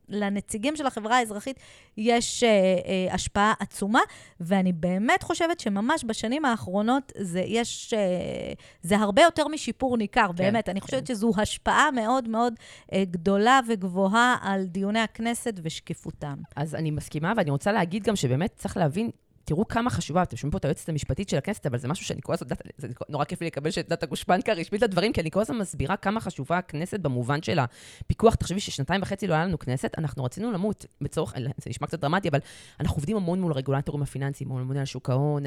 לנציגים 0.08 0.76
של 0.76 0.86
החברה 0.86 1.16
האזרחית 1.16 1.60
יש 1.96 2.42
אה, 2.42 2.48
אה, 2.48 3.14
השפעה 3.14 3.54
עצומה, 3.60 4.00
ואני 4.40 4.72
באמת 4.72 5.22
חושבת 5.22 5.60
שממש 5.60 6.04
בשנים 6.06 6.44
האחרונות 6.44 7.12
זה, 7.18 7.40
יש, 7.40 7.94
אה, 7.94 8.52
זה 8.82 8.96
הרבה 8.96 9.22
יותר 9.22 9.48
משיפור 9.48 9.96
ניכר, 9.96 10.26
כן, 10.28 10.34
באמת. 10.36 10.68
אני 10.68 10.80
חושבת 10.80 11.06
כן. 11.06 11.14
שזו 11.14 11.32
השפעה 11.36 11.90
מאוד 11.90 12.28
מאוד 12.28 12.54
אה, 12.92 13.04
גדולה 13.10 13.60
וגבוהה 13.68 14.36
על 14.42 14.64
דיוני 14.64 15.00
הכנסת 15.00 15.54
ושקיפותם. 15.62 16.36
אז 16.56 16.74
אני 16.74 16.90
מסכימה, 16.90 17.32
ואני 17.36 17.50
רוצה 17.50 17.72
להגיד 17.72 18.02
גם 18.02 18.16
שבאמת 18.16 18.52
צריך 18.56 18.76
להבין 18.76 19.10
תראו 19.46 19.68
כמה 19.68 19.90
חשובה, 19.90 20.22
אתם 20.22 20.36
שומעים 20.36 20.52
פה 20.52 20.58
את 20.58 20.64
היועצת 20.64 20.88
המשפטית 20.88 21.28
של 21.28 21.36
הכנסת, 21.36 21.66
אבל 21.66 21.78
זה 21.78 21.88
משהו 21.88 22.04
שאני 22.04 22.20
כל 22.22 22.32
הזמן, 22.32 22.48
זה 22.78 22.88
נורא 23.08 23.24
כיף 23.24 23.40
לי 23.40 23.46
לקבל 23.46 23.70
שאת 23.70 24.02
הגושפנקה 24.02 24.52
הרשמית 24.52 24.82
לדברים, 24.82 25.12
כי 25.12 25.20
אני 25.20 25.30
כל 25.30 25.40
הזמן 25.40 25.58
מסבירה 25.58 25.96
כמה 25.96 26.20
חשובה 26.20 26.58
הכנסת 26.58 27.00
במובן 27.00 27.42
של 27.42 27.58
הפיקוח. 27.58 28.34
תחשבי 28.34 28.60
ששנתיים 28.60 29.02
וחצי 29.02 29.26
לא 29.26 29.34
היה 29.34 29.44
לנו 29.44 29.58
כנסת, 29.58 29.92
אנחנו 29.98 30.24
רצינו 30.24 30.52
למות 30.52 30.86
בצורך, 31.00 31.34
זה 31.58 31.70
נשמע 31.70 31.86
קצת 31.86 32.00
דרמטי, 32.00 32.28
אבל 32.28 32.38
אנחנו 32.80 32.96
עובדים 32.96 33.16
המון 33.16 33.40
מול 33.40 33.52
הרגולטורים 33.52 34.02
הפיננסיים, 34.02 34.48
מול 34.48 34.60
הממונה 34.60 34.80
על 34.80 34.86
שוק 34.86 35.10
ההון, 35.10 35.42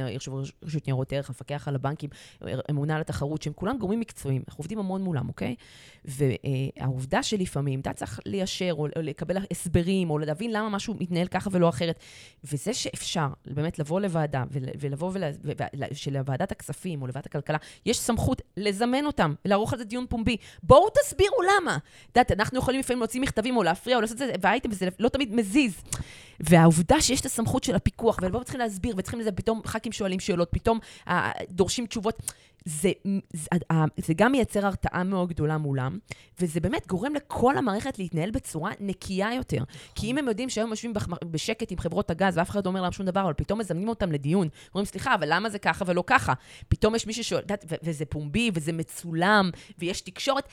רשות 0.64 0.88
ניירות 0.88 1.14
ערך, 1.14 1.30
המפקח 1.30 1.68
על 1.68 1.76
הבנקים, 1.76 2.10
הממונה 2.41 2.95
על 2.95 3.02
התחרות, 3.02 3.41
שהם 3.41 3.54
כולם 3.54 3.78
גורמים 3.78 4.00
מקצועיים, 4.00 4.43
אנחנו 4.47 4.62
עובדים 4.62 4.80
המון 4.80 5.02
מולם, 5.02 5.28
אוקיי? 5.28 5.56
והעובדה 6.06 7.24
שלפעמים 7.24 7.80
אתה 7.80 7.93
צריך 7.93 8.20
ליישר 8.26 8.74
או 8.74 8.88
לקבל 8.97 9.38
הסברים, 9.52 10.10
או 10.10 10.18
להבין 10.18 10.52
למה 10.52 10.70
משהו 10.70 10.95
מתנהל 11.00 11.28
ככה 11.28 11.50
ולא 11.54 11.70
אחרת, 11.70 12.00
וזה 12.43 12.74
שאפשר 12.74 13.28
באמת 13.45 13.80
לבוא 13.90 14.02
לוועדה, 14.02 14.44
ולבוא 14.52 15.12
ול... 15.14 15.24
שלוועדת 15.94 16.52
הכספים 16.52 17.02
או 17.02 17.08
לוועדת 17.08 17.26
הכלכלה, 17.26 17.58
יש 17.86 18.00
סמכות 18.00 18.42
לזמן 18.58 19.06
אותם, 19.06 19.34
לערוך 19.46 19.74
על 19.74 19.80
זה 19.80 19.86
דיון 19.86 20.06
פומבי. 20.10 20.38
בואו 20.64 20.90
תסבירו 20.90 21.38
למה. 21.42 21.78
את 22.12 22.18
יודעת, 22.18 22.32
אנחנו 22.32 22.60
יכולים 22.60 22.80
לפעמים 22.80 23.00
להוציא 23.00 23.22
מכתבים 23.22 23.58
או 23.58 23.64
להפריע 23.64 23.96
או 23.96 24.02
לעשות 24.02 24.22
את 24.22 24.28
זה, 24.28 24.34
והאייטם 24.42 24.72
הזה 24.72 24.88
לא 25.00 25.10
תמיד 25.10 25.36
מזיז. 25.36 25.82
והעובדה 26.40 27.02
שיש 27.02 27.22
את 27.22 27.26
הסמכות 27.26 27.64
של 27.64 27.76
הפיקוח, 27.76 28.18
ולבוא 28.22 28.40
וצריכים 28.40 28.60
להסביר, 28.60 28.96
וצריכים 28.98 29.20
לזה, 29.20 29.32
פתאום 29.32 29.62
ח"כים 29.66 29.92
שואלים 29.92 30.20
שאלות, 30.20 30.48
פתאום 30.52 30.80
אה, 31.08 31.32
דורשים 31.50 31.86
תשובות. 31.86 32.34
זה, 32.66 32.91
זה, 33.34 33.47
זה 33.97 34.14
גם 34.14 34.32
מייצר 34.32 34.66
הרתעה 34.66 35.03
מאוד 35.03 35.30
גדולה 35.30 35.57
מולם, 35.57 35.97
וזה 36.39 36.60
באמת 36.60 36.88
גורם 36.88 37.14
לכל 37.14 37.57
המערכת 37.57 37.99
להתנהל 37.99 38.32
בצורה 38.32 38.72
נקייה 38.80 39.34
יותר. 39.34 39.64
כי 39.95 40.07
אם 40.07 40.18
הם 40.18 40.28
יודעים 40.28 40.49
שהיום 40.49 40.70
יושבים 40.70 40.93
בשקט 41.26 41.72
עם 41.72 41.78
חברות 41.78 42.10
הגז, 42.10 42.38
ואף 42.38 42.49
אחד 42.49 42.66
לא 42.66 42.70
אומר 42.70 42.82
להם 42.82 42.91
שום 42.91 43.05
דבר, 43.05 43.22
אבל 43.22 43.34
פתאום 43.34 43.60
מזמנים 43.60 43.89
אותם 43.89 44.12
לדיון, 44.12 44.47
אומרים, 44.70 44.86
סליחה, 44.86 45.16
אבל 45.16 45.34
למה 45.34 45.49
זה 45.49 45.60
ככה 45.60 45.86
ולא 45.88 46.03
ככה? 46.07 46.34
פתאום 46.70 46.95
יש 46.95 47.07
מישהו 47.07 47.24
ששואל, 47.24 47.43
וזה 47.84 48.05
פומבי, 48.05 48.51
וזה 48.53 48.74
מצולם, 48.74 49.49
ויש 49.80 50.01
תקשורת. 50.01 50.43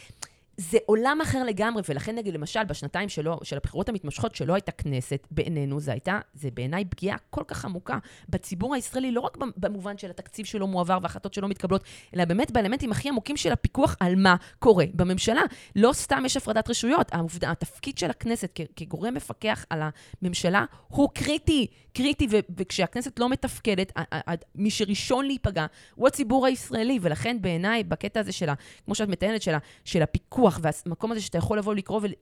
זה 0.57 0.79
עולם 0.87 1.19
אחר 1.23 1.45
לגמרי, 1.45 1.83
ולכן 1.89 2.17
נגיד, 2.17 2.35
למשל, 2.35 2.65
בשנתיים 2.65 3.09
שלו, 3.09 3.39
של 3.43 3.57
הבחירות 3.57 3.89
המתמשכות, 3.89 4.35
שלא 4.35 4.55
הייתה 4.55 4.73
כנסת, 4.73 5.27
בעינינו, 5.31 5.81
זה 5.81 5.93
הייתה, 5.93 6.21
זה 6.35 6.49
בעיניי 6.55 6.85
פגיעה 6.85 7.17
כל 7.31 7.43
כך 7.47 7.65
עמוקה 7.65 7.99
בציבור 8.29 8.75
הישראלי, 8.75 9.13
לא 9.13 9.21
רק 9.21 9.37
במובן 9.57 9.99
של 9.99 10.11
התקציב 10.11 10.47
שלו 10.47 10.67
מועבר 10.67 10.99
והחלטות 11.03 11.35
שלא 11.35 11.49
מתקבלות, 11.49 11.85
אלא 12.15 12.25
באמת 12.25 12.51
באלמנטים 12.51 12.91
הכי 12.91 13.09
עמוקים 13.09 13.37
של 13.37 13.53
הפיקוח 13.53 13.97
על 14.01 14.17
מה 14.17 14.37
קורה 14.59 14.85
בממשלה. 14.95 15.43
לא 15.77 15.93
סתם 15.93 16.23
יש 16.27 16.37
הפרדת 16.37 16.71
רשויות, 16.71 17.11
התפקיד 17.43 17.99
של 17.99 18.11
הכנסת 18.11 18.61
כגורם 18.77 19.15
מפקח 19.15 19.65
על 19.71 19.83
הממשלה 20.23 20.65
הוא 20.89 21.09
קריטי, 21.15 21.67
קריטי, 21.97 22.27
וכשהכנסת 22.57 23.19
לא 23.19 23.29
מתפקדת, 23.29 23.93
מי 24.55 24.71
שראשון 24.71 25.27
להיפגע 25.27 25.67
הוא 25.95 26.09
הציבור 26.09 26.47
הישראלי, 26.47 26.99
ולכן 27.03 27.37
בעיניי, 27.41 27.85
בקטע 27.85 28.21
הזה 28.21 28.33
של, 28.33 28.49
כמו 28.85 28.95
שאת 28.95 29.09
מתארת, 29.09 29.43
של, 29.43 29.55
של 29.85 30.03
הפיקוח, 30.03 30.61
והמקום 30.63 31.13
הזה 31.13 31.21
שאתה 31.21 31.39
יכול 31.39 31.59
לבוא 31.59 31.75
לקרוא 31.75 32.01
ול... 32.03 32.13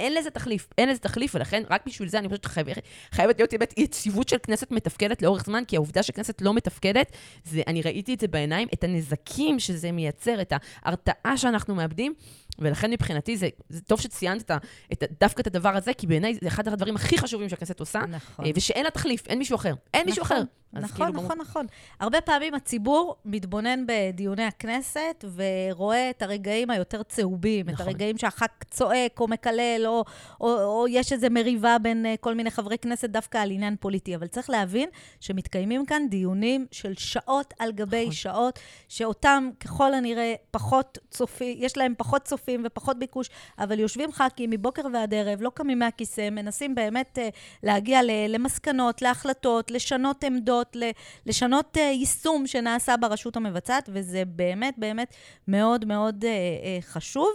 אין 0.00 0.14
לזה 0.14 0.30
תחליף, 0.30 0.68
אין 0.78 0.88
לזה 0.88 0.98
תחליף, 0.98 1.34
ולכן 1.34 1.62
רק 1.70 1.86
בשביל 1.86 2.08
זה 2.08 2.18
אני 2.18 2.28
חושבת 2.28 2.44
שחייבת 2.44 3.38
להיות 3.38 3.50
באמת 3.52 3.78
יציבות 3.78 4.28
של 4.28 4.36
כנסת 4.42 4.70
מתפקדת 4.70 5.22
לאורך 5.22 5.44
זמן, 5.44 5.62
כי 5.68 5.76
העובדה 5.76 6.02
שכנסת 6.02 6.42
לא 6.42 6.54
מתפקדת, 6.54 7.12
זה, 7.44 7.62
אני 7.66 7.82
ראיתי 7.82 8.14
את 8.14 8.20
זה 8.20 8.28
בעיניים, 8.28 8.68
את 8.74 8.84
הנזקים 8.84 9.58
שזה 9.58 9.92
מייצר, 9.92 10.40
את 10.40 10.52
ההרתעה 10.84 11.36
שאנחנו 11.36 11.74
מאבדים, 11.74 12.14
ולכן 12.58 12.90
מבחינתי 12.90 13.36
זה, 13.36 13.48
זה 13.68 13.80
טוב 13.80 14.00
שציינת 14.00 14.50
את, 14.50 14.50
את, 14.92 15.04
דווקא 15.20 15.40
את 15.40 15.46
הדבר 15.46 15.76
הזה, 15.76 15.94
כי 15.94 16.06
בעיניי 16.06 16.34
זה 16.34 16.48
אחד 16.48 16.68
הדברים 16.68 16.96
הכי 16.96 17.18
חשובים 17.18 17.48
שהכנסת 17.48 17.80
עושה, 17.80 18.00
נכון. 18.08 18.44
אה, 18.44 18.50
ושאין 18.54 18.84
לה 18.84 18.90
תחליף, 18.90 19.26
אין 19.26 19.38
מישהו 19.38 19.56
אחר. 19.56 19.74
אין 19.94 20.00
נכון, 20.00 20.06
מישהו 20.06 20.22
אחר. 20.22 20.42
נכון, 20.72 20.88
כאילו 20.88 21.08
נכון, 21.08 21.28
ברור... 21.28 21.42
נכון. 21.42 21.66
הרבה 22.00 22.20
פעמים 22.20 22.54
הציבור 22.54 23.16
מתבונן 23.24 23.84
בדיוני 23.86 24.44
הכנסת 24.44 25.24
ורואה 25.34 26.10
את 26.10 26.22
הרגעים 26.22 26.70
היותר 26.70 27.02
צהובים, 27.02 27.66
נכון. 27.68 27.74
את 27.74 27.80
הרגעים 27.80 28.18
שהח"כ 28.18 28.64
צועק 28.70 29.20
או 29.20 29.28
מקלל, 29.28 29.82
או, 29.86 30.04
או, 30.40 30.62
או 30.62 30.88
יש 30.88 31.12
איזו 31.12 31.26
מריבה 31.30 31.76
בין 31.78 32.06
אה, 32.06 32.14
כל 32.20 32.34
מיני 32.34 32.50
חברי 32.50 32.78
כנסת 32.78 33.10
דווקא 33.10 33.38
על 33.38 33.50
עניין 33.50 33.76
פוליטי. 33.80 34.14
אבל 34.16 34.26
צריך 34.26 34.50
להבין 34.50 34.88
שמתקיימים 35.20 35.86
כאן 35.86 36.02
דיונים 36.10 36.66
של 36.70 36.94
שעות 36.94 37.54
על 37.58 37.72
גבי 37.72 38.00
נכון. 38.02 38.12
שעות, 38.12 38.58
שאותם 38.88 39.50
ככל 39.60 39.94
הנראה 39.94 40.34
פחות 40.50 40.98
צופי, 41.10 41.56
יש 41.58 41.76
להם 41.76 41.94
פחות 41.98 42.22
צופים 42.22 42.62
ופחות 42.66 42.98
ביקוש, 42.98 43.30
אבל 43.58 43.78
יושבים 43.78 44.12
ח"כים 44.12 44.50
מבוקר 44.50 44.82
ועד 44.92 45.14
ערב, 45.14 45.42
לא 45.42 45.50
קמים 45.54 45.78
מהכיסא, 45.78 46.30
מנסים 46.30 46.74
באמת 46.74 47.18
uh, 47.18 47.36
להגיע 47.62 48.00
למסקנות, 48.28 49.02
להחלטות, 49.02 49.70
לשנות 49.70 50.24
עמדות. 50.24 50.59
לעשות, 50.74 50.96
לשנות 51.26 51.76
uh, 51.76 51.80
יישום 51.80 52.46
שנעשה 52.46 52.96
ברשות 52.96 53.36
המבצעת, 53.36 53.88
וזה 53.92 54.22
באמת 54.26 54.74
באמת 54.78 55.14
מאוד 55.48 55.84
מאוד 55.84 56.24
uh, 56.24 56.26
uh, 56.26 56.86
חשוב. 56.86 57.28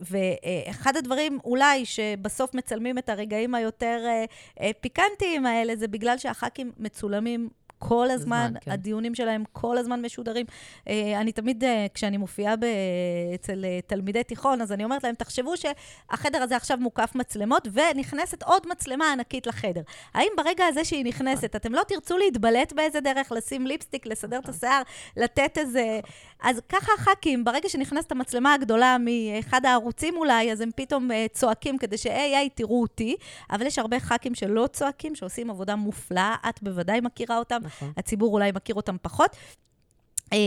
ואחד 0.00 0.96
הדברים 0.96 1.38
אולי 1.44 1.84
שבסוף 1.84 2.54
מצלמים 2.54 2.98
את 2.98 3.08
הרגעים 3.08 3.54
היותר 3.54 4.06
פיקנטיים 4.80 5.46
האלה, 5.46 5.76
זה 5.76 5.88
בגלל 5.88 6.18
שהח"כים 6.18 6.72
מצולמים 6.78 7.48
כל 7.78 8.10
הזמן, 8.10 8.36
הזמן 8.46 8.60
כן. 8.60 8.70
הדיונים 8.70 9.14
שלהם 9.14 9.44
כל 9.52 9.78
הזמן 9.78 10.02
משודרים. 10.02 10.46
אה, 10.88 11.20
אני 11.20 11.32
תמיד, 11.32 11.64
אה, 11.64 11.86
כשאני 11.94 12.16
מופיעה 12.16 12.56
ב... 12.56 12.64
אצל 13.34 13.64
אה, 13.64 13.78
תלמידי 13.86 14.24
תיכון, 14.24 14.60
אז 14.60 14.72
אני 14.72 14.84
אומרת 14.84 15.04
להם, 15.04 15.14
תחשבו 15.14 15.52
שהחדר 15.56 16.42
הזה 16.42 16.56
עכשיו 16.56 16.78
מוקף 16.80 17.12
מצלמות, 17.14 17.68
ונכנסת 17.72 18.42
עוד 18.42 18.62
מצלמה 18.70 19.12
ענקית 19.12 19.46
לחדר. 19.46 19.82
האם 20.14 20.28
ברגע 20.36 20.64
הזה 20.66 20.84
שהיא 20.84 21.04
נכנסת, 21.04 21.56
אתם 21.56 21.74
לא 21.74 21.82
תרצו 21.88 22.18
להתבלט 22.18 22.72
באיזה 22.72 23.00
דרך, 23.00 23.32
לשים 23.32 23.66
ליפסטיק, 23.66 24.06
לסדר 24.06 24.38
את 24.38 24.42
נכון. 24.42 24.54
השיער, 24.54 24.82
לתת 25.16 25.58
איזה... 25.58 26.00
אז 26.42 26.60
ככה 26.68 26.92
הח"כים, 26.98 27.44
ברגע 27.44 27.68
שנכנסת 27.68 28.12
המצלמה 28.12 28.54
הגדולה 28.54 28.96
מאחד 29.00 29.66
הערוצים 29.66 30.16
אולי, 30.16 30.52
אז 30.52 30.60
הם 30.60 30.70
פתאום 30.76 31.10
צועקים 31.32 31.78
כדי 31.78 31.98
שהי, 31.98 32.36
היי, 32.36 32.48
תראו 32.50 32.82
אותי. 32.82 33.16
אבל 33.50 33.66
יש 33.66 33.78
הרבה 33.78 34.00
ח"כים 34.00 34.34
שלא 34.34 34.66
צועקים, 34.72 35.14
שעושים 35.14 35.50
עבודה 35.50 35.76
מופלאה, 35.76 36.34
את 36.48 36.62
בוודאי 36.62 37.00
מכירה 37.00 37.38
אותם. 37.38 37.60
נכון. 37.66 37.92
הציבור 37.96 38.32
אולי 38.32 38.52
מכיר 38.52 38.74
אותם 38.74 38.96
פחות. 39.02 39.36
אה, 40.32 40.38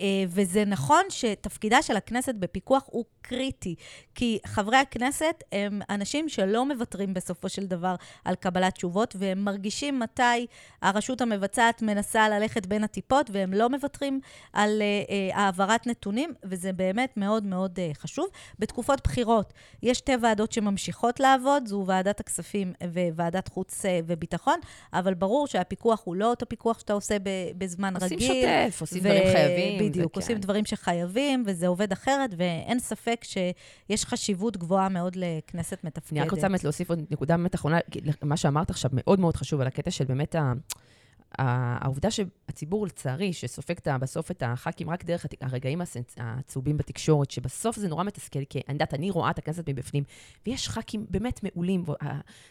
אה, 0.00 0.24
וזה 0.28 0.64
נכון 0.64 1.02
שתפקידה 1.08 1.82
של 1.82 1.96
הכנסת 1.96 2.34
בפיקוח 2.34 2.82
הוא 2.86 3.04
קריטי, 3.22 3.74
כי 4.14 4.38
חברי 4.46 4.76
הכנסת 4.76 5.42
הם 5.52 5.80
אנשים 5.90 6.28
שלא 6.28 6.66
מוותרים 6.66 7.14
בסופו 7.14 7.48
של 7.48 7.66
דבר 7.66 7.94
על 8.24 8.34
קבלת 8.34 8.74
תשובות, 8.74 9.16
והם 9.18 9.44
מרגישים 9.44 10.00
מתי 10.00 10.46
הרשות 10.82 11.20
המבצעת 11.20 11.82
מנסה 11.82 12.28
ללכת 12.28 12.66
בין 12.66 12.84
הטיפות, 12.84 13.30
והם 13.32 13.52
לא 13.52 13.68
מוותרים 13.68 14.20
על 14.52 14.82
uh, 14.82 15.36
העברת 15.36 15.86
נתונים, 15.86 16.34
וזה 16.44 16.72
באמת 16.72 17.16
מאוד 17.16 17.44
מאוד 17.44 17.78
uh, 17.78 17.98
חשוב. 17.98 18.26
בתקופות 18.58 19.00
בחירות 19.04 19.52
יש 19.82 19.98
שתי 19.98 20.12
ועדות 20.22 20.52
שממשיכות 20.52 21.20
לעבוד, 21.20 21.66
זו 21.66 21.84
ועדת 21.86 22.20
הכספים 22.20 22.72
וועדת 23.16 23.48
חוץ 23.48 23.84
וביטחון, 24.06 24.58
אבל 24.92 25.14
ברור 25.14 25.46
שהפיקוח 25.46 26.02
הוא 26.04 26.16
לא 26.16 26.30
אותו 26.30 26.48
פיקוח 26.48 26.78
שאתה 26.78 26.92
עושה 26.92 27.16
בזמן 27.58 27.94
עושים 27.94 28.18
רגיל. 28.18 28.28
עושים 28.28 28.42
שוטף, 28.42 28.80
עושים 28.80 29.02
ו- 29.04 29.13
דברים 29.20 29.32
חייבים. 29.32 29.90
בדיוק, 29.90 30.16
עושים 30.16 30.38
דברים 30.38 30.64
שחייבים, 30.64 31.44
וזה 31.46 31.66
עובד 31.66 31.92
אחרת, 31.92 32.30
ואין 32.36 32.78
ספק 32.78 33.24
שיש 33.24 34.04
חשיבות 34.04 34.56
גבוהה 34.56 34.88
מאוד 34.88 35.16
לכנסת 35.16 35.84
מתפקדת. 35.84 36.12
אני 36.12 36.20
רק 36.20 36.30
רוצה 36.30 36.48
באמת 36.48 36.64
להוסיף 36.64 36.90
עוד 36.90 37.00
נקודה 37.10 37.36
באמת 37.36 37.54
אחרונה, 37.54 37.78
מה 38.22 38.36
שאמרת 38.36 38.70
עכשיו 38.70 38.90
מאוד 38.94 39.20
מאוד 39.20 39.36
חשוב, 39.36 39.60
על 39.60 39.66
הקטע 39.66 39.90
של 39.90 40.04
באמת 40.04 40.34
ה... 40.34 40.52
העובדה 41.38 42.08
שהציבור, 42.10 42.86
לצערי, 42.86 43.32
שסופג 43.32 43.74
בסוף 44.00 44.30
את 44.30 44.42
הח"כים 44.46 44.90
רק 44.90 45.04
דרך 45.04 45.26
הרגעים 45.40 45.80
הצהובים 46.16 46.76
בתקשורת, 46.76 47.30
שבסוף 47.30 47.76
זה 47.76 47.88
נורא 47.88 48.04
מתסכל, 48.04 48.44
כי 48.44 48.60
אני 48.68 48.74
יודעת, 48.74 48.94
אני 48.94 49.10
רואה 49.10 49.30
את 49.30 49.38
הכנסת 49.38 49.68
מבפנים, 49.68 50.04
ויש 50.46 50.68
ח"כים 50.68 51.06
באמת 51.10 51.40
מעולים. 51.42 51.84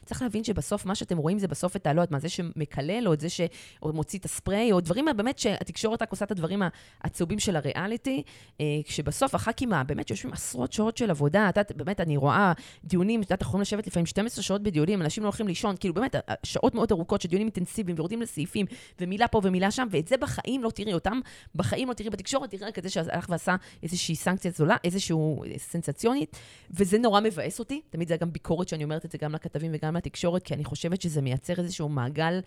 צריך 0.05 0.21
להבין 0.21 0.43
שבסוף 0.43 0.85
מה 0.85 0.95
שאתם 0.95 1.17
רואים 1.17 1.39
זה 1.39 1.47
בסוף 1.47 1.75
את 1.75 1.87
ה... 1.87 1.93
לא 1.93 2.01
יודעת 2.01 2.11
מה, 2.11 2.19
זה 2.19 2.29
שמקלל, 2.29 3.07
או 3.07 3.13
את 3.13 3.19
זה 3.19 3.27
שמוציא 3.29 4.19
את 4.19 4.25
הספרי, 4.25 4.71
או 4.71 4.79
דברים 4.79 5.05
באמת 5.17 5.39
שהתקשורת 5.39 6.01
רק 6.01 6.11
עושה 6.11 6.25
את 6.25 6.31
הדברים 6.31 6.61
הצהובים 7.01 7.39
של 7.39 7.55
הריאליטי, 7.55 8.23
אה, 8.61 8.65
כשבסוף 8.85 9.35
הח"כים 9.35 9.71
באמת 9.87 10.09
יושבים 10.09 10.33
עשרות 10.33 10.73
שעות 10.73 10.97
של 10.97 11.09
עבודה, 11.09 11.49
את 11.49 11.57
יודעת, 11.57 11.71
באמת, 11.71 11.99
אני 11.99 12.17
רואה 12.17 12.53
דיונים, 12.83 13.21
את 13.21 13.25
יודעת, 13.25 13.41
יכולים 13.41 13.61
לשבת 13.61 13.87
לפעמים 13.87 14.05
12 14.05 14.43
שעות 14.43 14.63
בדיונים, 14.63 15.01
אנשים 15.01 15.23
לא 15.23 15.27
הולכים 15.27 15.47
לישון, 15.47 15.75
כאילו 15.79 15.93
באמת, 15.93 16.15
שעות 16.43 16.75
מאוד 16.75 16.91
ארוכות 16.91 17.21
של 17.21 17.29
אינטנסיביים, 18.13 18.72
ומילה 18.99 19.27
פה 19.27 19.41
ומילה 19.43 19.71
שם, 19.71 19.87
ואת 19.91 20.07
זה 20.07 20.17
בחיים 20.17 20.63
לא 20.63 20.69
תראי 20.69 20.93
אותם, 20.93 21.19
בחיים 21.55 21.89
לא 21.89 21.93
תראי 21.93 22.09
בתקשורת, 22.09 22.49
תראי 22.49 22.65
רק 22.65 22.79
את 22.79 22.83
זה 22.83 22.89
שהלך 22.89 23.25
ועשה 23.29 23.55
איזושהי 23.83 24.15
סנקציה 24.15 24.51
זולה, 24.51 24.75
איזושהי 24.83 25.15
סנסציונית, 25.57 26.37
וזה 26.71 26.97
נורא 26.97 27.21
מבאס 27.21 27.59
אותי. 27.59 27.81
תמיד 27.89 28.07
זה 28.07 28.17
גם 28.17 28.33
ביקורת 28.33 28.67
שאני 28.67 28.83
אומרת 28.83 29.05
את 29.05 29.11
זה 29.11 29.17
גם 29.17 29.35
לכתבים 29.35 29.71
וגם 29.73 29.95
לתקשורת, 29.95 30.43
כי 30.43 30.53
אני 30.53 30.63
חושבת 30.63 31.01
שזה 31.01 31.21
מייצר 31.21 31.53
איזשהו 31.57 31.89
מעגל 31.89 32.39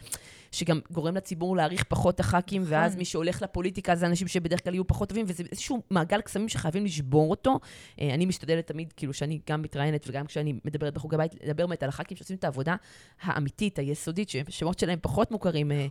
שגם 0.52 0.80
גורם 0.90 1.16
לציבור 1.16 1.56
להעריך 1.56 1.84
פחות 1.84 2.20
הח"כים, 2.20 2.62
נכון. 2.62 2.74
ואז 2.74 2.96
מי 2.96 3.04
שהולך 3.04 3.42
לפוליטיקה 3.42 3.94
זה 3.94 4.06
אנשים 4.06 4.28
שבדרך 4.28 4.64
כלל 4.64 4.74
יהיו 4.74 4.86
פחות 4.86 5.08
טובים, 5.08 5.26
וזה 5.28 5.44
איזשהו 5.52 5.82
מעגל 5.90 6.20
קסמים 6.20 6.48
שחייבים 6.48 6.84
לשבור 6.84 7.30
אותו. 7.30 7.58
אה, 8.00 8.14
אני 8.14 8.26
משתדלת 8.26 8.66
תמיד, 8.66 8.92
כאילו, 8.92 9.12
שאני 9.12 9.40
גם 9.50 9.62
מתראיינת 9.62 10.04
וגם 10.08 10.26
כשאני 10.26 10.54
מדברת 10.64 10.94
בחוג 10.94 11.14
הבית, 11.14 11.34
לדבר 11.42 11.66
באמת 11.66 11.82
על 11.82 11.88
הח"כים 11.88 12.16
שעושים 12.16 12.36
את 12.36 12.44
העבודה 12.44 12.76
האמיתית, 13.22 13.78
היסודית, 13.78 14.28
ששמות 14.28 14.78
שלהם 14.78 14.98
פחות 15.02 15.30
מוכרים 15.30 15.72
אה, 15.72 15.76
אה, 15.76 15.86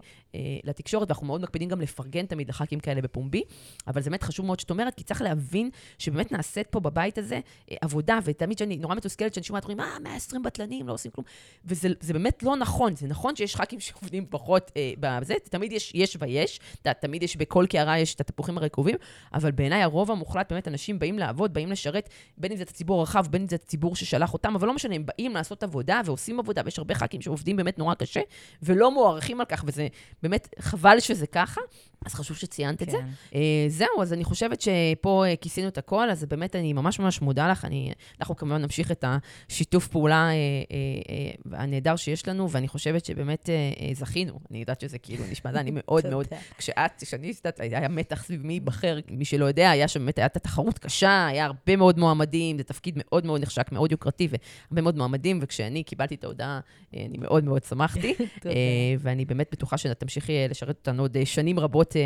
לתקשורת, 0.64 1.10
ואנחנו 1.10 1.28
מאוד 1.28 1.42
מקפידים 1.42 1.70
גם 1.70 1.82
לפרגן 1.82 2.26
תמיד 2.26 2.50
לח"כים 2.50 2.80
כאלה 2.80 3.02
בפומבי, 3.02 3.44
אבל 3.88 4.02
זה 4.02 4.10
באמת 4.10 4.24
חשוב 4.24 4.46
מאוד 4.46 4.60
שאת 4.60 4.70
אומרת, 4.70 4.96
כי 4.96 5.04
צריך 5.04 5.22
להבין 5.22 5.70
שבאמת 5.98 6.32
נעשית 6.32 6.68
פה 6.68 6.80
בבית 6.80 7.18
הזה 7.18 7.40
אה, 7.72 7.76
עבודה, 7.82 8.20
ותמיד 8.24 8.58
שאני 8.58 8.78
נורא 8.78 8.96
מתוסכלת, 8.96 9.34
שאני 9.34 9.44
שומעת, 9.44 9.64
אומרים, 9.64 9.80
אה, 9.80 10.00
120 10.00 10.44
בטלנים, 10.44 10.88
לא 10.88 10.94
עושים 10.94 11.12
כלום. 11.12 11.26
וזה 11.66 12.14
באמת 12.14 12.44
לא 12.44 12.56
נכון, 12.56 12.96
זה 12.96 13.08
נכון 13.08 13.36
שיש 13.36 13.56
ח"כים 13.56 13.80
שעובדים 13.80 14.26
פחות 14.30 14.72
אה, 14.78 14.94
בזה, 15.00 15.34
תמיד 15.50 15.72
יש, 15.72 15.92
יש 15.96 16.18
ויש, 16.20 16.60
תמיד 16.82 17.24
יש 17.24 17.38
בכל 17.38 17.66
קערה 17.70 18.00
יש 18.00 18.16
את 18.16 18.22
התפוחים 18.22 18.58
הרקובים, 18.58 18.96
אבל 19.34 19.52
בעיניי 19.52 19.84
הרוב 19.84 20.12
המוחלט, 20.12 20.52
באמת, 20.52 20.68
אנשים 20.68 21.00
באים 21.00 21.20
לעבוד, 21.20 21.54
באים 21.54 21.72
לשרת, 21.72 22.10
בין 22.38 22.52
אם 22.52 22.58
זה 22.58 22.64
את 22.64 22.70
הציבור 22.70 23.00
הרחב, 23.00 23.26
בין 23.30 23.42
אם 23.42 23.48
זה 23.48 23.56
הציבור 23.56 23.96
ששלח 23.96 24.34
אותם, 24.34 24.56
אבל 24.56 24.68
לא 24.68 24.74
משנה, 24.74 24.96
הם 24.96 25.06
באים 25.06 25.34
לעשות 25.34 25.64
עבודה 25.64 26.02
ועושים 26.06 26.40
עבודה, 26.40 26.62
ויש 26.66 26.80
הרבה 26.80 26.96
ח"כים 26.96 27.22
שעובדים 27.22 27.56
באמת 27.56 27.80
נורא 27.80 27.94
קשה, 27.94 28.22
ולא 28.64 28.92
מוערכים 28.92 29.40
על 29.40 29.46
כך, 29.46 29.64
וזה 29.68 29.88
באמת 30.28 30.47
חבל 30.59 30.99
שזה 30.99 31.28
ככה. 31.28 31.61
אז 32.05 32.13
חשוב 32.13 32.38
שציינת 32.38 32.80
כן. 32.80 32.86
את 32.86 32.91
זה. 32.91 32.97
Uh, 33.32 33.36
זהו, 33.67 34.01
אז 34.01 34.13
אני 34.13 34.23
חושבת 34.23 34.61
שפה 34.61 35.23
uh, 35.26 35.41
כיסינו 35.41 35.67
את 35.67 35.78
הכל, 35.78 36.09
אז 36.09 36.26
באמת 36.26 36.55
אני 36.55 36.73
ממש 36.73 36.99
ממש 36.99 37.21
מודה 37.21 37.51
לך. 37.51 37.65
אני, 37.65 37.93
אנחנו 38.19 38.36
כמובן 38.36 38.61
נמשיך 38.61 38.91
את 38.91 39.05
השיתוף 39.07 39.88
פעולה 39.88 40.30
uh, 40.30 40.34
uh, 40.34 41.51
uh, 41.51 41.55
הנהדר 41.57 41.95
שיש 41.95 42.28
לנו, 42.28 42.51
ואני 42.51 42.67
חושבת 42.67 43.05
שבאמת 43.05 43.43
uh, 43.43 43.80
uh, 43.80 43.99
זכינו. 43.99 44.39
אני 44.51 44.59
יודעת 44.59 44.82
שזה 44.82 44.97
כאילו 44.97 45.23
נשמע, 45.32 45.49
אני 45.49 45.71
מאוד 45.73 46.07
מאוד, 46.11 46.28
כשאת, 46.57 46.91
כשאני, 47.01 47.28
יודעת, 47.28 47.59
היה 47.59 47.88
מתח 47.88 48.23
סביב 48.23 48.45
מי 48.45 48.53
ייבחר, 48.53 48.99
מי 49.09 49.26
שלא 49.26 49.45
יודע, 49.45 49.69
היה 49.69 49.88
שם 49.88 49.99
באמת, 49.99 50.19
הייתה 50.19 50.39
תחרות 50.39 50.80
קשה, 50.80 51.28
היה 51.28 51.45
הרבה 51.45 51.76
מאוד 51.76 51.99
מועמדים, 51.99 52.57
זה 52.57 52.63
תפקיד 52.63 52.93
מאוד 52.97 53.26
מאוד 53.26 53.41
נחשק, 53.41 53.71
מאוד 53.71 53.91
יוקרתי, 53.91 54.28
והרבה 54.28 54.82
מאוד 54.82 54.97
מועמדים, 54.97 55.39
וכשאני 55.41 55.84
קיבלתי 55.84 56.15
את 56.15 56.23
ההודעה, 56.23 56.59
אני 56.93 57.17
מאוד 57.17 57.43
מאוד 57.43 57.63
שמחתי. 57.63 58.13
ואני 58.99 59.26
באמת 59.26 59.47
בטוחה 59.51 59.78
שתמשיכי 60.08 60.47
לשרת 60.49 60.76
אותנו 60.78 61.03
עוד 61.03 61.18
שנים 61.26 61.60
רבות 61.60 61.95
אה, 61.95 62.01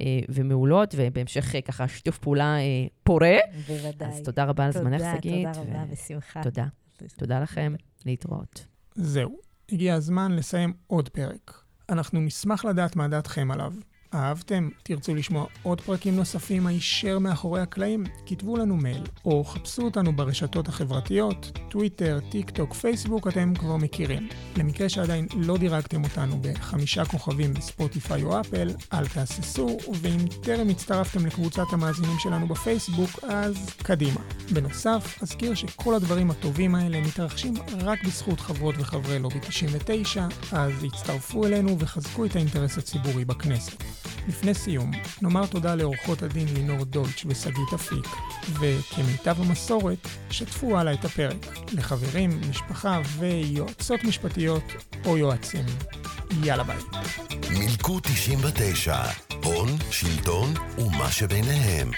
אה, 0.00 0.18
ומעולות, 0.28 0.94
ובהמשך 0.98 1.54
אה, 1.54 1.60
ככה 1.60 1.88
שיתוף 1.88 2.18
פעולה 2.18 2.56
פורה. 3.02 3.36
בוודאי. 3.66 4.08
אז 4.08 4.22
תודה 4.22 4.44
רבה 4.44 4.64
על 4.64 4.72
זמנך, 4.72 5.02
שגית. 5.16 5.46
תודה, 5.46 5.64
תודה 5.64 5.82
רבה, 5.82 5.92
בשמחה. 5.92 6.42
תודה. 6.42 6.66
תודה 7.16 7.40
לכם, 7.40 7.74
להתראות. 8.06 8.66
זהו, 8.94 9.38
הגיע 9.72 9.94
הזמן 9.94 10.32
לסיים 10.32 10.72
עוד 10.86 11.08
פרק. 11.08 11.62
אנחנו 11.88 12.20
נשמח 12.20 12.64
לדעת 12.64 12.96
מה 12.96 13.08
דעתכם 13.08 13.50
עליו. 13.50 13.72
אהבתם? 14.14 14.68
תרצו 14.82 15.14
לשמוע 15.14 15.46
עוד 15.62 15.80
פרקים 15.80 16.16
נוספים 16.16 16.66
הישר 16.66 17.18
מאחורי 17.18 17.60
הקלעים? 17.60 18.04
כתבו 18.26 18.56
לנו 18.56 18.76
מייל, 18.76 19.02
או 19.24 19.44
חפשו 19.44 19.82
אותנו 19.82 20.16
ברשתות 20.16 20.68
החברתיות, 20.68 21.58
טוויטר, 21.70 22.18
טיק 22.30 22.50
טוק, 22.50 22.74
פייסבוק, 22.74 23.28
אתם 23.28 23.54
כבר 23.54 23.76
מכירים. 23.76 24.28
למקרה 24.56 24.88
שעדיין 24.88 25.26
לא 25.36 25.56
דירגתם 25.56 26.04
אותנו 26.04 26.38
בחמישה 26.42 27.04
כוכבים 27.04 27.54
בספוטיפיי 27.54 28.22
או 28.22 28.40
אפל, 28.40 28.70
אל 28.92 29.08
תהססו, 29.08 29.78
ואם 30.00 30.20
טרם 30.42 30.68
הצטרפתם 30.68 31.26
לקבוצת 31.26 31.66
המאזינים 31.72 32.18
שלנו 32.18 32.48
בפייסבוק, 32.48 33.10
אז 33.22 33.70
קדימה. 33.82 34.20
בנוסף, 34.52 35.22
אזכיר 35.22 35.54
שכל 35.54 35.94
הדברים 35.94 36.30
הטובים 36.30 36.74
האלה 36.74 37.00
מתרחשים 37.00 37.54
רק 37.80 38.04
בזכות 38.04 38.40
חברות 38.40 38.74
וחברי 38.78 39.18
לובי 39.18 39.40
99, 39.40 40.26
אז 40.52 40.72
הצטרפו 40.84 41.46
אלינו 41.46 41.78
וחזקו 41.78 42.24
את 42.24 42.36
האינטרס 42.36 42.78
הציבורי 42.78 43.24
בכנסת. 43.24 43.82
לפני 44.28 44.54
סיום, 44.54 44.90
נאמר 45.22 45.46
תודה 45.46 45.74
לעורכות 45.74 46.22
הדין 46.22 46.46
לינור 46.54 46.84
דולץ' 46.84 47.24
ושגית 47.26 47.72
אפיק, 47.74 48.06
וכמיטב 48.60 49.40
המסורת, 49.40 50.08
שתפו 50.30 50.78
הלאה 50.78 50.92
את 50.92 51.04
הפרק 51.04 51.46
לחברים, 51.72 52.40
משפחה 52.50 53.00
ויועצות 53.18 54.04
משפטיות 54.04 54.72
או 55.04 55.18
יועצים. 55.18 55.64
יאללה 56.42 56.64
ביי. 56.64 56.78
מילקו 57.50 58.00
99, 58.02 58.96
הון, 59.44 59.68
שלטון 59.90 60.54
ומה 60.78 61.12
שביניהם. 61.12 61.90